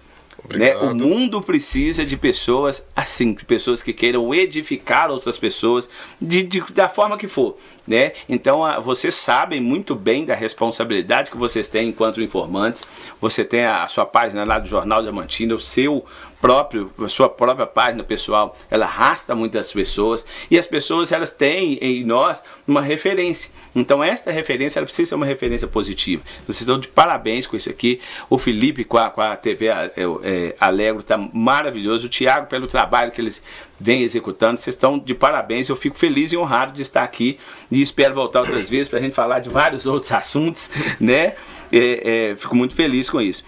Né? 0.55 0.75
O 0.75 0.93
mundo 0.93 1.41
precisa 1.41 2.05
de 2.05 2.17
pessoas 2.17 2.85
assim, 2.95 3.33
de 3.33 3.45
pessoas 3.45 3.81
que 3.81 3.93
queiram 3.93 4.33
edificar 4.35 5.09
outras 5.09 5.37
pessoas 5.37 5.89
de, 6.21 6.43
de 6.43 6.61
da 6.73 6.89
forma 6.89 7.17
que 7.17 7.27
for. 7.27 7.57
Né? 7.87 8.11
Então 8.27 8.63
a, 8.63 8.79
vocês 8.79 9.15
sabem 9.15 9.61
muito 9.61 9.95
bem 9.95 10.25
da 10.25 10.35
responsabilidade 10.35 11.31
que 11.31 11.37
vocês 11.37 11.69
têm 11.69 11.89
enquanto 11.89 12.21
informantes. 12.21 12.83
Você 13.21 13.45
tem 13.45 13.63
a, 13.63 13.83
a 13.83 13.87
sua 13.87 14.05
página 14.05 14.43
lá 14.43 14.59
do 14.59 14.67
Jornal 14.67 15.01
Diamantina, 15.01 15.55
o 15.55 15.59
seu 15.59 16.05
próprio, 16.43 16.91
a 16.99 17.07
sua 17.07 17.29
própria 17.29 17.65
página 17.65 18.03
pessoal, 18.03 18.53
ela 18.69 18.85
arrasta 18.85 19.33
muitas 19.33 19.71
pessoas 19.71 20.27
e 20.51 20.59
as 20.59 20.67
pessoas 20.67 21.13
elas 21.13 21.31
têm 21.31 21.75
em 21.75 22.03
nós 22.03 22.43
uma 22.67 22.81
referência. 22.81 23.49
Então 23.73 24.03
esta 24.03 24.29
referência 24.29 24.77
ela 24.77 24.85
precisa 24.85 25.07
ser 25.07 25.15
uma 25.15 25.25
referência 25.25 25.69
positiva. 25.69 26.21
Vocês 26.43 26.59
estão 26.59 26.77
de 26.77 26.89
parabéns 26.89 27.47
com 27.47 27.55
isso 27.55 27.69
aqui. 27.69 28.01
O 28.29 28.37
Felipe 28.37 28.83
com 28.83 28.97
a, 28.97 29.09
com 29.09 29.21
a 29.21 29.37
TV 29.37 29.67
é, 29.67 29.91
é, 29.95 30.55
Alegro 30.59 30.99
está 30.99 31.17
maravilhoso. 31.17 32.07
O 32.07 32.09
Tiago 32.09 32.47
pelo 32.47 32.67
trabalho 32.67 33.13
que 33.13 33.21
eles 33.21 33.41
vêm 33.79 34.03
executando. 34.03 34.59
Vocês 34.59 34.75
estão 34.75 34.99
de 34.99 35.15
parabéns. 35.15 35.69
Eu 35.69 35.77
fico 35.77 35.97
feliz 35.97 36.33
e 36.33 36.37
honrado 36.37 36.73
de 36.73 36.81
estar 36.81 37.03
aqui 37.03 37.39
e 37.71 37.81
espero 37.81 38.13
voltar 38.13 38.41
outras 38.41 38.69
vezes 38.69 38.89
para 38.89 38.99
a 38.99 39.01
gente 39.01 39.15
falar 39.15 39.39
de 39.39 39.47
vários 39.47 39.87
outros 39.87 40.11
assuntos, 40.11 40.69
né? 40.99 41.35
É, 41.71 42.31
é, 42.31 42.35
fico 42.35 42.53
muito 42.53 42.75
feliz 42.75 43.09
com 43.09 43.21
isso. 43.21 43.45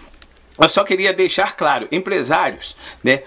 Eu 0.60 0.68
só 0.68 0.84
queria 0.84 1.12
deixar 1.12 1.56
claro, 1.56 1.88
empresários, 1.90 2.76
né? 3.02 3.22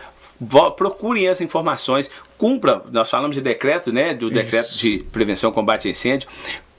procurem 0.78 1.28
as 1.28 1.42
informações, 1.42 2.10
cumpra, 2.38 2.82
nós 2.92 3.10
falamos 3.10 3.36
de 3.36 3.42
decreto, 3.42 3.92
né, 3.92 4.14
do 4.14 4.30
decreto 4.30 4.70
Isso. 4.70 4.78
de 4.78 5.00
prevenção 5.12 5.52
e 5.52 5.54
combate 5.54 5.90
a 5.90 5.92
incêndio, 5.92 6.30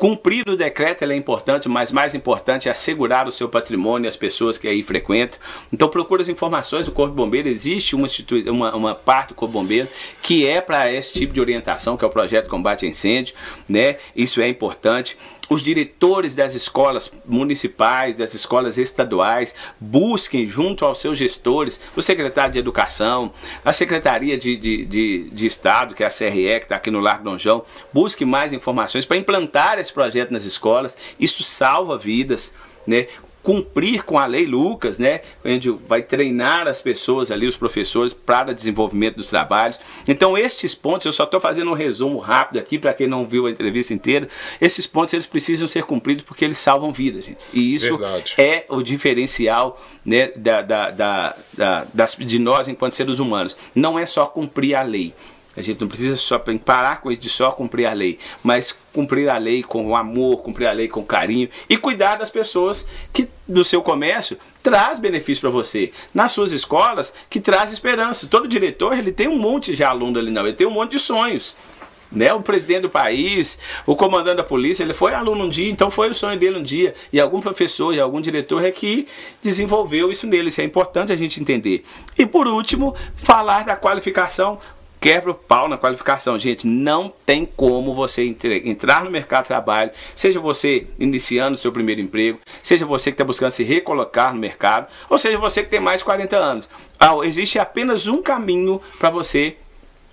Cumprir 0.01 0.49
o 0.49 0.57
decreto 0.57 1.05
é 1.05 1.15
importante, 1.15 1.69
mas 1.69 1.93
mais 1.93 2.15
importante 2.15 2.71
é 2.71 2.73
assegurar 2.73 3.29
o 3.29 3.31
seu 3.31 3.51
patrimônio 3.51 4.07
e 4.07 4.09
as 4.09 4.17
pessoas 4.17 4.57
que 4.57 4.67
aí 4.67 4.83
frequentam. 4.83 5.39
Então 5.71 5.91
procure 5.91 6.23
as 6.23 6.31
informações 6.31 6.87
do 6.87 6.91
Corpo 6.91 7.11
de 7.11 7.17
Bombeiro. 7.19 7.51
Existe 7.51 7.95
uma, 7.95 8.07
uma, 8.47 8.75
uma 8.75 8.95
parte 8.95 9.29
do 9.29 9.35
Corpo 9.35 9.53
Bombeiro 9.53 9.87
que 10.23 10.47
é 10.47 10.59
para 10.63 10.91
esse 10.91 11.13
tipo 11.13 11.35
de 11.35 11.41
orientação, 11.43 11.99
que 11.99 12.05
é 12.05 12.09
o 12.09 12.11
projeto 12.11 12.45
de 12.45 12.51
combate 12.51 12.87
a 12.87 12.89
incêndio. 12.89 13.35
Né? 13.69 13.99
Isso 14.17 14.41
é 14.41 14.49
importante 14.49 15.19
os 15.51 15.63
diretores 15.63 16.37
das 16.37 16.55
escolas 16.55 17.11
municipais, 17.27 18.17
das 18.17 18.33
escolas 18.33 18.79
estaduais, 18.79 19.55
busquem 19.81 20.47
junto 20.47 20.85
aos 20.85 20.99
seus 20.99 21.19
gestores, 21.19 21.81
o 21.97 22.01
secretário 22.01 22.53
de 22.53 22.61
Educação, 22.61 23.33
a 23.65 23.73
Secretaria 23.73 24.39
de, 24.39 24.57
de, 24.57 24.87
de, 24.87 25.31
de 25.31 25.47
Estado, 25.47 25.95
que 25.95 26.05
é 26.05 26.07
a 26.07 26.11
CRE, 26.11 26.31
que 26.31 26.65
está 26.65 26.77
aqui 26.77 26.91
no 26.91 27.01
Largo 27.01 27.25
Dom 27.25 27.37
João, 27.37 27.65
busque 27.93 28.25
mais 28.25 28.53
informações 28.53 29.05
para 29.05 29.17
implantar 29.17 29.79
esse 29.81 29.93
projeto 29.93 30.31
nas 30.31 30.45
escolas, 30.45 30.97
isso 31.19 31.43
salva 31.43 31.99
vidas, 31.99 32.55
né? 32.87 33.09
Cumprir 33.43 34.05
com 34.05 34.19
a 34.19 34.27
lei 34.27 34.47
Lucas, 34.47 34.99
né, 34.99 35.21
onde 35.45 35.71
vai 35.71 36.03
treinar 36.03 36.67
as 36.67 36.83
pessoas 36.83 37.31
ali, 37.31 37.47
os 37.47 37.57
professores, 37.57 38.13
para 38.13 38.53
desenvolvimento 38.53 39.17
dos 39.17 39.29
trabalhos. 39.29 39.79
Então, 40.07 40.37
estes 40.37 40.75
pontos, 40.75 41.07
eu 41.07 41.13
só 41.13 41.25
estou 41.25 41.41
fazendo 41.41 41.71
um 41.71 41.75
resumo 41.75 42.19
rápido 42.19 42.59
aqui 42.59 42.79
para 42.79 42.93
quem 42.93 43.07
não 43.07 43.27
viu 43.27 43.47
a 43.47 43.51
entrevista 43.51 43.95
inteira. 43.95 44.29
Esses 44.61 44.87
pontos 44.87 45.13
eles 45.15 45.27
precisam 45.27 45.67
ser 45.67 45.85
cumpridos 45.85 46.25
porque 46.25 46.45
eles 46.45 46.59
salvam 46.59 46.93
vidas, 46.93 47.25
gente. 47.25 47.45
E 47.53 47.75
isso 47.75 47.97
Verdade. 47.97 48.35
é 48.39 48.65
o 48.69 48.83
diferencial 48.83 49.81
né, 50.05 50.33
da, 50.37 50.63
da, 50.63 50.91
da, 50.91 51.37
da 51.57 51.87
das, 51.93 52.17
de 52.19 52.39
nós 52.39 52.69
enquanto 52.69 52.95
seres 52.95 53.19
humanos. 53.19 53.57
Não 53.75 53.99
é 53.99 54.07
só 54.07 54.27
cumprir 54.27 54.75
a 54.75 54.83
lei. 54.83 55.15
A 55.61 55.63
gente 55.63 55.81
não 55.81 55.89
precisa 55.89 56.17
só 56.17 56.43
parar 56.65 57.01
com 57.01 57.13
isso 57.13 57.21
de 57.21 57.29
só 57.29 57.53
cumprir 57.53 57.87
a 57.87 57.93
lei, 57.93 58.19
mas 58.43 58.77
cumprir 58.93 59.29
a 59.29 59.37
lei 59.37 59.63
com 59.63 59.95
amor, 59.95 60.43
cumprir 60.43 60.67
a 60.67 60.73
lei 60.73 60.89
com 60.89 61.05
carinho 61.05 61.49
e 61.69 61.77
cuidar 61.77 62.17
das 62.17 62.31
pessoas 62.31 62.87
que 63.13 63.29
do 63.47 63.63
seu 63.63 63.83
comércio 63.83 64.39
traz 64.63 64.99
benefício 64.99 65.43
para 65.43 65.51
você. 65.51 65.93
Nas 66.15 66.33
suas 66.33 66.53
escolas, 66.53 67.13
que 67.29 67.41
traz 67.41 67.73
esperança. 67.73 68.27
Todo 68.27 68.49
diretor, 68.49 68.97
ele 68.97 69.13
tem 69.13 69.29
um 69.29 69.39
monte 69.39 69.77
de 69.77 69.85
aluno 69.85 70.19
ali 70.19 70.31
não, 70.31 70.47
ele 70.47 70.57
tem 70.57 70.67
um 70.67 70.71
monte 70.71 70.93
de 70.93 70.99
sonhos. 70.99 71.55
Né, 72.13 72.35
o 72.35 72.43
presidente 72.43 72.83
do 72.83 72.91
país, 72.91 73.57
o 73.87 73.95
comandante 73.95 74.39
da 74.39 74.43
polícia, 74.43 74.83
ele 74.83 74.93
foi 74.93 75.15
aluno 75.15 75.45
um 75.45 75.49
dia, 75.49 75.71
então 75.71 75.93
foi 75.93 76.11
o 76.11 76.15
sonho 76.15 76.37
dele 76.37 76.59
um 76.59 76.63
dia. 76.63 76.93
E 77.13 77.21
algum 77.21 77.41
professor 77.41 77.95
e 77.95 78.01
algum 78.01 78.21
diretor 78.21 78.65
é 78.65 78.73
que 78.73 79.07
desenvolveu 79.41 80.11
isso 80.11 80.27
nele. 80.27 80.49
Isso 80.49 80.61
é 80.61 80.65
importante 80.65 81.13
a 81.13 81.17
gente 81.17 81.41
entender. 81.41 81.85
E 82.19 82.27
por 82.27 82.49
último, 82.49 82.97
falar 83.15 83.65
da 83.65 83.77
qualificação 83.77 84.59
quebra 85.01 85.31
o 85.31 85.35
pau 85.35 85.67
na 85.67 85.79
qualificação. 85.79 86.39
Gente, 86.39 86.67
não 86.67 87.13
tem 87.25 87.47
como 87.47 87.95
você 87.95 88.23
entrar 88.65 89.03
no 89.03 89.11
mercado 89.11 89.45
de 89.45 89.49
trabalho, 89.49 89.91
seja 90.15 90.39
você 90.39 90.87
iniciando 90.99 91.55
o 91.55 91.59
seu 91.59 91.73
primeiro 91.73 92.01
emprego, 92.01 92.39
seja 92.63 92.85
você 92.85 93.11
que 93.11 93.15
está 93.15 93.25
buscando 93.25 93.51
se 93.51 93.65
recolocar 93.65 94.33
no 94.35 94.39
mercado, 94.39 94.87
ou 95.09 95.17
seja 95.17 95.39
você 95.39 95.63
que 95.63 95.71
tem 95.71 95.81
mais 95.81 96.01
de 96.01 96.05
40 96.05 96.37
anos. 96.37 96.71
Ah, 96.99 97.17
existe 97.23 97.59
apenas 97.59 98.07
um 98.07 98.23
caminho 98.23 98.81
para 98.99 99.09
você 99.09 99.57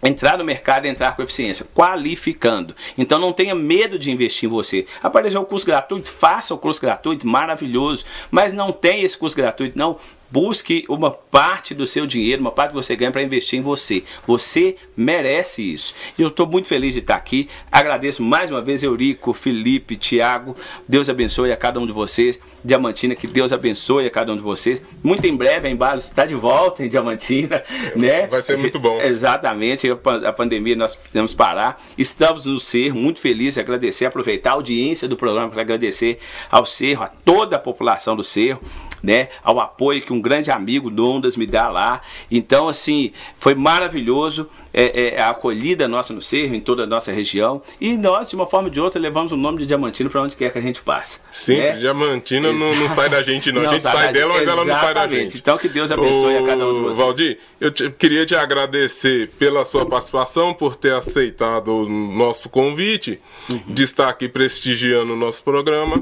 entrar 0.01 0.37
no 0.37 0.43
mercado 0.43 0.85
e 0.85 0.89
entrar 0.89 1.15
com 1.15 1.23
eficiência, 1.23 1.65
qualificando. 1.73 2.75
Então 2.97 3.19
não 3.19 3.33
tenha 3.33 3.55
medo 3.55 3.97
de 3.97 4.11
investir 4.11 4.47
em 4.47 4.51
você. 4.51 4.85
Apareceu 5.01 5.41
o 5.41 5.45
curso 5.45 5.65
gratuito, 5.65 6.09
faça 6.09 6.53
o 6.53 6.57
curso 6.57 6.79
gratuito, 6.79 7.27
maravilhoso, 7.27 8.05
mas 8.29 8.53
não 8.53 8.71
tem 8.71 9.01
esse 9.01 9.17
curso 9.17 9.35
gratuito 9.35 9.77
não, 9.77 9.97
busque 10.31 10.85
uma 10.89 11.11
parte 11.11 11.73
do 11.73 11.85
seu 11.85 12.05
dinheiro, 12.05 12.41
uma 12.41 12.51
parte 12.51 12.69
que 12.69 12.75
você 12.75 12.95
ganha 12.95 13.11
para 13.11 13.23
investir 13.23 13.59
em 13.59 13.61
você. 13.61 14.03
Você 14.25 14.75
merece 14.95 15.61
isso. 15.61 15.93
E 16.17 16.21
eu 16.21 16.27
estou 16.29 16.47
muito 16.47 16.67
feliz 16.67 16.93
de 16.93 16.99
estar 16.99 17.15
aqui. 17.15 17.49
Agradeço 17.71 18.23
mais 18.23 18.49
uma 18.49 18.61
vez 18.61 18.83
Eurico, 18.83 19.33
Felipe, 19.33 19.95
Tiago. 19.95 20.55
Deus 20.87 21.09
abençoe 21.09 21.51
a 21.51 21.57
cada 21.57 21.79
um 21.79 21.85
de 21.85 21.93
vocês. 21.93 22.39
Diamantina, 22.63 23.15
que 23.15 23.27
Deus 23.27 23.53
abençoe 23.53 24.05
a 24.05 24.09
cada 24.09 24.31
um 24.31 24.35
de 24.35 24.41
vocês. 24.41 24.81
Muito 25.03 25.25
em 25.25 25.35
breve 25.35 25.67
a 25.67 25.71
Embalo 25.71 25.99
está 25.99 26.25
de 26.25 26.35
volta 26.35 26.83
em 26.83 26.89
Diamantina, 26.89 27.63
né? 27.95 28.27
Vai 28.27 28.41
ser 28.41 28.57
muito 28.57 28.79
bom. 28.79 28.99
Exatamente. 29.01 29.89
A 29.89 30.33
pandemia 30.33 30.75
nós 30.75 30.95
podemos 30.95 31.33
parar. 31.33 31.81
Estamos 31.97 32.45
no 32.45 32.59
ser 32.59 32.93
muito 32.93 33.19
felizes, 33.19 33.57
agradecer, 33.57 34.05
aproveitar 34.05 34.51
a 34.51 34.53
audiência 34.53 35.07
do 35.07 35.15
programa 35.15 35.49
para 35.49 35.61
agradecer 35.61 36.19
ao 36.49 36.65
Cerro, 36.65 37.03
a 37.03 37.07
toda 37.07 37.55
a 37.55 37.59
população 37.59 38.15
do 38.15 38.23
Cerro, 38.23 38.61
né? 39.01 39.29
Ao 39.43 39.59
apoio 39.59 40.01
que 40.01 40.13
um 40.13 40.16
grande 40.21 40.51
amigo 40.51 40.89
Dondas 40.89 41.35
me 41.35 41.45
dá 41.45 41.69
lá. 41.69 42.01
Então, 42.29 42.67
assim, 42.67 43.11
foi 43.37 43.55
maravilhoso 43.55 44.49
é, 44.73 45.15
é, 45.15 45.21
a 45.21 45.29
acolhida 45.29 45.87
nossa 45.87 46.13
no 46.13 46.21
Cerro, 46.21 46.53
em 46.53 46.59
toda 46.59 46.83
a 46.83 46.85
nossa 46.85 47.11
região. 47.11 47.61
E 47.81 47.97
nós, 47.97 48.29
de 48.29 48.35
uma 48.35 48.45
forma 48.45 48.67
ou 48.67 48.73
de 48.73 48.79
outra, 48.79 48.99
levamos 48.99 49.31
o 49.31 49.37
nome 49.37 49.59
de 49.59 49.65
Diamantino 49.65 50.09
para 50.09 50.21
onde 50.21 50.35
quer 50.35 50.51
que 50.51 50.57
a 50.57 50.61
gente 50.61 50.81
passe. 50.83 51.19
Sim, 51.31 51.57
né? 51.57 51.77
Diamantina 51.77 52.51
não, 52.51 52.75
não, 52.75 52.89
sai 52.89 53.09
da 53.09 53.23
gente, 53.23 53.51
não. 53.51 53.61
não 53.61 53.69
a 53.69 53.73
gente 53.73 53.83
sai, 53.83 54.11
dela, 54.11 54.33
mas 54.33 54.47
ela 54.47 54.65
não 54.65 54.75
sai 54.75 54.93
da 54.93 55.07
gente. 55.07 55.37
Então, 55.37 55.57
que 55.57 55.67
Deus 55.67 55.91
abençoe 55.91 56.35
Ô, 56.35 56.43
a 56.43 56.47
cada 56.47 56.67
um 56.67 56.73
de 56.73 56.79
vocês. 56.81 56.97
Valdir, 56.97 57.39
eu 57.59 57.71
te, 57.71 57.89
queria 57.89 58.25
te 58.25 58.35
agradecer 58.35 59.29
pela 59.39 59.65
sua 59.65 59.85
participação, 59.85 60.53
por 60.53 60.75
ter 60.75 60.93
aceitado 60.93 61.69
o 61.69 61.89
nosso 61.89 62.49
convite, 62.49 63.19
uhum. 63.51 63.73
de 63.73 63.83
estar 63.83 64.09
aqui 64.09 64.29
prestigiando 64.29 65.13
o 65.13 65.17
nosso 65.17 65.43
programa. 65.43 66.01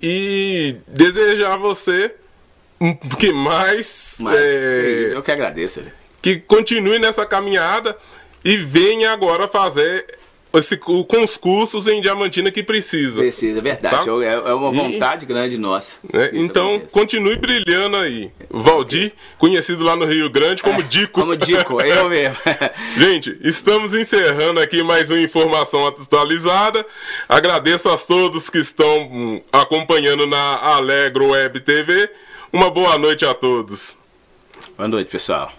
E 0.00 0.76
desejar 0.86 1.54
a 1.54 1.56
você 1.56 2.14
que 3.18 3.32
mais. 3.32 4.18
Mas, 4.20 4.34
é, 4.36 5.10
eu 5.14 5.22
que 5.22 5.30
agradeço. 5.30 5.82
Que 6.22 6.38
continue 6.38 6.98
nessa 6.98 7.24
caminhada 7.26 7.96
e 8.44 8.56
venha 8.56 9.12
agora 9.12 9.48
fazer 9.48 10.18
esse, 10.54 10.76
com 10.76 11.22
os 11.22 11.36
cursos 11.36 11.86
em 11.86 12.00
Diamantina 12.00 12.50
que 12.50 12.62
precisa. 12.62 13.18
Precisa, 13.18 13.58
é 13.58 13.62
verdade. 13.62 14.06
Tá? 14.06 14.24
É, 14.24 14.50
é 14.50 14.54
uma 14.54 14.70
vontade 14.70 15.24
e, 15.24 15.28
grande 15.28 15.58
nossa. 15.58 15.96
Né? 16.10 16.30
Então, 16.32 16.80
continue 16.90 17.36
brilhando 17.36 17.96
aí. 17.96 18.32
Valdir, 18.48 19.12
conhecido 19.36 19.84
lá 19.84 19.94
no 19.94 20.06
Rio 20.06 20.30
Grande 20.30 20.62
como 20.62 20.82
Dico. 20.84 21.20
Como 21.20 21.36
Dico, 21.36 21.80
eu 21.82 22.08
mesmo. 22.08 22.36
Gente, 22.96 23.36
estamos 23.42 23.94
encerrando 23.94 24.60
aqui 24.60 24.82
mais 24.82 25.10
uma 25.10 25.20
informação 25.20 25.86
atualizada. 25.86 26.84
Agradeço 27.28 27.88
a 27.90 27.98
todos 27.98 28.48
que 28.48 28.58
estão 28.58 29.02
hum, 29.02 29.42
acompanhando 29.52 30.26
na 30.26 30.56
Alegro 30.56 31.28
Web 31.28 31.60
TV. 31.60 32.10
Uma 32.50 32.70
boa 32.70 32.96
noite 32.96 33.26
a 33.26 33.34
todos. 33.34 33.98
Boa 34.74 34.88
noite, 34.88 35.10
pessoal. 35.10 35.52